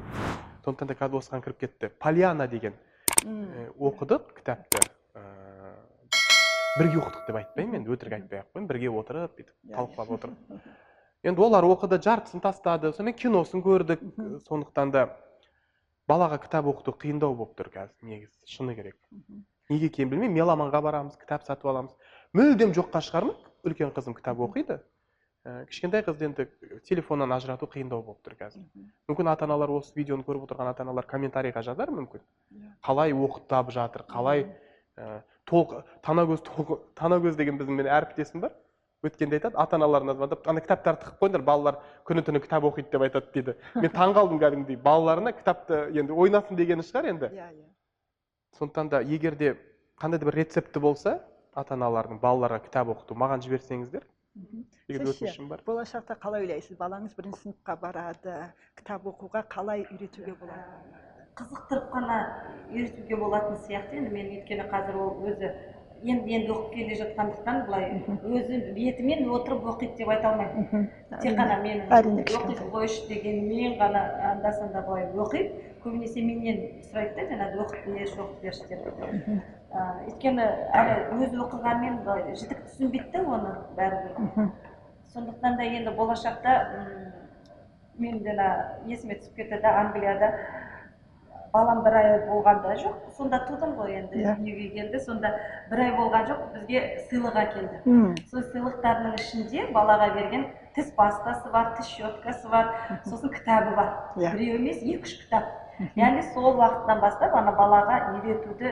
Сондықтан 0.65 0.93
да 0.93 0.97
қазір 1.01 1.19
осыған 1.19 1.43
кіріп 1.45 1.60
кетті. 1.65 1.89
Поляна 1.99 2.47
деген. 2.47 2.77
Оқыдық 3.25 4.33
кітапты 4.38 4.81
ыыы 5.17 5.71
бірге 6.77 6.99
оқыдық 6.99 7.23
деп 7.25 7.38
айтпаймын 7.39 7.79
енді 7.79 7.93
өтірік 7.95 8.15
айтпай 8.19 8.41
ақ 8.43 8.49
қояйын 8.53 8.67
бірге 8.69 8.91
отырып 8.91 9.38
бүйтіп 9.39 9.53
Иә, 9.65 9.75
талқылап 9.77 10.11
отырып. 10.17 10.35
Енді 11.25 11.41
олар 11.41 11.65
оқыды 11.65 11.97
жартысын 12.05 12.43
тастады 12.43 12.91
сонымен 12.93 13.17
киносын 13.17 13.63
көрдік 13.65 14.03
сондықтан 14.45 14.91
да 14.93 15.05
балаға 16.05 16.38
кітап 16.43 16.69
оқыту 16.69 16.93
қиындау 17.01 17.33
болып 17.33 17.55
тұр 17.57 17.71
қазір 17.73 18.11
негізі 18.11 18.45
шыны 18.45 18.75
керек. 18.77 18.99
Неге 19.73 19.89
екенін 19.89 20.11
білмеймін 20.11 20.38
меломанға 20.38 20.83
барамыз 20.85 21.17
кітап 21.17 21.47
сатып 21.47 21.71
аламыз. 21.71 21.95
Мүлдем 22.38 22.75
жоққа 22.77 23.01
шығармайды 23.01 23.55
үлкен 23.65 23.95
қызым 23.95 24.13
кітап 24.13 24.38
оқиды. 24.45 24.83
Ә, 25.45 25.67
кішкентай 25.69 26.01
қызды 26.01 26.25
енді 26.25 26.43
телефоннан 26.88 27.29
ажырату 27.36 27.67
қиындау 27.69 28.01
болып 28.01 28.23
тұр 28.25 28.34
қазір. 28.39 28.63
Мүмкін 29.05 29.27
ата 29.29 29.45
аналар 29.45 29.69
осы 29.75 29.93
видеоны 29.93 30.25
көріп 30.25 30.47
отырған 30.47 30.71
ата 30.71 30.81
аналар 30.81 31.05
комментарийға 31.05 31.62
жазар 31.67 31.91
мүмкін. 31.93 32.23
Иә. 32.55 32.71
қалай 32.81 33.13
оқытап 33.13 33.69
жатыр 33.75 34.08
қалай 34.10 34.47
ә, 34.97 35.21
толық 35.45 35.84
танагөз 36.01 36.41
толық 36.47 36.79
танагөз 36.97 37.38
деген 37.38 37.60
біздің 37.60 37.77
менің 37.77 37.93
әріптесім 37.93 38.41
бар 38.41 38.55
өткенде 39.05 39.38
айтады 39.38 39.62
ата 39.62 39.77
аналарына 39.77 40.15
звондап 40.17 40.49
ана 40.49 40.63
кітаптарды 40.65 41.05
тығып 41.05 41.21
қойыңдар 41.21 41.45
балалар 41.45 41.77
күні 42.10 42.25
түні 42.25 42.41
кітап 42.41 42.65
оқиды 42.65 42.89
деп 42.89 43.05
айтады 43.05 43.29
дейді. 43.38 43.55
Мен 43.75 43.93
таңқалдым 43.93 44.41
кәдімгідей 44.41 44.81
балаларына 44.81 45.36
кітапты 45.38 45.91
енді 45.93 46.17
ойнасын 46.17 46.58
дегені 46.58 46.81
шығар 46.81 47.12
енді. 47.13 47.29
Иә 47.29 47.51
иә. 47.53 47.69
Сондықтан 48.58 48.89
да 48.89 49.03
егер 49.05 49.38
де 49.38 49.53
қандай 50.01 50.17
да 50.17 50.25
бір 50.25 50.41
рецепті 50.41 50.81
болса 50.81 51.19
ата 51.53 51.77
аналардың 51.77 52.17
балаларға 52.23 52.63
кітап 52.65 52.89
оқыту 52.95 53.13
маған 53.13 53.45
жіберсеңіздер 53.45 54.10
болашақта 55.65 56.15
қалай 56.21 56.43
ойлайсыз? 56.45 56.78
Балаңыз 56.80 57.15
бірінші 57.17 57.41
сыныпқа 57.43 57.76
барады 57.82 58.36
кітап 58.78 59.08
оқуға 59.12 59.41
қалай 59.50 59.86
үйретуге 59.88 60.36
болады? 60.39 60.65
Қызықтырып 61.39 61.88
қана 61.93 62.17
үйретуге 62.71 63.15
болатын 63.19 63.58
сияқты. 63.65 64.02
Енді 64.02 64.12
мен 64.13 64.30
өйткені 64.36 64.67
қазір 64.71 65.00
ол 65.06 65.24
өзі 65.32 65.52
енді 66.06 66.36
енді 66.38 66.52
оқып 66.54 66.74
келе 66.76 66.98
жатқандықтан 67.02 67.62
былай 67.67 67.86
өзі 68.24 68.60
бетімен 68.76 69.30
отырып 69.32 69.65
оқиды 69.74 69.95
деп 70.02 70.12
айта 70.13 70.34
алмаймын. 70.34 70.89
Тек 71.21 71.38
қана 71.39 71.58
менің 71.63 71.89
әрине, 71.98 72.21
оқи 72.21 72.30
кішкентай. 72.30 72.67
қойшы 72.76 73.08
дегенмен 73.10 73.80
ғана 73.80 74.04
анда 74.32 74.52
санда 74.60 74.84
былай 74.88 75.08
оқиды. 75.15 75.63
Көбінесе 75.86 76.21
менен 76.26 76.60
сұрайды 76.89 77.15
да 77.15 77.28
жаңағы 77.32 77.62
оқып 77.65 77.86
берші 77.93 78.19
оқып 78.24 78.41
берші 78.41 78.67
деп. 78.69 78.84
Өйткені 80.08 80.45
әлі 80.80 80.95
өзі 81.19 81.39
оқығанмен 81.45 81.98
былай 82.06 82.36
жітік 82.39 82.62
түсінбейді 82.67 83.12
да 83.13 83.24
оны 83.38 83.56
бәрібір. 83.78 84.50
Сондықтан 85.13 85.58
да 85.60 85.63
енді 85.67 85.91
болашақта 85.98 86.54
м, 86.76 86.88
мен 88.00 88.21
жаңа 88.26 88.48
есіме 88.88 89.17
түсіп 89.19 89.36
кетті 89.41 89.60
англияда 89.67 90.32
балам 91.54 91.84
бір 91.86 91.95
ай 91.95 92.08
болғанда 92.28 92.74
жоқ. 92.82 92.95
Сонда 93.17 93.39
тудым 93.48 93.76
ғой 93.78 93.93
енді 94.02 94.19
Иә. 94.24 94.34
дүниеге 94.36 94.69
келді. 94.76 95.00
Сонда 95.00 95.30
бір 95.71 95.84
ай 95.86 95.91
болған 95.95 96.26
жоқ 96.28 96.41
бізге 96.56 96.82
сыйлық 97.10 97.38
әкелді. 97.43 97.80
М, 97.86 98.15
сол 98.32 98.41
сыйлықтардың 98.52 99.15
ішінде 99.21 99.67
балаға 99.76 100.10
берген 100.17 100.48
тіс 100.76 100.89
пастасы 100.98 101.52
бар 101.54 101.76
тіс 101.78 101.88
щеткасы 101.95 102.50
бар 102.52 102.74
сосын 103.06 103.32
кітабы 103.32 103.76
бар. 103.76 103.93
Иә. 104.17 104.34
біреу 104.36 104.58
емес 104.60 104.82
екі 104.84 105.00
үш 105.04 105.13
кітап. 105.24 105.43
Яғни 105.95 106.23
сол 106.33 106.53
уақыттан 106.53 107.01
бастап 107.03 107.35
ана 107.35 107.51
балаға 107.57 107.97
үйретуді 108.13 108.71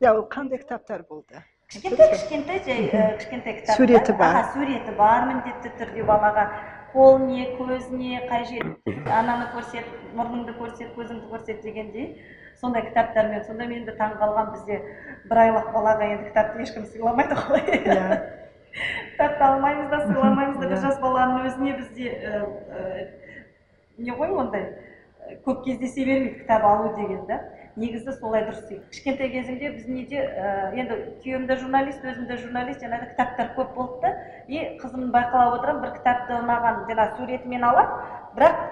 иә 0.00 0.12
ол 0.12 0.24
қандай 0.32 0.60
кітаптар 0.62 1.04
болды? 1.08 1.42
Кішкентай 1.72 2.10
кішкентай 2.12 2.60
жай 2.62 2.88
ә, 2.94 3.16
кішкентай 3.18 3.54
кітаптар 3.60 3.76
Суреті 3.76 4.12
бар. 4.12 4.36
Суреті 4.54 4.92
бар 4.98 5.24
міндетті 5.26 5.72
түрде 5.80 6.04
балаға. 6.06 6.44
Қоліне 6.92 7.46
көзіне 7.58 8.20
қай 8.30 8.44
жер. 8.46 8.68
Ананы 9.10 9.48
көрсет 9.50 9.88
мұрныңды 10.16 10.54
көрсет 10.60 10.94
көзіңді 10.94 11.26
көрсет 11.32 11.64
дегендей. 11.64 12.22
Сондай 12.60 12.86
кітаптармен 12.86 13.42
сонда 13.44 13.66
мен 13.66 13.84
де 13.84 13.96
таң 13.98 14.14
қалған 14.20 14.52
бізде 14.54 14.78
бір 15.28 15.42
айлық 15.42 15.72
балаға 15.74 16.06
енді 16.12 16.30
кітапты 16.30 16.62
ешкім 16.62 16.86
сыйламайды 16.92 17.36
ғой. 17.40 17.64
Иә 17.82 18.20
кітапты 19.16 19.44
алмаймыз 19.48 19.90
да 19.90 20.00
сыйламаймыз 20.06 20.60
да 20.60 20.70
бір 20.70 20.82
жас 20.86 21.00
баланың 21.02 21.48
өзіне 21.50 21.76
бізде 21.80 22.14
ә, 22.14 23.08
не 23.98 24.14
ғой 24.14 24.32
ондай? 24.38 24.70
Көп 25.46 25.64
кездесе 25.64 26.04
бермейді 26.04 26.40
кітап 26.40 26.64
алу 26.64 26.94
деген 26.96 27.26
да 27.26 27.40
негізі 27.76 28.12
солай 28.16 28.46
дұрыс 28.46 28.68
кішкентай 28.90 29.30
кезімде 29.30 29.70
біз 29.74 29.88
неде 29.88 30.22
ә, 30.22 30.72
енді 30.72 30.96
күйеуім 31.24 31.46
де 31.46 31.56
журналист 31.60 32.04
өзім 32.04 32.28
де 32.30 32.38
журналист 32.40 32.82
жаңағы 32.84 33.10
кітаптар 33.12 33.52
көп 33.58 33.74
болды 33.76 34.00
да 34.06 34.12
и 34.48 34.62
қызымды 34.80 35.10
байқалап 35.12 35.58
отырамын 35.58 35.82
бір 35.84 35.92
кітапты 35.98 36.40
маған 36.48 36.86
жаңағы 36.88 37.16
суретімен 37.18 37.66
алады. 37.68 38.00
Бірақ 38.36 38.62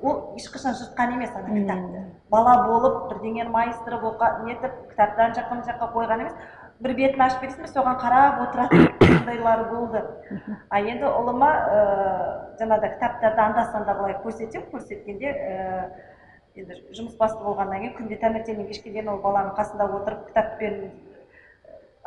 ол 0.00 0.38
ешқашан 0.38 0.78
жыртқан 0.78 1.16
емес 1.18 1.34
ана 1.34 1.52
кітапты. 1.52 2.04
Бала 2.30 2.54
болып 2.68 3.12
бірдеңені 3.12 3.50
майыстырып 3.52 4.04
оқа 4.12 4.30
нетіп 4.46 4.80
кітапты 4.92 5.26
ана 5.26 5.34
жаққа 5.34 5.58
мына 5.58 5.68
жаққа 5.72 5.92
қойған 5.96 6.24
емес. 6.24 6.34
Бір 6.82 6.94
бетін 6.98 7.22
ашып 7.24 7.42
бересің 7.42 7.64
бе 7.64 7.70
соған 7.72 7.98
қарап 7.98 8.42
отыратын 8.44 8.86
сондайлары 9.02 9.64
болды. 9.72 10.02
А 10.70 10.80
енді 10.80 11.08
ұлыма 11.08 11.50
ыыы 11.72 12.28
жаңағыдай 12.60 12.94
кітаптарды 12.94 13.42
анда 13.42 13.64
санда 13.72 13.96
былай 13.98 14.14
көрсетемін. 14.22 14.70
Көрсеткенде 14.72 15.32
ііі 15.34 16.62
енді 16.62 16.78
жұмыс 16.96 17.18
басты 17.18 17.42
болғаннан 17.42 17.82
кейін 17.82 17.96
күнде 17.98 18.20
таңертеңнен 18.22 18.70
кешке 18.70 18.92
дейін 18.94 19.12
ол 19.12 19.20
баланың 19.22 19.54
қасында 19.58 19.90
отырып 19.98 20.24
кітаппен 20.30 20.80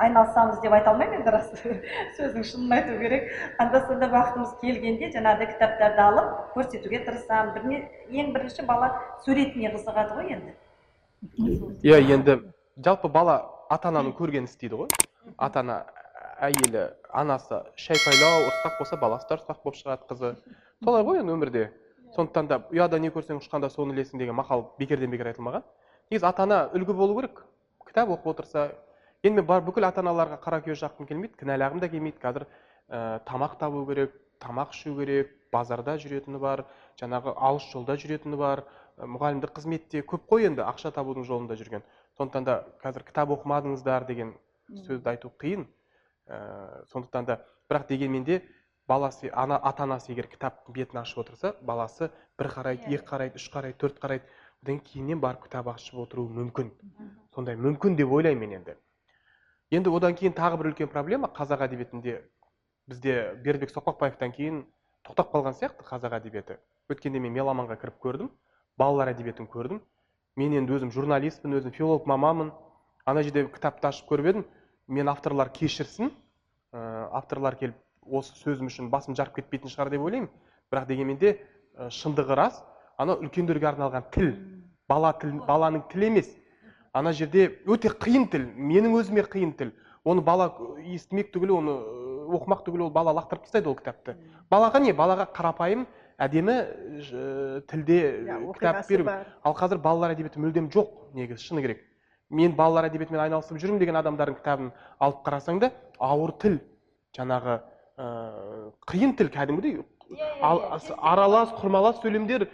айналысамыз 0.02 0.60
деп 0.64 0.74
айта 0.74 0.92
алмаймын 0.92 1.20
енді 1.20 1.34
рас 1.36 1.52
сөздің 2.18 2.48
шынын 2.48 2.76
айту 2.80 2.98
керек. 3.00 3.30
Анда 3.60 3.84
санда 3.86 4.10
уақытымыз 4.10 4.56
келгенде 4.64 5.12
жаңағыдай 5.14 5.52
кітаптарды 5.54 6.04
алып 6.08 6.34
көрсетуге 6.56 7.04
тырысамын. 7.06 7.54
Бірне 7.56 7.84
ең 8.10 8.34
бірінші 8.36 8.66
бала 8.68 8.94
суретіне 9.26 9.74
қызығады 9.76 10.18
ғой 10.18 10.36
енді. 10.38 10.56
Иә 11.84 12.02
енді 12.16 12.40
жалпы 12.82 13.12
бала 13.12 13.42
ата 13.72 13.88
ананың 13.88 14.16
көргенін 14.18 14.50
істейді 14.50 14.82
ғой. 14.82 14.90
Ата 15.38 15.62
ана 15.62 15.78
әйелі 16.44 16.90
анасы 17.14 17.62
шайпайлау 17.80 18.48
ұрысқақ 18.50 18.80
болса 18.80 18.98
баласы 19.00 19.30
да 19.30 19.38
ұрысқақ 19.38 19.62
болып 19.64 19.78
шығады 19.80 20.08
қызы. 20.10 20.32
Солай 20.84 21.06
ғой 21.08 21.22
енді 21.22 21.36
өмірде. 21.38 21.70
Сондықтан 22.16 22.50
да 22.50 22.60
ұяда 22.74 23.00
не 23.00 23.12
көрсең 23.14 23.40
ұшқанда 23.40 23.70
соны 23.72 23.96
ілесің 23.96 24.20
деген 24.20 24.36
мақал 24.36 24.66
бекерден 24.80 25.12
бекер 25.14 25.32
айтылмаған. 25.32 25.64
Негізі 26.12 26.28
ата 26.28 26.44
ана 26.44 26.58
үлгі 26.76 26.96
болу 26.98 27.16
керек. 27.22 27.44
Кітап 27.88 28.12
оқып 28.12 28.34
отырса 28.34 28.66
енді 29.24 29.40
мен 29.40 29.48
бар 29.48 29.64
бүкіл 29.64 29.88
ата 29.88 30.04
аналарға 30.04 30.42
қара 30.44 30.60
көз 30.66 30.84
жаққым 30.84 31.08
келмейді 31.08 31.40
кінәлағым 31.40 31.80
да 31.80 31.88
келмейді. 31.88 32.20
Қазір 32.20 32.48
ә, 32.90 33.22
тамақ 33.24 33.56
табу 33.60 33.86
керек 33.88 34.18
тамақ 34.44 34.76
ішу 34.76 34.98
керек 34.98 35.32
базарда 35.54 35.96
жүретіні 36.02 36.40
бар 36.42 36.66
жаңағы 37.00 37.38
алыс 37.38 37.72
жолда 37.72 37.96
жүретіні 37.96 38.36
бар. 38.36 38.66
Ә, 38.98 39.08
мұғалімдік 39.08 39.56
қызметте 39.56 40.04
көп 40.04 40.28
қой 40.28 40.50
енді 40.50 40.66
ақша 40.68 40.92
табудың 40.92 41.24
жолында 41.24 41.56
жүрген. 41.56 41.86
Сондықтан 42.22 42.46
да 42.46 42.56
қазір 42.84 43.04
кітап 43.08 43.32
оқымадыңыздар 43.34 44.06
деген 44.06 44.36
сөзді 44.86 45.10
айту 45.10 45.32
қиын. 45.42 45.66
Ә, 46.28 46.86
сондықтан 46.94 47.26
да 47.26 47.40
бірақ 47.70 47.88
дегенмен 47.90 48.24
де 48.24 48.42
баласы 48.88 49.32
ана 49.34 49.58
ата 49.58 49.84
анасы 49.84 50.12
егер 50.12 50.28
кітаптың 50.28 50.74
бетін 50.76 51.02
ашып 51.02 51.24
отырса 51.24 51.56
баласы 51.62 52.12
бір 52.38 52.48
қарайды 52.54 52.86
Иә. 52.86 53.00
екі 53.00 53.06
қарайды 53.08 53.36
үш 53.36 53.50
қарайды 53.50 53.78
төрт 53.78 54.00
қарайды 54.00 54.24
одан 54.62 54.80
кейіннен 54.80 55.20
барып 55.20 55.44
кітап 55.48 55.68
ашып 55.68 55.98
отыруы 56.00 56.30
мүмкін. 56.30 56.72
Сондай 57.34 57.56
мүмкін 57.56 57.96
деп 57.96 58.12
ойлаймын 58.12 58.50
мен 58.50 58.60
енді. 58.60 58.76
Енді 59.72 59.90
одан 59.90 60.14
кейін 60.16 60.34
тағы 60.34 60.58
бір 60.58 60.72
үлкен 60.74 60.92
проблема 60.92 61.28
қазақ 61.28 61.66
әдебиетінде 61.68 62.22
бізде 62.88 63.34
бердібек 63.44 63.72
соқпақбаевтан 63.72 64.36
кейін 64.36 64.66
тоқтап 65.08 65.32
қалған 65.32 65.56
сияқты 65.58 65.88
қазақ 65.88 66.20
әдебиеті. 66.20 66.60
Өткенде 66.90 67.20
мен 67.20 67.34
меломанға 67.34 67.80
кіріп 67.80 67.98
көрдім 68.04 68.30
балалар 68.78 69.14
әдебиетін 69.14 69.48
көрдім. 69.48 69.82
Мен 70.40 70.54
енді 70.56 70.78
өзім 70.78 70.92
журналистпін 70.96 71.58
өзім 71.60 71.74
филолог 71.76 72.08
маманмын 72.08 72.52
ана 73.06 73.24
жерде 73.24 73.46
кітапты 73.52 73.90
ашып 73.90 74.08
көріп 74.10 74.30
едім. 74.32 74.46
Мен 74.88 75.10
авторлар 75.10 75.52
кешірсін. 75.54 76.12
Ә, 76.72 77.10
авторлар 77.12 77.58
келіп 77.60 77.76
осы 78.06 78.36
сөзім 78.40 78.70
үшін 78.72 78.90
басым 78.92 79.16
жарып 79.16 79.40
кетпейтін 79.40 79.72
шығар 79.72 79.92
деп 79.92 80.06
ойлаймын. 80.06 80.30
Бірақ 80.72 80.88
дегенмен 80.88 81.20
де 81.20 81.34
ә, 81.76 81.90
шындығы 81.92 82.38
рас. 82.38 82.62
Анау 82.98 83.22
үлкендерге 83.24 83.72
арналған 83.72 84.08
тіл. 84.14 84.34
Бала 84.88 85.14
тіл 85.20 85.40
баланың 85.48 85.88
тілі 85.92 86.12
емес. 86.12 86.30
Ана 86.94 87.14
жерде 87.14 87.50
өте 87.68 87.92
қиын 87.92 88.30
тіл. 88.32 88.48
Менің 88.56 88.96
өзіме 89.00 89.26
қиын 89.28 89.56
тіл. 89.58 89.74
Оны 90.04 90.24
бала 90.26 90.50
естімек 90.82 91.32
түгілі 91.34 91.58
оны 91.60 91.76
оқымақ 92.32 92.64
түгілі 92.66 92.88
ол 92.88 92.94
бала 92.94 93.14
лақтырып 93.16 93.46
тастайды 93.46 93.70
ол 93.70 93.76
кітапты. 93.76 94.16
Балаға 94.52 94.80
не? 94.82 94.94
Балаға 94.96 95.28
қарапайым 95.36 95.86
әдемі 96.22 96.56
ж- 97.02 97.62
тілде 97.68 97.98
иә 98.28 98.38
ы, 98.38 98.54
кітап 98.54 98.88
беру. 98.90 99.06
ал 99.44 99.54
қазір 99.58 99.78
балалар 99.82 100.14
әдебиеті 100.16 100.40
мүлдем 100.40 100.70
жоқ 100.70 100.88
негізі 101.18 101.42
шыны 101.50 101.62
керек. 101.62 101.80
Мен 102.30 102.54
балалар 102.56 102.86
әдебиетімен 102.90 103.20
айналысып 103.26 103.58
жүрмін 103.60 103.80
деген 103.80 103.96
адамдардың 104.00 104.38
кітабын 104.40 104.72
алып 105.00 105.24
қарасаң 105.26 105.60
да 105.60 105.72
ауыр 106.00 106.32
тіл 106.40 106.60
жаңағы 107.18 107.60
ыыы 107.98 108.72
қиын 108.88 109.16
тіл 109.18 109.30
кәдімгідей 109.34 109.84
ал 110.42 110.62
ас- 110.76 110.92
аралас 110.98 111.50
құрмалас 111.60 112.02
сөйлемдер 112.04 112.44
ы, 112.44 112.48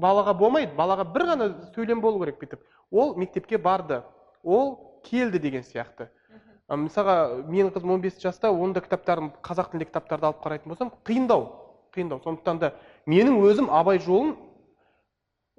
балаға 0.00 0.34
болмайды. 0.38 0.72
Балаға 0.76 1.04
бір 1.12 1.22
ғана 1.32 1.46
сөйлем 1.74 2.00
болу 2.00 2.18
керек 2.24 2.38
бүйтіп. 2.40 2.60
Ол 2.90 3.14
мектепке 3.16 3.58
барды. 3.58 4.02
Ол 4.44 4.78
келді 5.04 5.38
деген 5.38 5.62
сияқты. 5.62 6.08
Мысалға 6.68 7.44
менің 7.50 7.72
қызым 7.74 7.90
15 8.00 8.20
жаста 8.22 8.48
оның 8.48 8.72
да 8.74 8.80
кітаптарын 8.80 9.32
қазақ 9.42 9.70
тілінде 9.72 9.86
кітаптарды 9.90 10.24
алып 10.26 10.38
қарайтын 10.44 10.68
болсам 10.68 10.92
қиындау 11.04 11.48
қиындау. 11.92 12.22
Сондықтан 12.24 12.58
да 12.58 12.72
менің 13.06 13.38
өзім 13.42 13.70
абай 13.70 14.00
жолын 14.02 14.36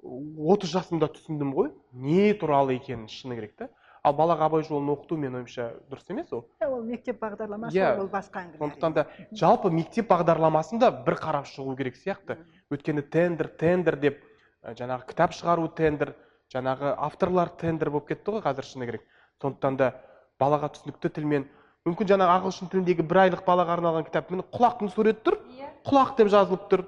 отыз 0.04 0.74
жасымда 0.74 1.08
түсіндім 1.14 1.54
ғой 1.56 1.72
не 1.92 2.32
туралы 2.38 2.76
екенін 2.78 3.08
шыны 3.08 3.38
керек 3.38 3.56
та 3.56 3.68
ал 4.04 4.12
балаға 4.16 4.50
абай 4.50 4.64
жолын 4.66 4.92
оқыту 4.92 5.16
менің 5.16 5.40
ойымша 5.40 5.70
дұрыс 5.88 6.10
емес 6.12 6.32
ол. 6.32 6.44
Иә, 6.60 6.68
ол 6.68 6.82
мектеп 6.84 7.22
бағдарламасы 7.22 7.78
Иә, 7.78 7.94
ол 8.02 8.10
басқа 8.12 8.42
әңгіме 8.42 8.60
сондықтан 8.60 8.96
да 8.98 9.06
жалпы 9.32 9.70
мектеп 9.72 10.10
бағдарламасын 10.10 10.82
да 10.82 10.90
бір 11.06 11.16
қарап 11.22 11.48
шығу 11.48 11.72
керек 11.78 11.96
сияқты. 11.96 12.36
Өйткені 12.68 13.04
тендер 13.08 13.48
тендер 13.48 13.96
деп 13.96 14.20
жаңағы 14.64 15.08
кітап 15.08 15.32
шығару 15.32 15.70
тендер 15.72 16.12
жаңағы 16.52 16.92
авторлар 17.00 17.48
тендер 17.60 17.90
болып 17.90 18.12
кетті 18.12 18.36
ғой 18.36 18.44
қазір 18.44 18.68
шыны 18.68 18.90
керек. 18.90 19.06
Сондықтан 19.40 19.80
да 19.80 19.94
балаға 20.40 20.68
түсінікті 20.76 21.14
тілмен 21.16 21.48
мүмкін 21.88 22.12
жаңағы 22.12 22.36
ағылшын 22.38 22.70
тіліндегі 22.72 23.08
бір 23.08 23.22
айлық 23.24 23.44
балаға 23.48 23.78
арналған 23.78 24.04
кітап 24.10 24.28
міне 24.32 24.44
құлақтың 24.52 24.92
суреті 24.92 25.24
тұр. 25.24 25.40
Иә. 25.56 25.72
Құлақ 25.88 26.14
деп 26.20 26.30
жазылып 26.32 26.68
тұр. 26.68 26.84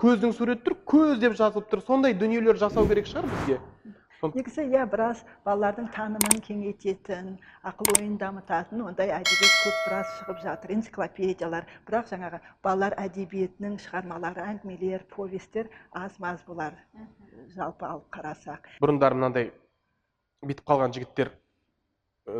Көздің 0.00 0.32
суреті 0.36 0.66
тұр 0.66 0.74
көз 0.84 1.20
деп 1.22 1.36
жазылып 1.38 1.70
тұр. 1.70 1.80
Сондай 1.86 2.14
дүниелер 2.14 2.58
жасау 2.60 2.88
керек 2.88 3.08
шығар 3.08 3.28
бізге. 3.32 3.60
Негізі 4.26 4.64
иә 4.72 4.86
біраз 4.90 5.20
балалардың 5.44 5.90
танымын 5.94 6.40
кеңейтетін 6.44 7.34
ақыл 7.68 7.90
ойын 7.98 8.16
дамытатын 8.20 8.80
ондай 8.88 9.12
әдебиет 9.12 9.56
көп 9.62 9.76
біраз 9.84 10.10
шығып 10.18 10.40
жатыр. 10.42 10.72
Энциклопедиялар. 10.76 11.68
Бірақ 11.88 12.08
жаңағы 12.10 12.40
балалар 12.64 12.96
әдебиетінің 13.04 13.76
шығармалары 13.84 14.44
әңгімелер 14.44 15.04
повестер 15.12 15.68
аз 15.92 16.18
маз 16.18 16.42
болар. 16.48 16.76
Жалпы 17.54 17.86
алып 17.88 18.08
қарасақ. 18.16 18.70
Бұрындары 18.82 19.20
мынандай 19.20 19.50
бүйтіп 20.44 20.64
қалған 20.72 20.96
жігіттер 20.96 21.32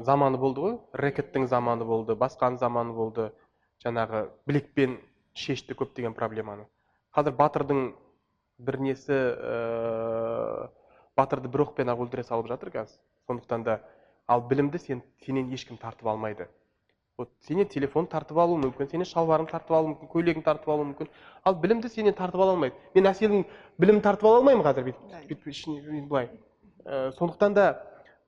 заманы 0.08 0.40
болды 0.40 0.64
ғой. 0.64 0.78
Рэкеттің 0.96 1.46
заманы 1.52 1.84
болды 1.84 2.16
басқаның 2.16 2.58
заманы 2.60 2.96
болды. 2.96 3.30
Жаңағы 3.84 4.30
білекпен 4.48 4.96
шешті 5.36 5.76
көптеген 5.76 6.16
проблеманы. 6.16 6.64
Қазір 7.16 7.36
батырдың 7.38 7.80
бір 8.60 8.78
несі 8.84 9.16
ыыы 9.16 10.68
батырды 11.16 11.48
бір 11.48 11.64
оқпен 11.64 11.88
ақ 11.88 12.04
өлтіре 12.04 12.24
салып 12.28 12.50
жатыр 12.52 12.70
қазір 12.74 13.00
сондықтан 13.26 13.64
да 13.64 13.80
ал 14.28 14.42
білімді 14.50 14.78
сен 14.78 15.02
сенен 15.24 15.52
ешкім 15.52 15.76
тартып 15.80 16.06
алмайды. 16.12 16.48
Вот 17.16 17.30
сенен 17.48 17.68
телефон 17.72 18.06
тартып 18.06 18.36
алуы 18.36 18.58
мүмкін 18.60 18.90
сенен 18.90 19.08
шалбарың 19.08 19.48
тартып 19.48 19.72
алуы 19.72 19.94
мүмкін 19.94 20.10
көйлегің 20.12 20.44
тартып 20.44 20.68
алуы 20.68 20.90
мүмкін. 20.90 21.08
Ал 21.44 21.54
білімді 21.62 21.88
сенен 21.88 22.12
тартып 22.12 22.42
ала 22.44 22.52
алмайды. 22.52 22.76
Мен 22.94 23.08
әселдің 23.08 23.46
білімін 23.80 24.02
тартып 24.04 24.28
ала 24.28 24.42
алмаймын 24.42 24.66
қазір 24.66 24.90
бүйтіп 24.90 26.08
былай. 26.10 26.28
Ә, 26.84 27.12
сондықтан 27.16 27.54
да 27.54 27.66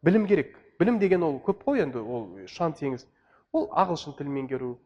білім 0.03 0.27
керек. 0.27 0.57
Білім 0.81 0.98
деген 0.98 1.22
ол 1.22 1.37
көп 1.44 1.66
қой 1.66 1.83
енді 1.85 2.01
ол 2.01 2.31
ұшан 2.46 2.72
теңіз. 2.81 3.05
Ол 3.53 3.68
ағылшын 3.68 4.16
тілін 4.16 4.33
меңгеру 4.38 4.79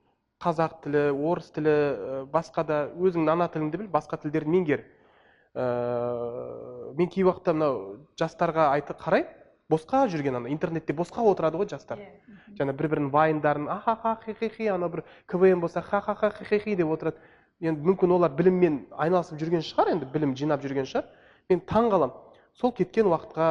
қазақ 0.43 0.81
тілі 0.85 1.03
орыс 1.15 1.51
тілі 1.55 1.73
ә, 1.73 2.25
басқа 2.33 2.65
да 2.67 2.79
өзіңнің 2.99 3.31
ана 3.37 3.49
тіліңді 3.53 3.85
біл 3.85 3.91
басқа 3.93 4.19
тілдерді 4.23 4.51
меңгер. 4.51 4.85
Ыыы 5.55 6.95
мен 6.99 7.09
кей 7.09 7.25
уақытта 7.25 7.55
мынау 7.55 7.79
жастарға 8.19 8.71
айты 8.75 8.97
қарай 8.99 9.27
босқа 9.73 10.07
жүрген 10.13 10.41
ана 10.41 10.51
интернетте 10.53 10.93
босқа 10.97 11.25
отырады 11.25 11.61
ғой 11.61 11.69
жастар. 11.71 11.99
Иә. 11.99 12.39
жаңа 12.59 12.73
бір 12.77 12.89
бірінің 12.93 13.11
вайндарын 13.13 13.69
ахаха 13.69 14.17
хихихи 14.25 14.67
ана 14.69 14.89
бір 14.89 15.05
квн 15.27 15.61
болса 15.61 15.81
ха-ха-ха 15.81 16.31
хихихи 16.39 16.77
деп 16.77 16.89
отырады. 16.89 17.17
Енді 17.61 17.81
мүмкін 17.87 18.13
олар 18.17 18.33
біліммен 18.37 18.87
айналысып 18.91 19.39
жүрген 19.39 19.63
шығар 19.63 19.93
енді 19.95 20.09
білім 20.13 20.35
жинап 20.37 20.63
жүрген 20.65 20.89
шығар. 20.89 21.07
Мен 21.49 21.61
таң 21.61 21.91
қаламын 21.93 22.17
сол 22.59 22.73
кеткен 22.73 23.07
уақытқа 23.07 23.49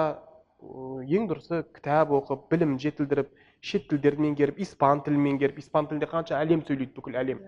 ең 0.62 1.30
дұрысы 1.30 1.63
кітап 1.73 2.12
оқып 2.13 2.49
білім 2.51 2.77
жетілдіріп 2.80 3.32
шет 3.62 3.88
тілдерді 3.89 4.26
меңгеріп 4.26 4.60
испан 4.65 5.02
тілін 5.06 5.21
меңгеріп 5.26 5.60
испан 5.62 5.88
тілінде 5.88 6.10
қанша 6.10 6.39
әлем 6.41 6.63
сөйлейді 6.65 6.95
бүкіл 6.97 7.17
әлем. 7.21 7.41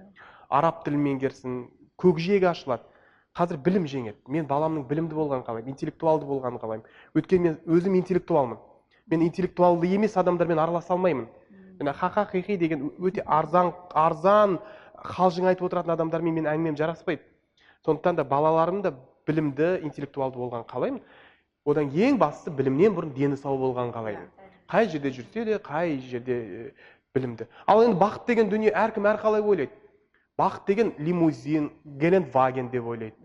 Араб 0.49 0.84
тілін 0.86 1.02
меңгерсін 1.08 1.63
көкжиегі 1.97 2.52
ашылады. 2.52 2.86
Қазір 3.34 3.58
білім 3.65 3.88
жеңеді. 3.89 4.19
Мен 4.30 4.45
баламның 4.45 4.86
білімді 4.86 5.17
болғанын 5.17 5.45
қалаймын 5.47 5.73
интеллектуалды 5.73 6.28
болғанын 6.30 6.62
қалаймын. 6.62 6.86
Өйткені 7.17 7.47
мен 7.47 7.56
өзім 7.65 7.95
интеллектуалмын. 7.97 8.60
Мен 9.10 9.23
интеллектуалды 9.26 9.89
емес 9.89 10.17
адамдармен 10.21 10.62
араласа 10.62 10.93
алмаймын. 10.93 11.26
Жаңа 11.80 11.95
ха 11.97 12.10
ха 12.13 12.26
хи 12.30 12.43
хи 12.45 12.58
деген 12.58 12.91
өте 12.99 13.26
арзан 13.26 13.73
арзан 13.89 14.60
қалжың 15.02 15.49
айтып 15.49 15.65
отыратын 15.65 15.95
адамдармен 15.95 16.38
мен 16.38 16.45
әңгімем 16.45 16.78
жараспайды. 16.78 17.26
Сондықтан 17.86 18.21
да 18.21 18.23
балаларым 18.23 18.84
да 18.84 18.93
білімді 19.26 19.80
интеллектуалды 19.82 20.38
болғанын 20.38 20.69
қалаймын. 20.69 21.02
Одан 21.65 21.89
ең 21.89 22.21
бастысы 22.21 22.54
білімнен 22.54 22.93
бұрын 22.93 23.17
дені 23.17 23.36
сау 23.36 23.58
болғанын 23.58 23.95
қалаймын. 23.97 24.42
Қай 24.69 24.89
жерде 24.89 25.12
жүрсе 25.12 25.45
де 25.45 25.58
қай 25.58 25.99
жерде 25.99 26.73
білімді. 27.15 27.47
Ал 27.67 27.84
енді 27.84 27.99
бақыт 27.99 28.28
деген 28.28 28.49
дүние 28.49 28.73
әркім 28.73 29.08
әрқалай 29.12 29.41
ойлайды. 29.41 29.73
Бақыт 30.39 30.67
деген 30.67 30.93
лимузин 30.99 31.71
гелендваген 31.86 32.69
деп 32.73 32.86
ойлайды. 32.86 33.15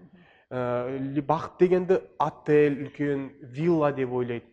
Ә, 0.50 1.20
бақыт 1.22 1.58
дегенді 1.60 2.00
отель 2.18 2.84
үлкен 2.86 3.30
вилла 3.42 3.92
деп 3.92 4.12
ойлайды. 4.12 4.46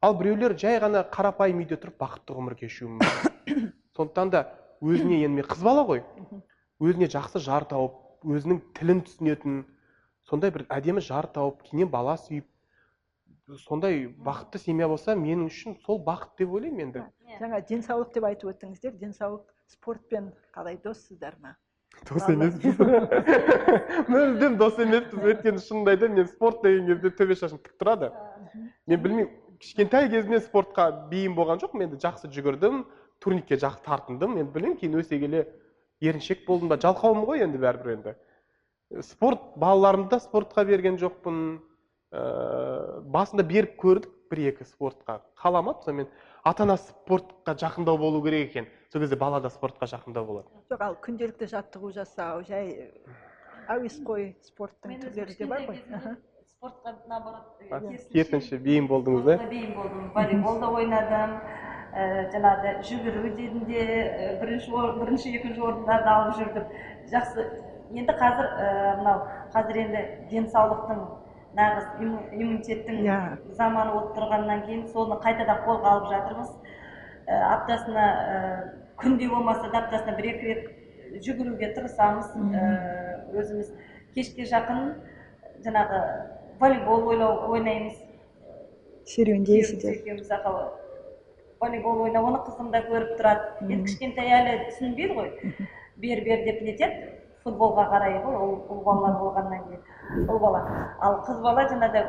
Ал 0.00 0.16
біреулер 0.16 0.56
жай 0.58 0.80
ғана 0.80 1.04
қарапайым 1.12 1.60
үйде 1.60 1.76
тұрып 1.76 1.98
бақытты 2.00 2.36
ғұмыр 2.36 2.56
кешуі 2.56 2.94
мүмкін. 2.94 3.66
Сондықтан 3.96 4.30
да 4.32 4.46
өзіне 4.80 5.24
енді 5.26 5.42
мен 5.42 5.48
қыз 5.48 5.64
бала 5.64 5.84
ғой. 5.84 6.00
Өзіне 6.80 7.10
жақсы 7.12 7.42
жар 7.44 7.66
тауып 7.68 7.98
өзінің 8.24 8.62
тілін 8.76 9.02
түсінетін 9.04 9.60
сондай 10.28 10.52
бір 10.54 10.64
әдемі 10.72 11.02
жар 11.04 11.28
тауып 11.34 11.62
кейіннен 11.66 11.90
бала 11.92 12.16
сүйіп 12.20 12.46
сондай 13.58 14.06
бақытты 14.06 14.58
семья 14.58 14.88
болса 14.88 15.14
мен 15.14 15.46
үшін 15.46 15.76
сол 15.86 15.98
бақыт 16.04 16.38
деп 16.38 16.52
ойлаймын 16.54 16.86
енді. 16.86 17.02
Жаңа 17.40 17.60
денсаулық 17.66 18.12
деп 18.14 18.24
айтып 18.28 18.52
өттіңіздер. 18.52 18.94
Денсаулық 19.00 19.44
спортпен 19.66 20.32
қалай 20.54 20.78
доссыздар 20.84 21.36
ма? 21.40 21.56
Дос 22.08 22.28
емеспіз. 22.28 22.78
Мүлдем 24.12 24.56
дос 24.60 24.78
емеспіз. 24.78 25.20
Өйткені 25.20 25.62
шынымды 25.62 25.94
айтайын 25.94 26.16
мен 26.20 26.28
спорт 26.30 26.62
деген 26.64 26.86
кезде 26.88 27.10
төбе 27.18 27.36
шашым 27.36 27.58
тік 27.58 27.74
тұрады. 27.80 28.12
Мен 28.86 29.02
білмеймін 29.02 29.30
кішкентай 29.60 30.08
кезімнен 30.12 30.42
спортқа 30.44 30.90
бейім 31.10 31.36
болған 31.38 31.60
жоқпын. 31.62 31.86
Енді 31.88 32.00
жақсы 32.02 32.30
жүгірдім 32.32 32.84
турникке 33.20 33.58
жақсы 33.60 33.84
тартындым. 33.84 34.38
Енді 34.38 34.54
білмеймін 34.54 34.78
кейін 34.80 35.00
өсе 35.02 35.18
келе 35.20 35.46
еріншек 36.00 36.46
болдым 36.46 36.70
ба 36.72 36.78
жалқаумын 36.80 37.26
ғой 37.28 37.44
енді 37.44 37.60
бәрібір 37.60 37.96
енді. 37.98 38.14
Спорт 39.06 39.52
балаларымды 39.60 40.16
да 40.16 40.22
спортқа 40.22 40.64
берген 40.64 40.96
жоқпын. 40.98 41.60
Ыыы 42.10 43.02
басында 43.14 43.44
беріп 43.46 43.76
көрдік 43.78 44.10
бір 44.30 44.42
екі 44.50 44.64
спортқа. 44.66 45.20
Қаламады 45.38 45.84
сонымен 45.86 46.08
ата 46.44 46.64
ана 46.64 46.76
спортқа 46.78 47.54
жақындау 47.58 47.98
болу 47.98 48.22
керек 48.22 48.50
екен. 48.50 48.66
Сол 48.92 49.02
кезде 49.02 49.16
бала 49.16 49.40
да 49.40 49.50
спортқа 49.50 49.86
жақындау 49.90 50.26
болады. 50.26 50.48
Жоқ 50.70 50.82
ал 50.86 50.96
күнделікті 51.02 51.50
жаттығу 51.50 51.92
жасау 51.94 52.42
жай 52.46 52.90
әуесқой 53.70 54.34
спорттың 54.42 54.98
түрлері 55.04 55.38
де 55.38 55.46
бар 55.46 55.66
ғой. 55.68 55.80
спортқа 56.60 56.94
наоборот 57.08 58.10
керісінше 58.12 58.58
бейім 58.58 58.88
болдыңыз 58.88 59.22
да? 59.24 59.36
бейім 59.48 59.74
болдым 59.74 60.10
волейбол 60.14 60.60
да 60.60 60.68
ойнадым. 60.68 61.38
Ііі 61.90 62.26
жаңағы 62.30 62.72
жүгіру 62.86 63.30
дедім 63.34 63.64
де 63.66 63.80
і, 63.82 64.26
бірінші 64.42 64.70
бірінші 65.00 65.32
екінші 65.38 65.60
орындарды 65.60 66.10
алып 66.12 66.36
жүрдім. 66.38 66.68
Жақсы 67.10 67.46
енді 67.98 68.14
қазір 68.20 68.46
ііі 68.60 68.92
мынау 69.00 69.24
қазір 69.54 69.80
енді 69.86 70.04
денсаулықтың 70.30 71.00
нағыз 71.56 71.86
имму- 72.00 72.26
иммунитеттің 72.32 73.00
Иә. 73.04 73.16
заманы 73.58 73.92
болып 73.92 74.12
тұрғаннан 74.16 74.66
кейін 74.66 74.84
соны 74.92 75.16
қайтадан 75.24 75.64
қолға 75.66 75.94
алып 75.94 76.10
жатырмыз. 76.12 76.50
Ііі 77.26 77.40
аптасына 77.54 78.04
ііі 78.10 78.68
күнде 79.02 79.28
болмаса 79.30 79.70
да 79.72 79.78
аптасына 79.84 80.16
бір 80.16 80.28
екі 80.34 80.46
рет 80.50 80.68
жүгіруге 81.26 81.72
тырысамыз. 81.76 82.30
Ііі 82.36 83.40
өзіміз 83.40 83.72
кешке 84.14 84.46
жақын 84.50 84.94
жаңағы 85.64 86.02
волейбол 86.60 87.08
ойлау 87.08 87.50
ойнаймыз. 87.52 87.98
Серуендейсіздер. 89.06 90.00
Екеуміз 90.00 90.30
волейбол 91.60 92.00
ойнап 92.06 92.24
оны 92.24 92.38
қызым 92.46 92.70
да 92.72 92.80
көріп 92.86 93.16
тұрады. 93.18 93.50
Енді 93.68 93.84
кішкентай 93.88 94.30
әлі 94.38 94.52
түсінбейді 94.70 95.16
ғой. 95.18 95.32
Бер 96.00 96.22
бер 96.24 96.44
деп 96.46 96.62
нетеді. 96.62 97.10
Футболға 97.44 97.86
қарай 97.92 98.18
ғой 98.24 98.36
ол 98.36 98.52
ұл 98.68 98.82
балалар 98.84 99.16
болғаннан 99.20 99.62
кейін. 99.68 100.26
Ұл 100.28 100.38
бала. 100.42 100.60
Ал 101.00 101.20
қыз 101.26 101.40
бала 101.44 101.64
жаңағыдай 101.70 102.04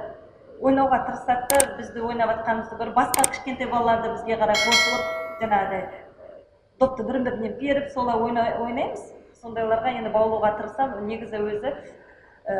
ойнауға 0.62 1.00
тырысады 1.08 1.48
да 1.52 1.76
бізді 1.78 2.04
ойнап 2.06 2.34
жатқанымызды 2.36 2.78
көріп 2.82 2.98
басқа 2.98 3.28
кішкентай 3.32 3.70
балалар 3.72 4.02
да 4.04 4.14
бізге 4.16 4.38
қарай 4.42 4.60
қосылып 4.66 5.04
жаңағыдай 5.42 5.88
допты 6.82 7.04
бір 7.08 7.20
біріне 7.26 7.50
беріп 7.62 7.90
солай 7.94 8.16
ойна- 8.20 8.58
ойнаймыз. 8.62 9.14
Сондайларға 9.42 9.96
енді 9.98 10.10
баулуға 10.14 10.52
тырысамын. 10.60 11.08
Негізі 11.10 11.40
өзі 11.42 11.72
ііі 11.72 12.58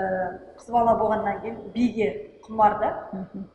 қыз 0.58 0.72
бала 0.72 0.96
болғаннан 0.98 1.42
кейін 1.42 1.60
биге 1.76 2.08
құмар 2.48 2.80
да. 2.80 2.90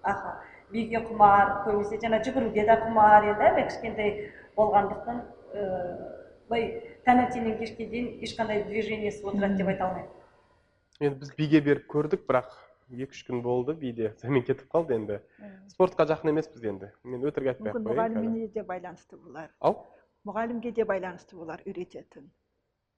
Аха 0.03 0.37
биге 0.71 1.01
құмар 1.09 1.65
көбінесе 1.65 1.99
жаңа 2.03 2.21
жүгіруге 2.23 2.67
де 2.67 2.77
құмар 2.85 3.27
енді 3.33 3.49
әлі 3.51 3.65
кішкентай 3.71 4.13
болғандықтан 4.57 5.21
ііі 5.55 5.67
былай 6.49 6.65
таңертеңнен 7.07 7.59
кешке 7.61 7.87
дейін 7.91 8.09
ешқандай 8.27 8.65
движениесі 8.67 9.25
отырады 9.27 9.57
деп 9.61 9.69
айта 9.73 9.87
алмаймын. 9.89 10.13
Енді 11.01 11.21
біз 11.21 11.35
биге 11.39 11.61
беріп 11.61 11.87
көрдік 11.93 12.25
бірақ 12.29 12.55
екі 12.91 13.11
үш 13.13 13.21
күн 13.29 13.43
болды 13.45 13.75
биде 13.79 14.13
сонымен 14.23 14.47
кетіп 14.47 14.71
қалды 14.73 14.97
енді. 14.97 15.21
Спортқа 15.73 16.07
жақын 16.11 16.33
емеспіз 16.33 16.65
енді. 16.73 16.91
Мен 17.05 17.23
өтірік 17.29 17.53
айтпай 17.53 17.73
ақ 17.73 17.79
мүмкін 17.79 17.87
қояйын 17.91 18.17
мұғаліміне 18.17 18.49
де 18.55 18.65
байланысты 18.67 19.19
болар. 19.21 19.53
Ау? 19.61 19.79
Мұғалімге 20.27 20.73
де 20.75 20.87
байланысты 20.89 21.37
болар 21.39 21.63
үйрететін. 21.67 22.31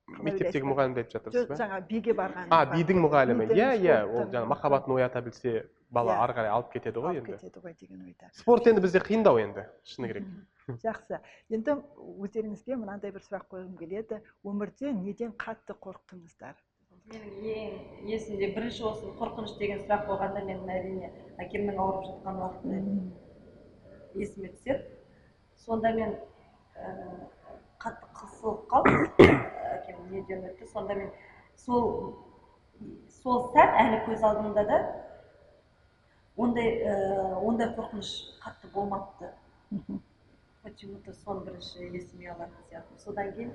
Мектептегі 0.08 0.64
мұғалімді 0.64 1.02
айтып 1.02 1.16
жатырсыз 1.18 1.42
жоқ 1.42 1.50
ба? 1.50 1.56
жаңа 1.60 1.78
биге 1.88 2.14
барған 2.16 2.46
а 2.48 2.62
бидің 2.70 3.00
мұғалімі. 3.04 3.48
Иә 3.52 3.74
иә 3.76 3.96
ол 4.08 4.22
жаңағы 4.32 4.48
махаббатын 4.54 4.94
оята 4.94 5.20
білсе 5.20 5.66
бала 5.90 6.14
Иә. 6.14 6.22
ары 6.24 6.32
қарай 6.38 6.48
алып 6.54 6.70
кетеді 6.72 7.02
ғой 7.04 7.18
алып 7.18 7.28
енді. 7.28 7.36
кетеді 7.36 7.60
ғой 7.60 7.74
деген 7.80 8.06
ойда. 8.06 8.30
Спорт 8.32 8.66
енді 8.72 8.80
бізде 8.80 9.02
қиындау 9.04 9.36
енді 9.42 9.66
шыны 9.84 10.08
керек. 10.08 10.24
Жақсы. 10.76 11.20
Енді 11.50 11.78
өздеріңізге 12.24 12.76
мынандай 12.76 13.12
бір 13.14 13.24
сұрақ 13.24 13.46
қойғым 13.52 13.76
келеді. 13.78 14.20
Өмірде 14.44 14.92
неден 14.92 15.32
қатты 15.38 15.76
қорықтыңыздар? 15.78 16.58
Менің 17.08 17.46
ең 17.54 18.10
есімде 18.10 18.50
бірінші 18.52 18.84
осы 18.90 19.12
қорқыныш 19.16 19.56
деген 19.58 19.80
сұрақ 19.86 20.06
болғанда 20.10 20.44
мен 20.44 20.68
әрине 20.68 21.12
әкемнің 21.40 21.78
ауырып 21.80 22.04
жатқан 22.10 22.40
уақыты 22.42 22.82
есіме 24.20 24.52
түседі. 24.52 24.82
Сонда 25.64 25.92
мен 25.96 26.14
ііі 26.76 27.28
қатты 27.80 28.12
қысылып 28.18 28.66
қалдым. 28.68 29.06
Әкем 29.78 30.02
дүниеден 30.04 30.44
өтті? 30.50 30.68
Сонда 30.72 30.98
мен 30.98 31.12
сол 31.56 31.88
сол 33.22 33.48
сәт 33.54 33.76
әлі 33.82 34.02
көз 34.06 34.24
алдымда 34.28 34.64
да 34.68 34.78
ондай 36.36 36.70
ііі 36.76 37.40
ондай 37.48 37.72
қорқыныш 37.74 38.12
қатты 38.42 38.70
болмапты. 38.74 39.32
Почему 40.68 40.98
то 41.04 41.12
соны 41.24 41.44
бірінші 41.46 41.88
есіме 41.96 42.32
алатын 42.32 42.64
сияқтымын 42.68 43.04
содан 43.04 43.30
кейін 43.36 43.52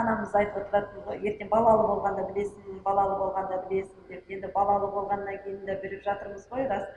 анамыз 0.00 0.34
айтып 0.40 0.56
отыратын 0.62 1.04
ғой 1.06 1.20
ертең 1.30 1.50
балалы 1.52 1.84
болғанда 1.90 2.24
білесің 2.30 2.80
балалы 2.86 3.18
болғанда 3.20 3.58
білесің 3.68 4.08
деп. 4.08 4.30
Енді 4.36 4.50
балалы 4.54 4.88
болғаннан 4.94 5.38
кейін 5.44 5.60
де 5.68 5.76
біліп 5.82 6.02
жатырмыз 6.06 6.48
ғой 6.50 6.66
рас 6.72 6.88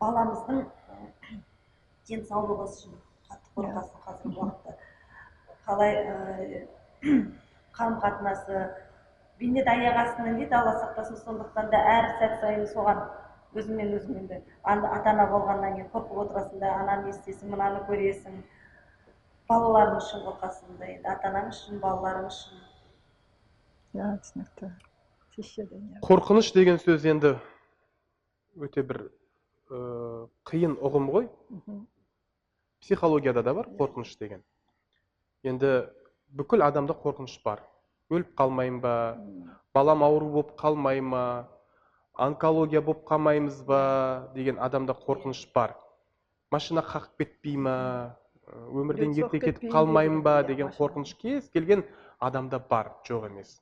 баламыздың 0.00 0.64
денсаулығы 2.08 2.66
үшін 2.72 2.98
қатты 3.28 3.54
қорқасың 3.56 4.04
қазіргі 4.06 4.42
уақытта. 4.42 4.76
Қалай 5.68 5.96
ыыы 6.08 7.22
қарым 7.78 7.98
қатынасы 8.02 8.64
бейнедаяғасының 9.38 10.40
дейді 10.40 10.58
алла 10.58 10.74
сақтасын. 10.82 11.22
Сондықтан 11.24 11.70
да 11.74 11.82
әр 11.94 12.12
сәт 12.22 12.40
сайын 12.42 12.66
соған 12.72 13.04
өзіңмен 13.56 13.94
өзің 13.96 14.18
енді 14.22 14.40
ана 14.62 14.90
ата 14.98 15.12
ана 15.14 15.26
болғаннан 15.32 15.76
кейін 15.76 15.90
қорқып 15.92 16.22
отырасың 16.24 16.60
да 16.62 16.72
ананы 16.82 17.12
естисің 17.12 17.52
мынаны 17.54 17.84
көресің. 17.88 18.42
Балаларың 19.48 20.00
үшін 20.02 20.24
қорқасың 20.26 20.78
да 20.80 20.90
енді 20.94 21.08
ата 21.08 21.30
анаң 21.30 21.52
үшін 21.54 21.80
балаларың 21.84 22.28
үшін. 22.28 22.64
Иә 23.96 24.10
түсінікті. 24.24 24.72
Қорқыныш 26.04 26.50
деген 26.54 26.80
сөз 26.82 27.06
енді 27.08 27.36
өте 28.58 28.82
бір 28.82 29.04
ыыы 29.70 30.26
қиын 30.50 30.74
ұғым 30.82 31.08
ғой. 31.14 31.30
Мхм. 31.50 31.86
психологияда 32.80 33.42
да 33.42 33.54
бар 33.54 33.68
қорқыныш 33.78 34.18
деген. 34.18 34.42
Енді 35.42 35.88
бүкіл 36.30 36.62
адамда 36.62 36.94
қорқыныш 36.94 37.40
бар. 37.44 37.62
Өліп 38.10 38.34
қалмайын 38.38 38.80
ба 38.80 39.18
балам 39.74 40.02
ауру 40.02 40.28
болып 40.30 40.52
қалмай 40.60 41.00
ма 41.00 41.48
онкология 42.18 42.82
болып 42.82 43.04
қалмаймыз 43.06 43.62
ба 43.64 44.30
деген 44.34 44.58
адамда 44.58 44.96
қорқыныш 45.06 45.46
бар. 45.54 45.76
Машина 46.50 46.82
қағып 46.82 47.16
кетпей 47.18 47.56
ма 47.56 48.16
өмірден 48.48 49.14
ерте 49.14 49.38
кетіп 49.38 49.70
қалмаймын 49.72 50.22
ба 50.22 50.42
деген, 50.42 50.68
иә, 50.68 50.76
қорқыныш 50.76 51.14
кез 51.20 51.48
келген 51.54 51.84
адамда 52.18 52.58
бар 52.58 52.92
жоқ 53.06 53.28
емес. 53.30 53.60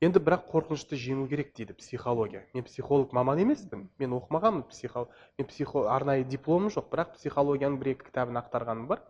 Енді 0.00 0.20
бірақ 0.22 0.44
қорқынышты 0.52 0.94
жеңу 0.94 1.26
керек 1.28 1.54
дейді 1.56 1.74
психология. 1.74 2.44
Мен 2.54 2.62
психолог 2.62 3.12
маман 3.12 3.40
емеспін. 3.42 3.88
Мен 3.98 4.12
оқымағанмын 4.14 4.68
психо... 4.68 5.08
мен 5.38 5.48
психо... 5.48 5.88
арнайы 5.90 6.22
дипломым 6.24 6.70
жоқ 6.70 6.86
бірақ 6.92 7.16
психологияның 7.16 7.80
бір 7.80 7.90
екі 7.96 8.06
кітабын 8.06 8.38
ақтарғаным 8.38 8.86
бар. 8.86 9.02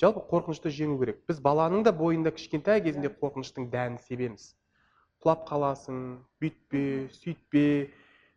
Жалпы 0.00 0.24
қорқынышты 0.26 0.72
жеңу 0.74 0.98
керек. 0.98 1.22
Біз 1.28 1.38
баланың 1.38 1.84
да 1.86 1.92
бойында 1.92 2.32
кішкентай 2.34 2.82
кезінде 2.82 3.12
қорқыныштың 3.14 3.70
дәнін 3.70 4.00
себеміз. 4.02 4.56
Құлап 5.22 5.44
қаласың 5.48 5.98
бүйтпе 6.42 7.08
сөйтпе 7.14 7.64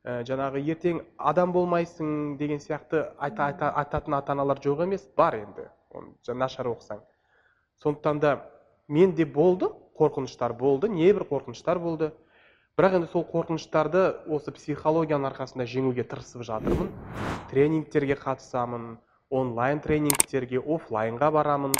ә, 0.05 0.21
жаңағы 0.27 0.61
ертең 0.69 1.01
адам 1.17 1.53
болмайсың 1.55 2.38
деген 2.38 2.61
сияқты 2.61 3.07
айта, 3.17 3.47
айта, 3.49 3.71
айтатын 3.73 4.13
ата 4.19 4.36
аналар 4.36 4.61
жоқ 4.61 4.83
емес 4.86 5.07
бар 5.17 5.39
енді. 5.41 5.65
Оны 5.95 6.38
нашар 6.38 6.69
оқысаң. 6.69 7.01
Сондықтан 7.81 8.19
да 8.19 8.36
менде 8.88 9.25
болды 9.25 9.71
қорқыныштар 9.97 10.53
болды 10.53 10.89
небір 10.89 11.25
қорқыныштар 11.29 11.79
болды. 11.79 12.11
Бірақ 12.77 12.99
енді 12.99 13.07
сол 13.11 13.23
қорқыныштарды 13.31 14.03
осы 14.27 14.51
психологияның 14.51 15.31
арқасында 15.31 15.65
жеңуге 15.65 16.03
тырысып 16.03 16.43
жатырмын. 16.43 16.91
Тренингтерге 17.49 18.17
қатысамын 18.19 18.97
онлайн 19.31 19.79
тренингтерге 19.79 20.59
оффлайнға 20.59 21.31
барамын. 21.31 21.73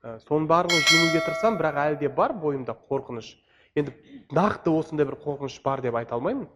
Ә, 0.00 0.16
соның 0.24 0.46
барлығын 0.48 0.86
жеңуге 0.86 1.24
тырысамын 1.26 1.58
бірақ 1.58 1.80
әлі 1.84 1.98
де 2.04 2.08
бар 2.08 2.32
бойымда 2.32 2.78
қорқыныш. 2.88 3.34
Енді 3.78 3.92
нақты 4.34 4.72
осындай 4.74 5.06
бір 5.06 5.18
қорқыныш 5.22 5.60
бар 5.64 5.82
деп 5.84 5.94
айта 5.98 6.16
алмаймын. 6.16 6.48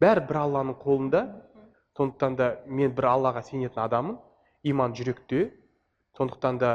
Бәрі 0.00 0.26
бір 0.28 0.38
алланың 0.44 0.76
қолында. 0.80 1.24
Сондықтан 1.98 2.36
да 2.36 2.50
мен 2.66 2.94
бір 2.94 3.10
аллаға 3.10 3.42
сенетін 3.44 3.82
адаммын. 3.82 4.18
Иман 4.62 4.94
жүректе. 4.94 5.50
Сондықтан 6.16 6.58
да 6.58 6.70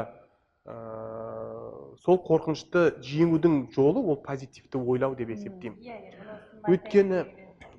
ыыы 0.66 1.96
сол 2.04 2.20
қорқынышты 2.26 3.00
жеңудің 3.00 3.72
жолы 3.74 4.02
ол 4.04 4.16
позитивті 4.22 4.78
ойлау 4.78 5.16
деп 5.16 5.32
есептеймін. 5.32 5.80
Иә 5.80 5.96
иә 5.96 6.12
Өйткені- 6.66 7.26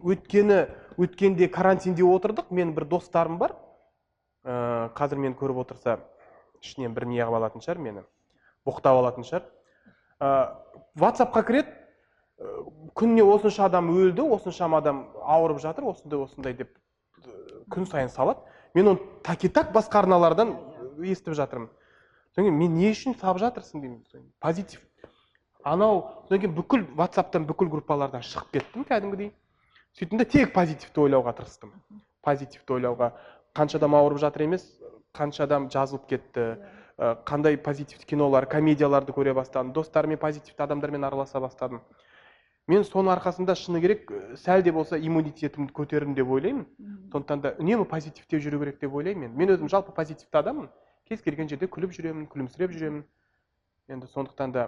өйткені 0.01 0.59
өткенде 0.97 1.47
карантинде 1.47 2.03
отырдық. 2.03 2.49
Менің 2.49 2.73
бір 2.73 2.85
достарым 2.85 3.37
бар. 3.37 3.55
Ыыы 4.43 4.89
қазір 4.97 5.17
мені 5.21 5.35
көріп 5.35 5.61
отырса 5.65 5.99
ішінен 6.61 6.93
бір 6.93 7.05
не 7.05 7.19
қылып 7.21 7.35
алатын 7.35 7.61
шығар 7.61 7.77
мені. 7.77 8.03
Боқтап 8.65 8.97
алатын 8.97 9.23
шығар. 9.23 9.43
Ыыы 10.19 10.47
ватсапқа 10.95 11.43
кіреді. 11.43 11.76
Күніне 12.37 13.23
осынша 13.25 13.65
адам 13.65 13.89
өлді 13.93 14.25
осыншама 14.35 14.77
адам 14.81 15.05
ауырып 15.23 15.61
жатыр 15.63 15.87
осындай 15.89 16.19
осындай 16.21 16.53
деп 16.53 16.69
ы, 17.23 17.63
күн 17.73 17.87
сайын 17.89 18.09
салады. 18.13 18.39
Мен 18.75 18.93
оны 18.93 18.99
так 19.23 19.43
и 19.43 19.49
так 19.49 19.71
басқа 19.73 20.03
арналардан 20.03 20.53
естіп 21.01 21.33
жатырмын. 21.33 21.69
Содан 22.35 22.49
кейін 22.49 22.59
мен 22.59 22.75
не 22.77 22.91
үшін 22.93 23.17
салып 23.17 23.41
жатырсың 23.41 23.81
деймін? 23.81 24.29
Позитив. 24.39 24.81
Анау 25.63 26.03
содан 26.27 26.43
кейін 26.43 26.55
бүкіл 26.59 26.85
ватсаптан 26.95 27.47
бүкіл 27.49 27.71
группалардан 27.73 28.21
шығып 28.21 28.53
кеттім 28.53 28.85
кәдімгідей. 28.85 29.31
Сөйттім 29.97 30.21
де 30.21 30.25
тек 30.29 30.53
позитивті 30.53 31.07
ойлауға 31.07 31.33
тырыстым. 31.39 31.73
Позитивті 32.21 32.77
ойлауға. 32.77 33.15
Қанша 33.57 33.81
адам 33.81 33.97
ауырып 33.97 34.21
жатыр 34.21 34.45
емес 34.45 34.67
қанша 35.17 35.47
адам 35.47 35.71
жазылып 35.73 36.05
кетті. 36.11 36.45
Ы, 36.97 37.15
қандай 37.25 37.57
позитивті 37.57 38.05
кинолар 38.05 38.45
комедияларды 38.45 39.13
көре 39.13 39.33
бастадым. 39.33 39.73
Достарыммен 39.73 40.21
позитивті 40.21 40.63
адамдармен 40.63 41.03
араласа 41.03 41.41
бастадым. 41.41 41.81
Мен 42.67 42.83
соның 42.83 43.13
арқасында 43.15 43.55
шыны 43.55 43.79
керек 43.81 44.09
ы, 44.11 44.37
сәл 44.39 44.63
де 44.63 44.71
болса 44.75 44.97
иммунитетімді 44.99 45.73
көтердім 45.73 46.15
деп 46.17 46.27
ойлаймын. 46.27 46.65
Сондықтан 47.11 47.43
да 47.43 47.53
үнемі 47.61 47.85
позитивте 47.87 48.41
жүру 48.43 48.59
керек 48.63 48.81
деп 48.81 48.93
ойлаймын 48.93 49.29
мен. 49.29 49.37
Мен 49.37 49.53
өзім 49.55 49.71
жалпы 49.71 49.93
позитивті 49.95 50.41
адаммын. 50.41 50.67
Кез 51.07 51.21
келген 51.23 51.47
жерде 51.47 51.69
күліп 51.71 51.95
жүремін 51.95 52.27
күлімсіреп 52.27 52.75
жүремін. 52.75 53.05
Енді 53.87 54.11
сондықтан 54.11 54.51
да 54.51 54.67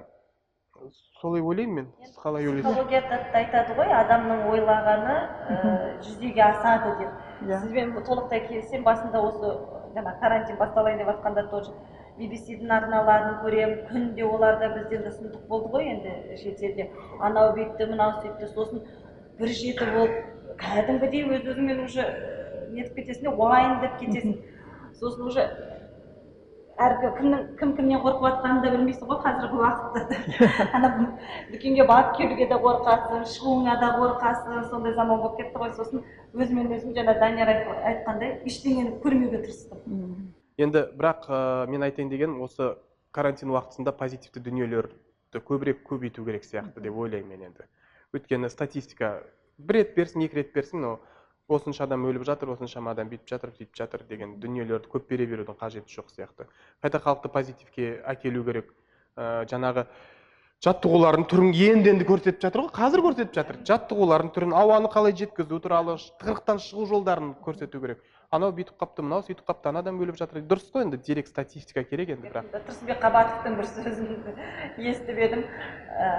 солай 1.20 1.42
ойлаймын 1.42 1.76
мен. 1.76 1.88
Сіз 2.06 2.16
қалай 2.24 2.48
ойлайсыз? 2.48 2.72
психологияда 2.72 3.20
да 3.34 3.40
айтады 3.44 3.76
ғой 3.76 3.92
адамның 4.00 4.46
ойлағаны 4.54 5.16
ә, 5.20 5.74
жүзеге 6.06 6.44
асады 6.46 6.94
деп. 7.02 7.18
Иә. 7.44 7.60
Сізбен 7.66 7.92
толықтай 8.08 8.46
келісемін 8.48 8.86
басында 8.88 9.22
осы 9.28 9.52
жаңа 9.98 10.16
карантин 10.22 10.58
басталайын 10.58 11.04
деп 11.04 11.12
жатқанда 11.12 11.50
тоже. 11.52 11.76
BBC-дің 12.20 12.72
арналарын 12.76 13.38
көремін 13.44 13.82
күнде 13.90 14.26
оларда 14.28 14.70
бізден 14.76 15.06
де 15.08 15.14
сұмдық 15.16 15.48
болды 15.48 15.72
ғой 15.76 15.88
енді 15.94 16.38
шетелде. 16.42 16.90
Анау 17.24 17.54
бүйтті 17.56 17.88
мынау 17.94 18.20
сөйтті 18.22 18.50
сосын 18.54 18.84
бір 19.40 19.54
жеті 19.62 19.88
болып 19.96 20.56
кәдімгідей 20.60 21.26
өз 21.32 21.50
өзіңмен 21.54 21.84
уже 21.86 22.06
нетіп 22.76 22.96
кетесің 23.00 23.30
де 23.30 23.36
уайымдап 23.36 24.00
кетесің. 24.02 24.36
Сосын 25.00 25.28
уже 25.32 25.46
әргі 26.80 27.10
кімнің 27.18 27.46
кім 27.60 27.72
кімнен 27.76 28.00
қорқып 28.04 28.24
жатқанын 28.26 28.62
да 28.64 28.70
білмейсің 28.72 29.10
ғой 29.10 29.18
қазіргі 29.24 29.58
уақытта 29.60 30.70
ана 30.78 30.92
дүкенге 31.52 31.86
барып 31.90 32.14
келуге 32.18 32.46
де 32.48 32.60
қорқасың 32.66 33.26
шығуыңа 33.34 33.74
да 33.82 33.90
қорқасың 34.00 34.70
сондай 34.70 34.94
заман 34.96 35.20
болып 35.20 35.36
кетті 35.42 35.60
ғой. 35.60 35.74
Сосын 35.76 36.04
өзімен 36.36 36.72
өзім 36.78 36.96
жаңа 36.96 37.18
данияр 37.20 37.52
айт- 37.56 37.84
айтқандай 37.92 38.38
ештеңені 38.48 38.96
көрмеуге 39.04 39.42
тырыстым. 39.44 39.84
Енді 40.60 40.86
бірақ 41.00 41.28
ә, 41.30 41.68
мен 41.72 41.84
айтайын 41.88 42.12
дегенім 42.12 42.42
осы 42.44 42.74
карантин 43.16 43.54
уақытысында 43.54 43.94
позитивті 43.96 44.44
дүниелерді 44.44 45.42
көбірек 45.46 45.86
көбейту 45.88 46.26
керек 46.26 46.44
сияқты 46.44 46.84
деп 46.84 46.98
ойлаймын 46.98 47.32
мен 47.38 47.48
енді. 47.52 47.68
Өйткені 48.14 48.50
статистика 48.50 49.24
бір 49.58 49.82
рет 49.82 49.96
берсін 49.96 50.26
екі 50.26 50.42
рет 50.42 50.54
берсін 50.54 50.84
но 50.84 51.00
осынша 51.50 51.86
адам 51.88 52.06
өліп 52.10 52.26
жатыр 52.28 52.54
осыншама 52.54 52.92
адам 52.92 53.10
бүйтіп 53.10 53.30
жатыр 53.30 53.54
сөйтіп 53.56 53.76
жатыр 53.78 54.06
деген 54.10 54.38
дүниелерді 54.42 54.92
көп 54.92 55.08
бере 55.10 55.26
берудің 55.30 55.58
қажеті 55.58 55.96
жоқ 55.96 56.12
сияқты. 56.14 56.46
Қайта 56.84 57.02
халықты 57.02 57.32
позитивке 57.34 57.90
әкелу 58.06 58.44
керек. 58.46 58.70
Ә, 59.16 59.46
жаңағы 59.50 59.86
жаттығулардың 60.66 61.26
түрін 61.32 61.54
енді 61.56 61.94
енді 61.96 62.06
көрсетіп 62.06 62.42
жатыр 62.44 62.66
ғой 62.68 62.72
қазір 62.76 63.04
көрсетіп 63.08 63.34
жатыр. 63.34 63.60
Жаттығулардың 63.66 64.32
түрін 64.36 64.56
ауаны 64.60 64.92
қалай 64.94 65.16
жеткізу 65.18 65.60
туралы 65.64 65.98
тығырықтан 66.22 66.62
шығу 66.62 66.86
жолдарын 66.94 67.34
көрсету 67.46 67.82
керек. 67.82 68.04
Анау 68.30 68.54
бүйтіп 68.54 68.78
қалыпты 68.78 69.04
мынау 69.06 69.24
сөйтіп 69.26 69.48
қалыпты 69.48 69.70
ана 69.72 69.82
адам 69.82 70.00
өліп 70.04 70.18
жатыр. 70.20 70.44
Дұрыс 70.46 70.70
қой 70.74 70.86
енді 70.86 71.00
дерек 71.02 71.28
статистика 71.28 71.84
керек 71.84 72.12
енді 72.14 72.30
бірақ. 72.30 72.50
Тұрсынбек 72.68 73.02
қабатовтың 73.02 73.56
бір 73.58 73.70
сөзін 73.72 74.12
естіп 74.92 75.22
едім. 75.26 75.46
Ә, 75.98 76.10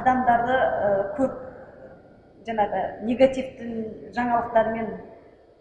адамдарды 0.00 0.56
ә, 0.56 0.92
көп 1.18 1.36
жаңағы 2.48 2.84
негативті 3.04 3.68
жаңалықтармен 4.16 4.88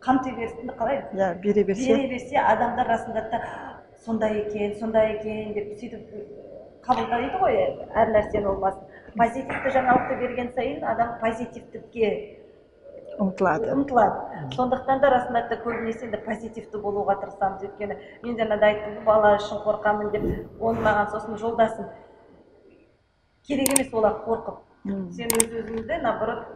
қамти 0.02 0.36
берсін 0.40 0.72
қалай? 0.80 1.04
Иә 1.20 1.34
бере 1.44 1.66
берсе. 1.68 1.98
Бере 1.98 2.08
берсе 2.16 2.40
адамдар 2.40 2.88
расында 2.88 3.28
да 3.34 3.42
сондай 4.06 4.40
екен 4.46 4.78
сондай 4.80 5.18
екен 5.18 5.52
деп 5.58 5.76
сөйтіп 5.82 6.80
қабылдайды 6.88 7.44
ғой 7.44 7.60
әр 7.92 8.16
нәрсені 8.16 8.48
болмасын 8.48 8.88
позитивті 9.20 9.76
жаңалықты 9.76 10.18
берген 10.24 10.54
сайын 10.56 10.86
адам 10.88 11.18
позитивтікке 11.22 12.41
ұмтылады 13.22 13.72
ұмтылады 13.76 14.48
сондықтан 14.56 15.02
да 15.04 15.10
расында 15.14 15.42
да 15.50 15.58
көбінесе 15.64 16.08
енді 16.08 16.20
позитивті 16.26 16.82
болуға 16.82 17.18
тырысамыз. 17.22 17.62
Өйткені 17.68 17.98
мен 18.24 18.38
жаңа 18.40 18.58
да 18.60 18.72
айттым 18.72 18.96
ғой 18.98 19.06
бала 19.06 19.36
үшін 19.38 19.62
қорқамын 19.66 20.12
деп 20.16 20.26
оны 20.62 20.82
маған 20.86 21.12
сосын 21.14 21.38
жолдасым 21.42 21.92
керек 23.48 23.70
емес 23.76 23.94
олар 23.94 24.18
қорқып. 24.26 24.58
Сен 25.14 25.30
өз 25.38 25.54
өзіңді 25.62 26.02
наоборот 26.02 26.48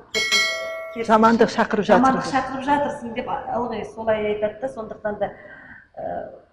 жамандық 1.05 1.51
шақырып 1.53 1.85
жатыр 1.85 2.01
жамандық 2.01 2.27
шақырып 2.31 2.65
жатырсың 2.65 3.13
деп 3.13 3.29
ылғи 3.29 3.83
солай 3.93 4.25
айтады 4.33 4.61
да 4.61 4.69
сондықтан 4.73 5.17
да 5.19 5.29
ә, 5.29 6.05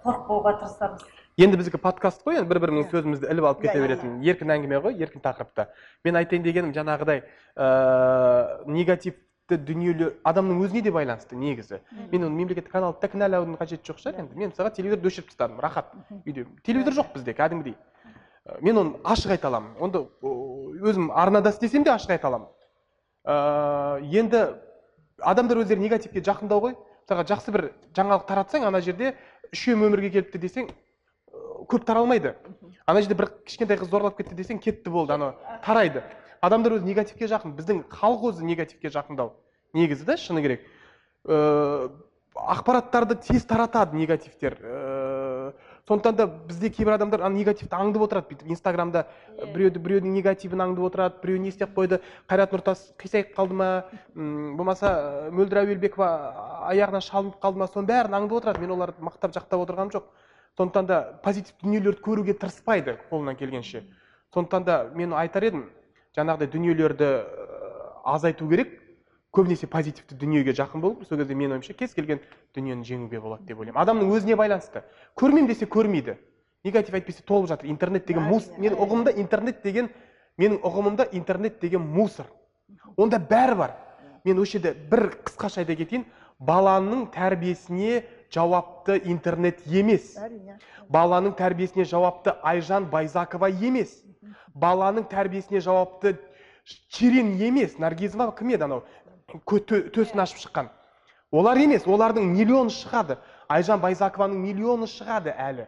қорықпауға 0.05 0.57
тырысамыз. 0.61 1.05
Енді 1.41 1.57
біздікі 1.57 1.79
подкаст 1.81 2.21
қой 2.27 2.37
енді 2.43 2.51
бір 2.51 2.59
біріміздің 2.67 2.91
Иә. 2.91 2.93
сөзімізді 2.93 3.31
іліп 3.33 3.45
алып 3.49 3.61
кете 3.63 3.79
Иә, 3.79 3.81
иә, 3.81 3.87
беретін. 3.87 4.11
еркін 4.21 4.51
әңгіме 4.53 4.81
ғой 4.85 4.99
еркін 5.01 5.23
тақырыпта 5.25 5.69
мен 6.05 6.19
айтайын 6.21 6.45
дегенім 6.45 6.75
жаңағыдай 6.77 7.23
ыыы 7.57 8.75
негативті 8.75 9.23
дүниелер 9.57 10.15
адамның 10.25 10.63
өзіне 10.65 10.83
де 10.83 10.93
байланысты 10.93 11.37
негізі. 11.37 11.81
Мен 12.13 12.25
оны 12.25 12.37
мемлекеттік 12.37 12.73
каналды 12.73 13.01
да 13.03 13.09
кінәлаудың 13.13 13.59
қажеті 13.61 13.93
жоқ 13.93 14.03
шығар. 14.03 14.21
Енді 14.23 14.39
мен 14.39 14.53
мысалға 14.53 14.73
телевизорды 14.77 15.09
өшіріп 15.09 15.29
тастадым 15.33 15.61
рахат. 15.61 15.93
Үйде 16.27 16.47
телевизор 16.63 16.99
жоқ 17.01 17.13
бізде 17.15 17.35
кәдімгідей. 17.37 17.77
Мен 18.61 18.79
оны 18.79 18.95
ашық 19.05 19.37
айта 19.37 19.49
аламын. 19.49 19.77
Онда 19.81 20.07
өзім 20.23 21.11
арнада 21.15 21.51
істесем 21.51 21.85
де 21.85 21.91
ашық 21.91 22.17
айта 22.17 22.29
аламын. 22.29 22.49
Ә, 23.25 24.01
енді 24.03 24.47
адамдар 25.21 25.63
өздері 25.63 25.81
негативке 25.81 26.23
жақындау 26.25 26.65
ғой. 26.67 26.75
Мысалға 27.03 27.27
жақсы 27.31 27.53
бір 27.55 27.69
жаңалық 27.95 28.27
таратсаң 28.27 28.67
ана 28.67 28.81
жерде 28.81 29.15
үшем 29.53 29.85
өмірге 29.87 30.11
келіпті 30.17 30.41
десең 30.43 30.73
көп 31.71 31.87
таралмайды. 31.87 32.35
Ана 32.87 33.03
жерде 33.03 33.15
бір 33.19 33.31
кішкентай 33.47 33.79
қыз 33.79 33.91
зорлап 33.91 34.17
кетті 34.19 34.35
десең 34.35 34.59
кетті 34.63 34.91
болды 34.91 35.15
анау 35.15 35.37
тарайды. 35.65 36.03
Адамдар 36.43 36.75
өзі 36.79 36.89
негативке 36.89 37.29
жақын 37.31 37.55
біздің 37.55 37.85
халық 37.91 38.33
өзі 38.33 38.47
негативке 38.47 38.91
жақындау. 38.91 39.33
Негізі 39.73 40.05
да 40.05 40.17
шыны 40.17 40.43
керек. 40.43 40.65
Ә, 41.27 41.91
ақпараттарды 42.33 43.17
тез 43.21 43.45
таратады 43.45 43.97
негативтер. 43.97 44.57
Ә, 44.63 45.53
сондықтан 45.89 46.17
да 46.17 46.27
бізде 46.27 46.71
кейбір 46.71 46.97
адамдар 46.97 47.23
ана 47.27 47.37
негативті 47.37 47.77
аңдып 47.77 48.07
отырады 48.07 48.33
бүйтіп 48.33 48.51
инстаграмда. 48.55 49.07
Біреуді 49.55 49.83
біреудің 49.83 50.17
негативін 50.17 50.65
аңдып 50.65 50.89
отырады 50.89 51.21
біреу 51.23 51.41
не 51.43 51.53
істеп 51.53 51.75
қойды 51.77 52.01
қайрат 52.31 52.53
нұртас 52.55 52.85
қисайып 53.01 53.35
қалды 53.37 53.55
ма 53.59 53.71
м, 54.15 54.57
болмаса 54.57 54.93
ә, 54.93 55.31
мөлдір 55.31 55.63
әуелбекова 55.65 56.09
аяғынан 56.73 57.05
шалынып 57.05 57.41
қалды 57.43 57.63
ма 57.63 57.69
соның 57.69 57.89
бәрін 57.91 58.19
аңдып 58.21 58.41
отырады. 58.41 58.61
Мен 58.61 58.77
оларды 58.77 59.03
мақтап 59.03 59.37
жақтап 59.37 59.65
отырғаным 59.67 59.93
жоқ. 59.93 60.09
Сондықтан 60.57 60.87
да 60.87 61.01
позитивті 61.25 61.65
дүниелерді 61.65 62.03
көруге 62.05 62.35
тырыспайды 62.37 62.99
қолынан 63.11 63.37
келгенше. 63.37 63.87
Сондықтан 64.35 64.65
да 64.65 64.91
мен 64.95 65.13
айтар 65.13 65.45
едім 65.49 65.67
жаңағыдай 66.17 66.51
дүниелерді 66.53 67.09
азайту 68.05 68.49
керек. 68.49 68.82
Көбінесе 69.33 69.67
позитивті 69.67 70.17
дүниеге 70.21 70.53
жақын 70.57 70.83
болып 70.83 71.07
сол 71.09 71.19
кезде 71.19 71.35
менің 71.35 71.57
ойымша 71.57 71.75
кез 71.79 71.95
келген 71.97 72.21
дүниені 72.55 72.85
жеңуге 72.85 73.21
болады 73.21 73.47
деп 73.49 73.61
ойлаймын. 73.63 73.81
Адамның 73.81 74.13
өзіне 74.13 74.37
байланысты. 74.37 74.83
Көрмеймін 75.17 75.49
десе 75.49 75.67
көрмейді. 75.67 76.19
Негатив 76.65 76.95
әйтпесе 76.99 77.25
толып 77.27 77.49
жатыр. 77.49 77.71
Интернет 77.73 78.07
деген 78.07 78.29
мус 78.29 78.51
менің 78.59 78.77
ұғымымда 78.77 79.15
интернет 79.19 79.63
деген 79.65 79.89
менің 80.39 80.61
ұғымымда 80.61 81.09
интернет 81.17 81.61
деген 81.61 81.81
мусор. 81.81 82.29
Онда 82.97 83.17
бәрі 83.19 83.57
бар. 83.57 83.77
Мен 84.25 84.39
осы 84.39 84.59
жерде 84.59 84.75
бір 84.91 85.09
қысқаша 85.25 85.65
айта 85.65 85.77
кетейін. 85.81 86.05
Баланың 86.43 87.07
тәрбиесіне 87.15 88.03
жауапты 88.33 88.99
интернет 89.11 89.63
емес. 89.67 90.13
Әрине. 90.19 90.59
Баланың 90.93 91.37
тәрбиесіне 91.39 91.87
жауапты 91.89 92.35
айжан 92.43 92.89
байзакова 92.91 93.49
емес. 93.51 94.03
Баланың 94.55 95.09
тәрбиесіне 95.11 95.61
жауапты 95.65 96.17
черен 96.89 97.37
емес. 97.39 97.79
Наргизова 97.79 98.31
кім 98.39 98.55
еді 98.55 98.67
анау? 98.69 98.83
Төсін 99.47 100.23
ашып 100.23 100.39
шыққан. 100.45 100.69
Олар 101.33 101.57
емес 101.57 101.87
олардың 101.87 102.27
миллионы 102.35 102.73
шығады. 102.73 103.17
Айжан 103.49 103.81
байзакованың 103.81 104.41
миллионы 104.41 104.87
шығады 104.87 105.33
әлі. 105.37 105.67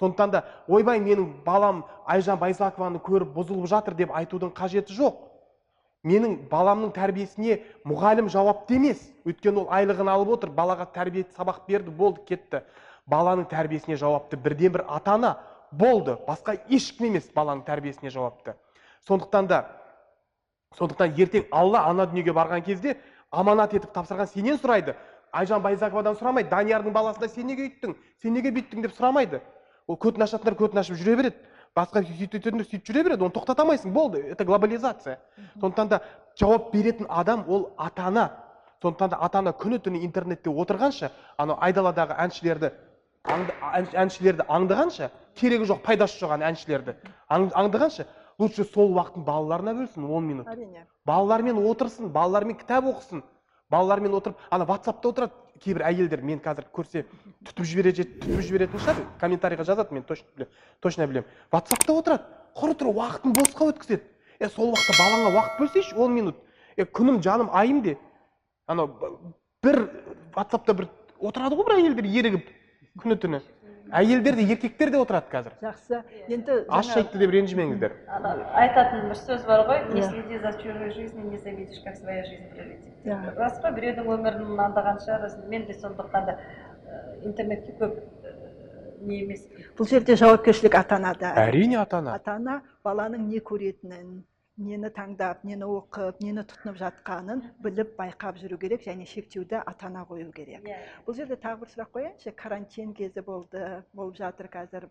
Сондықтан 0.00 0.30
да 0.30 0.44
ойбай 0.68 1.00
менің 1.00 1.42
балам 1.44 1.84
айжан 2.06 2.38
байзакованы 2.38 3.00
көріп 3.04 3.34
бұзылып 3.34 3.66
жатыр 3.68 3.94
деп 3.94 4.14
айтудың 4.16 4.54
қажеті 4.56 4.94
жоқ. 4.96 5.18
Менің 6.04 6.38
баламның 6.48 6.94
тәрбиесіне 6.96 7.58
мұғалім 7.84 8.30
жауапты 8.32 8.78
емес. 8.78 9.02
Өйткені 9.28 9.64
ол 9.64 9.68
айлығын 9.68 10.08
алып 10.08 10.30
отыр 10.38 10.54
балаға 10.56 10.86
тәрбие 10.94 11.26
сабақ 11.36 11.66
берді 11.68 11.90
болды 11.90 12.24
кетті. 12.28 12.62
Баланың 13.10 13.50
тәрбиесіне 13.50 13.98
жауапты 14.00 14.38
бірден 14.40 14.72
бір 14.72 14.86
ата 14.88 15.18
ана 15.18 15.34
болды. 15.72 16.16
Басқа 16.26 16.56
ешкім 16.70 17.10
емес 17.10 17.28
баланың 17.36 17.66
тәрбиесіне 17.66 18.10
жауапты. 18.10 18.54
Сондықтан 19.06 19.46
да 19.46 19.66
сондықтан 20.78 21.14
ертең 21.18 21.46
алла 21.50 21.82
ана 21.90 22.06
дүниеге 22.06 22.32
барған 22.34 22.62
кезде 22.64 22.96
аманат 23.32 23.74
етіп 23.74 23.92
тапсырған 23.94 24.28
сенен 24.30 24.58
сұрайды. 24.58 24.94
Айжан 25.32 25.62
байзаковадан 25.62 26.16
сұрамайды. 26.18 26.50
Даниярдың 26.50 26.94
баласына 26.94 27.28
сен 27.28 27.46
неге 27.46 27.68
үйттің? 27.68 27.94
Сен 28.22 28.34
неге 28.34 28.50
бүйттің 28.54 28.82
деп 28.86 28.94
сұрамайды. 28.94 29.40
Ол 29.86 29.96
көтін 29.98 30.24
ашатындар 30.26 30.54
көтін 30.58 30.80
ашып 30.82 30.98
жүре 30.98 31.16
береді. 31.16 31.36
Басқа 31.76 32.02
сөйтетіндер 32.06 32.66
сөйтіп 32.66 32.86
жүре 32.86 33.04
береді. 33.06 33.26
Оны 33.26 33.34
тоқтата 33.34 33.62
алмайсың 33.62 33.92
болды 33.94 34.22
это 34.30 34.44
глобализация. 34.44 35.18
Сондықтан 35.60 35.88
да 35.88 36.00
жауап 36.38 36.72
беретін 36.72 37.06
адам 37.08 37.44
ол 37.48 37.70
ата 37.78 38.06
ана 38.06 38.30
сондықтан 38.82 39.10
да 39.10 39.18
ата 39.20 39.38
ана 39.38 39.50
күні 39.50 39.78
түні 39.78 40.02
интернетте 40.04 40.50
отырғанша 40.50 41.10
анау 41.38 41.58
айдаладағы 41.60 42.16
әншілерді 42.18 42.72
аңды- 43.24 43.54
ән- 43.60 43.94
әншілерді 43.94 44.46
аңдығанша 44.48 45.10
керегі 45.36 45.66
жоқ 45.68 45.82
пайдасы 45.84 46.18
жоқ 46.18 46.32
ана 46.34 46.50
әншілерді. 46.50 46.94
Аң- 47.28 47.52
аңдығанша 47.52 48.06
лучше 48.40 48.64
сол 48.64 48.94
уақытын 48.96 49.24
балаларына 49.24 49.74
бөлсін 49.76 50.06
он 50.08 50.26
минут. 50.26 50.48
Әрине. 50.48 50.86
Балалармен 51.04 51.60
отырсын 51.60 52.08
балалармен 52.08 52.56
кітап 52.56 52.88
оқысын. 52.88 53.22
Балалармен 53.70 54.14
отырып 54.16 54.38
ана 54.50 54.64
ватсапта 54.66 55.08
отырады 55.08 55.32
кейбір 55.62 55.84
әйелдер 55.86 56.22
мен 56.26 56.40
қазір 56.42 56.66
көрсе 56.74 57.04
түтіп 57.46 57.68
жібере 57.68 57.92
түтіп 57.94 58.40
жіберетін 58.42 58.80
шығар 58.82 59.02
комментарийға 59.20 59.66
жазады 59.68 59.94
мен 59.94 60.02
точно 60.08 60.26
білемін 60.34 60.54
точно 60.80 61.06
білемін 61.06 61.28
ватсапта 61.52 61.94
отырады 61.94 62.24
құр 62.56 62.74
тұр 62.80 62.90
уақытын 62.94 63.36
босқа 63.36 63.68
өткізеді. 63.70 64.02
Е 64.40 64.48
сол 64.48 64.72
уақытта 64.72 64.96
балаңа 64.98 65.34
уақыт 65.36 65.60
бөлсейші 65.60 65.96
он 66.00 66.16
минут. 66.16 66.36
Е 66.76 66.84
күнім 66.84 67.20
жаным 67.22 67.52
айым 67.52 67.82
де. 67.84 67.98
Анау 68.66 68.90
бір 69.62 69.84
ватсапта 70.34 70.74
бір 70.74 70.88
отырады 71.20 71.60
ғой 71.60 71.68
бір 71.68 71.76
әйелдер 71.76 72.08
ерігіп 72.08 72.50
күні 72.98 73.20
түні. 73.20 73.42
Әйелдер 73.92 74.36
де 74.38 74.44
еркектер 74.52 74.90
де 74.90 74.98
отырады 75.00 75.26
қазір. 75.32 75.52
Жақсы. 75.62 76.02
Енді 76.28 76.56
аш 76.68 76.90
айтты 76.96 77.18
деп 77.18 77.30
ренжімеңіздер. 77.34 77.94
Айтатын 78.54 79.08
бір 79.10 79.18
сөз 79.18 79.44
бар 79.46 79.66
ғой. 79.68 79.82
Не 79.94 80.00
Иә. 80.00 80.08
следи 80.10 80.38
за 80.38 80.52
чужой 80.62 80.90
жизнью 80.94 81.30
не 81.30 81.38
завидишь 81.38 81.82
как 81.84 81.96
своя 81.96 82.24
жизнь 82.24 82.48
пролетит. 82.54 82.94
Иә. 83.04 83.34
рас 83.36 83.60
қой 83.62 83.72
біреудің 83.74 84.06
өмірін 84.06 84.60
аңдығанша 84.66 85.20
рас 85.22 85.36
мен 85.48 85.66
де 85.66 85.74
сондықтан 85.74 86.26
да 86.26 86.38
интернетке 87.24 87.72
көп 87.80 87.98
не 89.00 89.22
емес. 89.22 89.46
Бұл 89.78 89.88
жерде 89.88 90.16
жауапкершілік 90.16 90.74
ата 90.74 90.96
анада 90.96 91.32
әрине 91.36 91.78
ата 91.80 91.98
ана 91.98 92.14
ата 92.14 92.34
ана 92.36 92.60
баланың 92.84 93.28
не 93.30 93.38
көретінін 93.40 94.22
нені 94.60 94.90
таңдап 94.94 95.42
нені 95.48 95.64
оқып 95.64 96.20
нені 96.20 96.42
тұтынып 96.50 96.76
жатқанын 96.80 97.40
біліп 97.64 97.94
байқап 97.98 98.38
жүру 98.40 98.58
керек 98.60 98.84
және 98.86 99.06
шектеуді 99.08 99.62
ата 99.64 99.86
ана 99.88 100.04
қою 100.08 100.30
керек. 100.36 100.64
Иә 100.68 100.76
бұл 101.06 101.16
жерде 101.16 101.38
тағы 101.40 101.62
бір 101.64 101.72
сұрақ 101.72 101.90
қояйыншы. 101.96 102.32
Карантин 102.36 102.92
кезі 102.94 103.24
болды 103.24 103.82
болып 103.94 104.18
жатыр 104.20 104.50
қазір. 104.52 104.88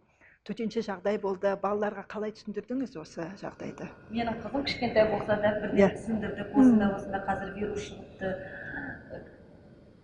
Төтенше 0.48 0.82
жағдай 0.82 1.20
болды. 1.22 1.52
Балаларға 1.62 2.06
қалай 2.10 2.32
түсіндірдіңіз 2.34 2.96
осы 3.02 3.28
жағдайды? 3.42 3.90
Менің 4.10 4.40
қызым 4.42 4.64
кішкентай 4.66 5.10
болса 5.12 5.36
да 5.36 5.52
Иә. 5.52 5.60
бірден 5.62 5.96
түсіндірдік 5.98 6.56
осындай 6.58 6.94
осындай 6.96 7.22
қазір 7.28 7.54
вирус 7.60 7.90
шығыпты 7.90 8.32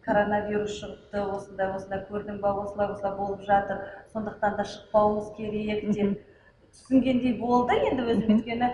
коронавирус 0.05 0.75
шығыпты 0.81 1.21
осындай 1.33 1.71
осындай 1.73 2.03
көрдің 2.09 2.39
ба 2.43 2.51
осылай 2.61 2.91
осылай 2.93 3.15
болып 3.17 3.41
жатыр. 3.47 3.79
Сондықтан 4.13 4.57
да 4.59 4.63
шықпауымыз 4.69 5.31
керек 5.37 5.87
деп 5.95 6.19
түсінгендей 6.75 7.39
болды. 7.39 7.79
Енді 7.89 8.05
өзім 8.11 8.35
өйткені 8.35 8.69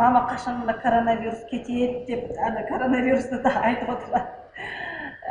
мама 0.00 0.26
қашан 0.32 0.62
мына 0.64 0.74
коронавирус 0.82 1.46
кетеді 1.50 2.04
деп 2.08 2.36
ана 2.48 2.66
коронавирусты 2.68 3.42
да 3.44 3.54
айтып 3.68 3.96
отырады 3.96 4.40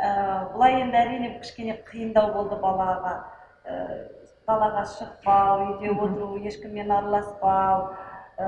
Ә, 0.00 0.10
былай 0.54 0.78
енді 0.80 0.96
әрине 0.96 1.28
кішкене 1.42 1.74
қиындау 1.90 2.30
болды 2.32 2.56
балаға. 2.62 3.12
Ә, 3.68 3.74
далаға 4.48 4.84
шықпау 4.94 5.64
үйде 5.66 5.92
отыру 5.92 6.38
ешкіммен 6.48 6.90
араласпау. 6.96 7.90
Ә, 8.40 8.46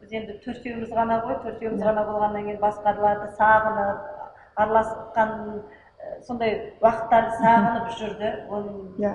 біз 0.00 0.16
енді 0.18 0.38
төртеуміз 0.42 0.90
ғана 0.96 1.20
ғой. 1.22 1.38
Төртеуміз 1.44 1.84
ғана 1.86 2.04
болғаннан 2.08 2.48
кейін 2.48 2.58
басқаларды 2.64 3.30
сағынып 3.38 4.58
араласқан 4.64 5.36
ә, 5.38 6.18
сондай 6.26 6.56
уақыттарды 6.82 7.38
сағынып 7.38 7.94
жүрді. 8.00 8.32
Оның 8.50 8.98
Иә. 9.04 9.14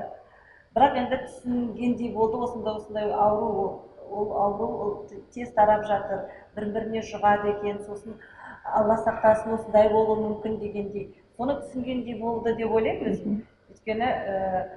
бірақ 0.78 0.96
енді 1.04 1.20
түсінгендей 1.26 2.14
болды 2.16 2.40
осындай 2.48 2.80
осындай 2.80 3.12
ауру. 3.12 3.68
Ол- 4.14 4.36
ауру 4.38 4.68
ол 4.86 4.94
тез 5.34 5.52
тарап 5.54 5.86
жатыр. 5.90 6.28
Бір 6.56 6.70
біріне 6.76 7.02
жұғады 7.02 7.56
екен 7.58 7.80
сосын 7.86 8.16
алла 8.64 8.96
сақтасын 9.02 9.56
осындай 9.58 9.90
болуы 9.90 10.20
мүмкін 10.22 10.60
дегендей. 10.60 11.10
Соны 11.38 11.58
түсінгендей 11.62 12.20
болды 12.20 12.56
деп 12.56 12.72
ойлаймын 12.72 13.12
өзім 13.12 13.40
өйткені 13.74 14.06
ә, 14.06 14.68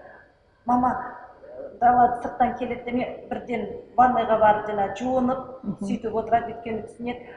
мама 0.66 0.93
дала 1.80 2.20
сырттан 2.22 2.57
келеді 2.59 2.84
де 2.84 2.93
мен 2.93 3.28
бірден 3.30 3.66
ванныйға 3.97 4.39
барып 4.41 4.70
жаңағы 4.70 4.97
жуынып 5.01 5.43
сөйтіп 5.82 6.14
отырады. 6.22 6.55
Өйткені 6.57 6.87
түсінеді 6.89 7.28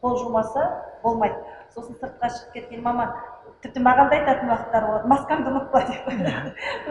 қол 0.00 0.18
жумаса 0.22 0.68
болмайды. 1.02 1.36
Сосын 1.74 1.96
сыртқа 2.00 2.30
шығып 2.30 2.52
кеткен 2.54 2.82
мама 2.82 3.08
тіпті 3.64 3.80
маған 3.84 4.10
да 4.12 4.18
айтатын 4.18 4.50
уақыттар 4.52 4.86
болады. 4.88 5.08
Маскаңды 5.10 5.50
ұмытпа 5.50 5.80
деп. 5.88 6.08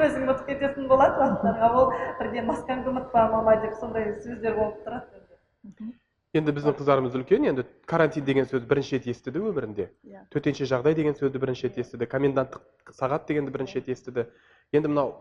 Өзің 0.02 0.24
ұмытып 0.26 0.48
кететін 0.50 0.88
болады 0.90 1.22
уақыттарға 1.22 1.70
ол 1.80 1.92
бірден 2.20 2.48
маскаңды 2.50 2.90
ұмытпа 2.90 3.28
мама 3.32 3.56
деп 3.62 3.76
сондай 3.80 4.10
сөздер 4.24 4.58
болып 4.58 4.80
тұрады. 4.88 5.92
Енді 6.34 6.50
біздің 6.50 6.74
қыздарымыз 6.80 7.14
үлкен 7.20 7.46
енді 7.46 7.64
карантин 7.86 8.26
деген 8.26 8.48
сөзді 8.50 8.66
бірінші 8.66 8.98
рет 8.98 9.06
естіді 9.12 9.44
өмірінде. 9.52 9.92
Иә. 10.02 10.24
төтенше 10.34 10.66
жағдай 10.66 10.96
деген 10.98 11.14
сөзді 11.14 11.38
бірінші 11.38 11.68
рет 11.68 11.78
естіді 11.84 12.08
коменданттық 12.10 12.90
сағат 12.98 13.28
дегенді 13.30 13.54
бірінші 13.54 13.78
рет 13.80 13.90
естіді. 13.94 14.26
Енді 14.74 14.90
мынау 14.90 15.14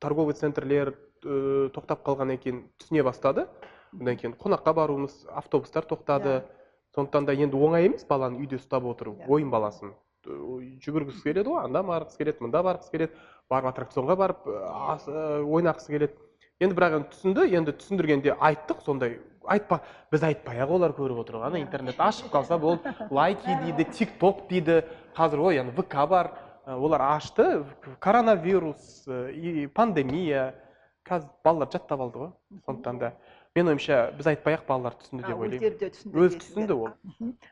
торговый 0.00 0.32
центрлер 0.32 0.94
ә, 1.20 1.68
тоқтап 1.68 2.00
қалғаннан 2.08 2.40
кейін 2.40 2.62
түсіне 2.80 3.04
бастады. 3.04 3.44
Одан 3.92 4.16
кейін 4.16 4.38
қонаққа 4.40 4.72
баруымыз 4.72 5.26
автобустар 5.28 5.84
тоқтады. 5.84 6.40
Иә. 6.40 6.64
сондықтан 6.94 7.26
да 7.26 7.34
енді 7.34 7.58
оңай 7.58 7.84
емес 7.90 8.04
баланы 8.08 8.38
үйде 8.38 8.56
ұстап 8.56 8.86
отыру 8.86 9.18
Иә. 9.18 9.28
ойын 9.28 9.50
баласын. 9.50 9.92
Жүгіргісі 10.24 11.22
келеді 11.22 11.52
ғой. 11.52 11.64
Анда 11.64 11.82
барғысы 11.84 12.18
келеді 12.18 12.44
мында 12.44 12.62
барғысы 12.64 12.90
келеді 12.92 13.12
барып 13.50 13.70
аттракционға 13.72 14.16
барып 14.16 14.48
ойнағысы 15.44 15.92
келеді. 15.92 16.18
Енді 16.62 16.76
бірақ 16.78 16.98
енді 16.98 17.08
түсінді 17.12 17.46
енді 17.58 17.72
түсіндіргенде 17.80 18.34
айттық 18.38 18.84
сондай 18.86 19.18
айтпа 19.44 19.80
біз 20.12 20.22
айтпай 20.24 20.62
ақ 20.62 20.70
олар 20.76 20.94
көріп 20.96 21.18
отыр 21.24 21.40
ғой. 21.40 21.48
Ана 21.50 21.60
интернет 21.60 21.98
ашып 22.00 22.30
қалса 22.32 22.58
болды 22.58 22.94
лайки 23.10 23.56
дейді 23.64 23.84
тик 23.90 24.14
ток 24.20 24.46
дейді. 24.48 24.84
Қазір 25.16 25.42
ой 25.50 25.58
ана 25.60 25.74
вк 25.76 25.94
бар. 26.08 26.30
Олар 26.64 27.02
ашты. 27.02 27.64
Коронавирус 28.00 29.04
и 29.08 29.66
пандемия. 29.66 30.54
Қазір 31.04 31.28
балалар 31.44 31.68
жаттап 31.72 32.00
алды 32.00 32.18
ғой 32.22 32.30
сондықтан 32.64 32.98
да. 33.02 33.12
Менің 33.54 33.74
ойымша 33.74 33.98
біз 34.16 34.26
айтпай 34.30 34.56
ақ 34.56 34.64
балалар 34.70 34.94
түсінді 35.02 35.26
деп 35.26 35.42
ойлаймын 35.42 35.58
өздері 35.60 35.78
де 35.82 35.90
түсінді 35.92 36.22
өзі 36.24 36.38
түсінді 36.40 36.78
ол. 36.78 36.94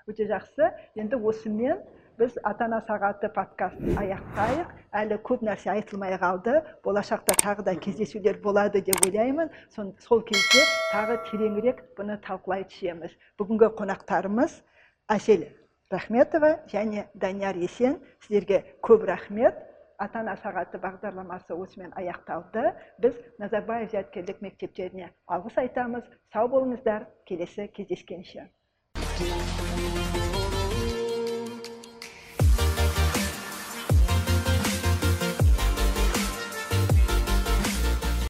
Өте 0.09 0.25
жақсы. 0.31 0.71
Енді 0.97 1.21
осымен 1.21 1.83
біз 2.19 2.37
ата 2.45 2.65
ана 2.69 2.81
сағаты 2.87 3.31
подкастын 3.33 3.97
аяқтайық. 4.01 4.71
Әлі 4.93 5.19
көп 5.25 5.43
нәрсе 5.47 5.71
айтылмай 5.73 6.15
қалды. 6.21 6.61
Болашақта 6.85 7.35
тағы 7.41 7.65
да 7.65 7.75
кездесулер 7.75 8.39
болады 8.45 8.83
деп 8.85 9.01
ойлаймын. 9.07 9.51
Сон- 9.71 9.95
сол 9.99 10.23
кезде 10.23 10.69
тағы 10.93 11.19
тереңірек 11.29 11.83
бұны 11.97 12.19
талқылай 12.21 12.65
түсеміз. 12.69 13.17
Бүгінгі 13.39 13.73
қонақтарымыз 13.81 14.61
әсел 15.09 15.47
рахметова 15.91 16.59
және 16.69 17.07
данияр 17.15 17.57
есен. 17.57 18.01
Сіздерге 18.21 18.65
көп 18.83 19.07
рахмет. 19.09 19.57
Ата 19.99 20.21
ана 20.21 20.37
сағаты 20.37 20.81
бағдарламасы 20.83 21.55
осымен 21.55 21.93
аяқталды. 21.97 22.73
Біз 22.99 23.15
назарбаев 23.39 23.91
зияткерлік 23.91 24.43
мектептеріне 24.43 25.13
алғыс 25.29 25.59
айтамыз. 25.63 26.05
Сау 26.33 26.49
болыңыздар. 26.49 27.07
Келесі 27.25 27.69
кездескенше. 27.69 28.51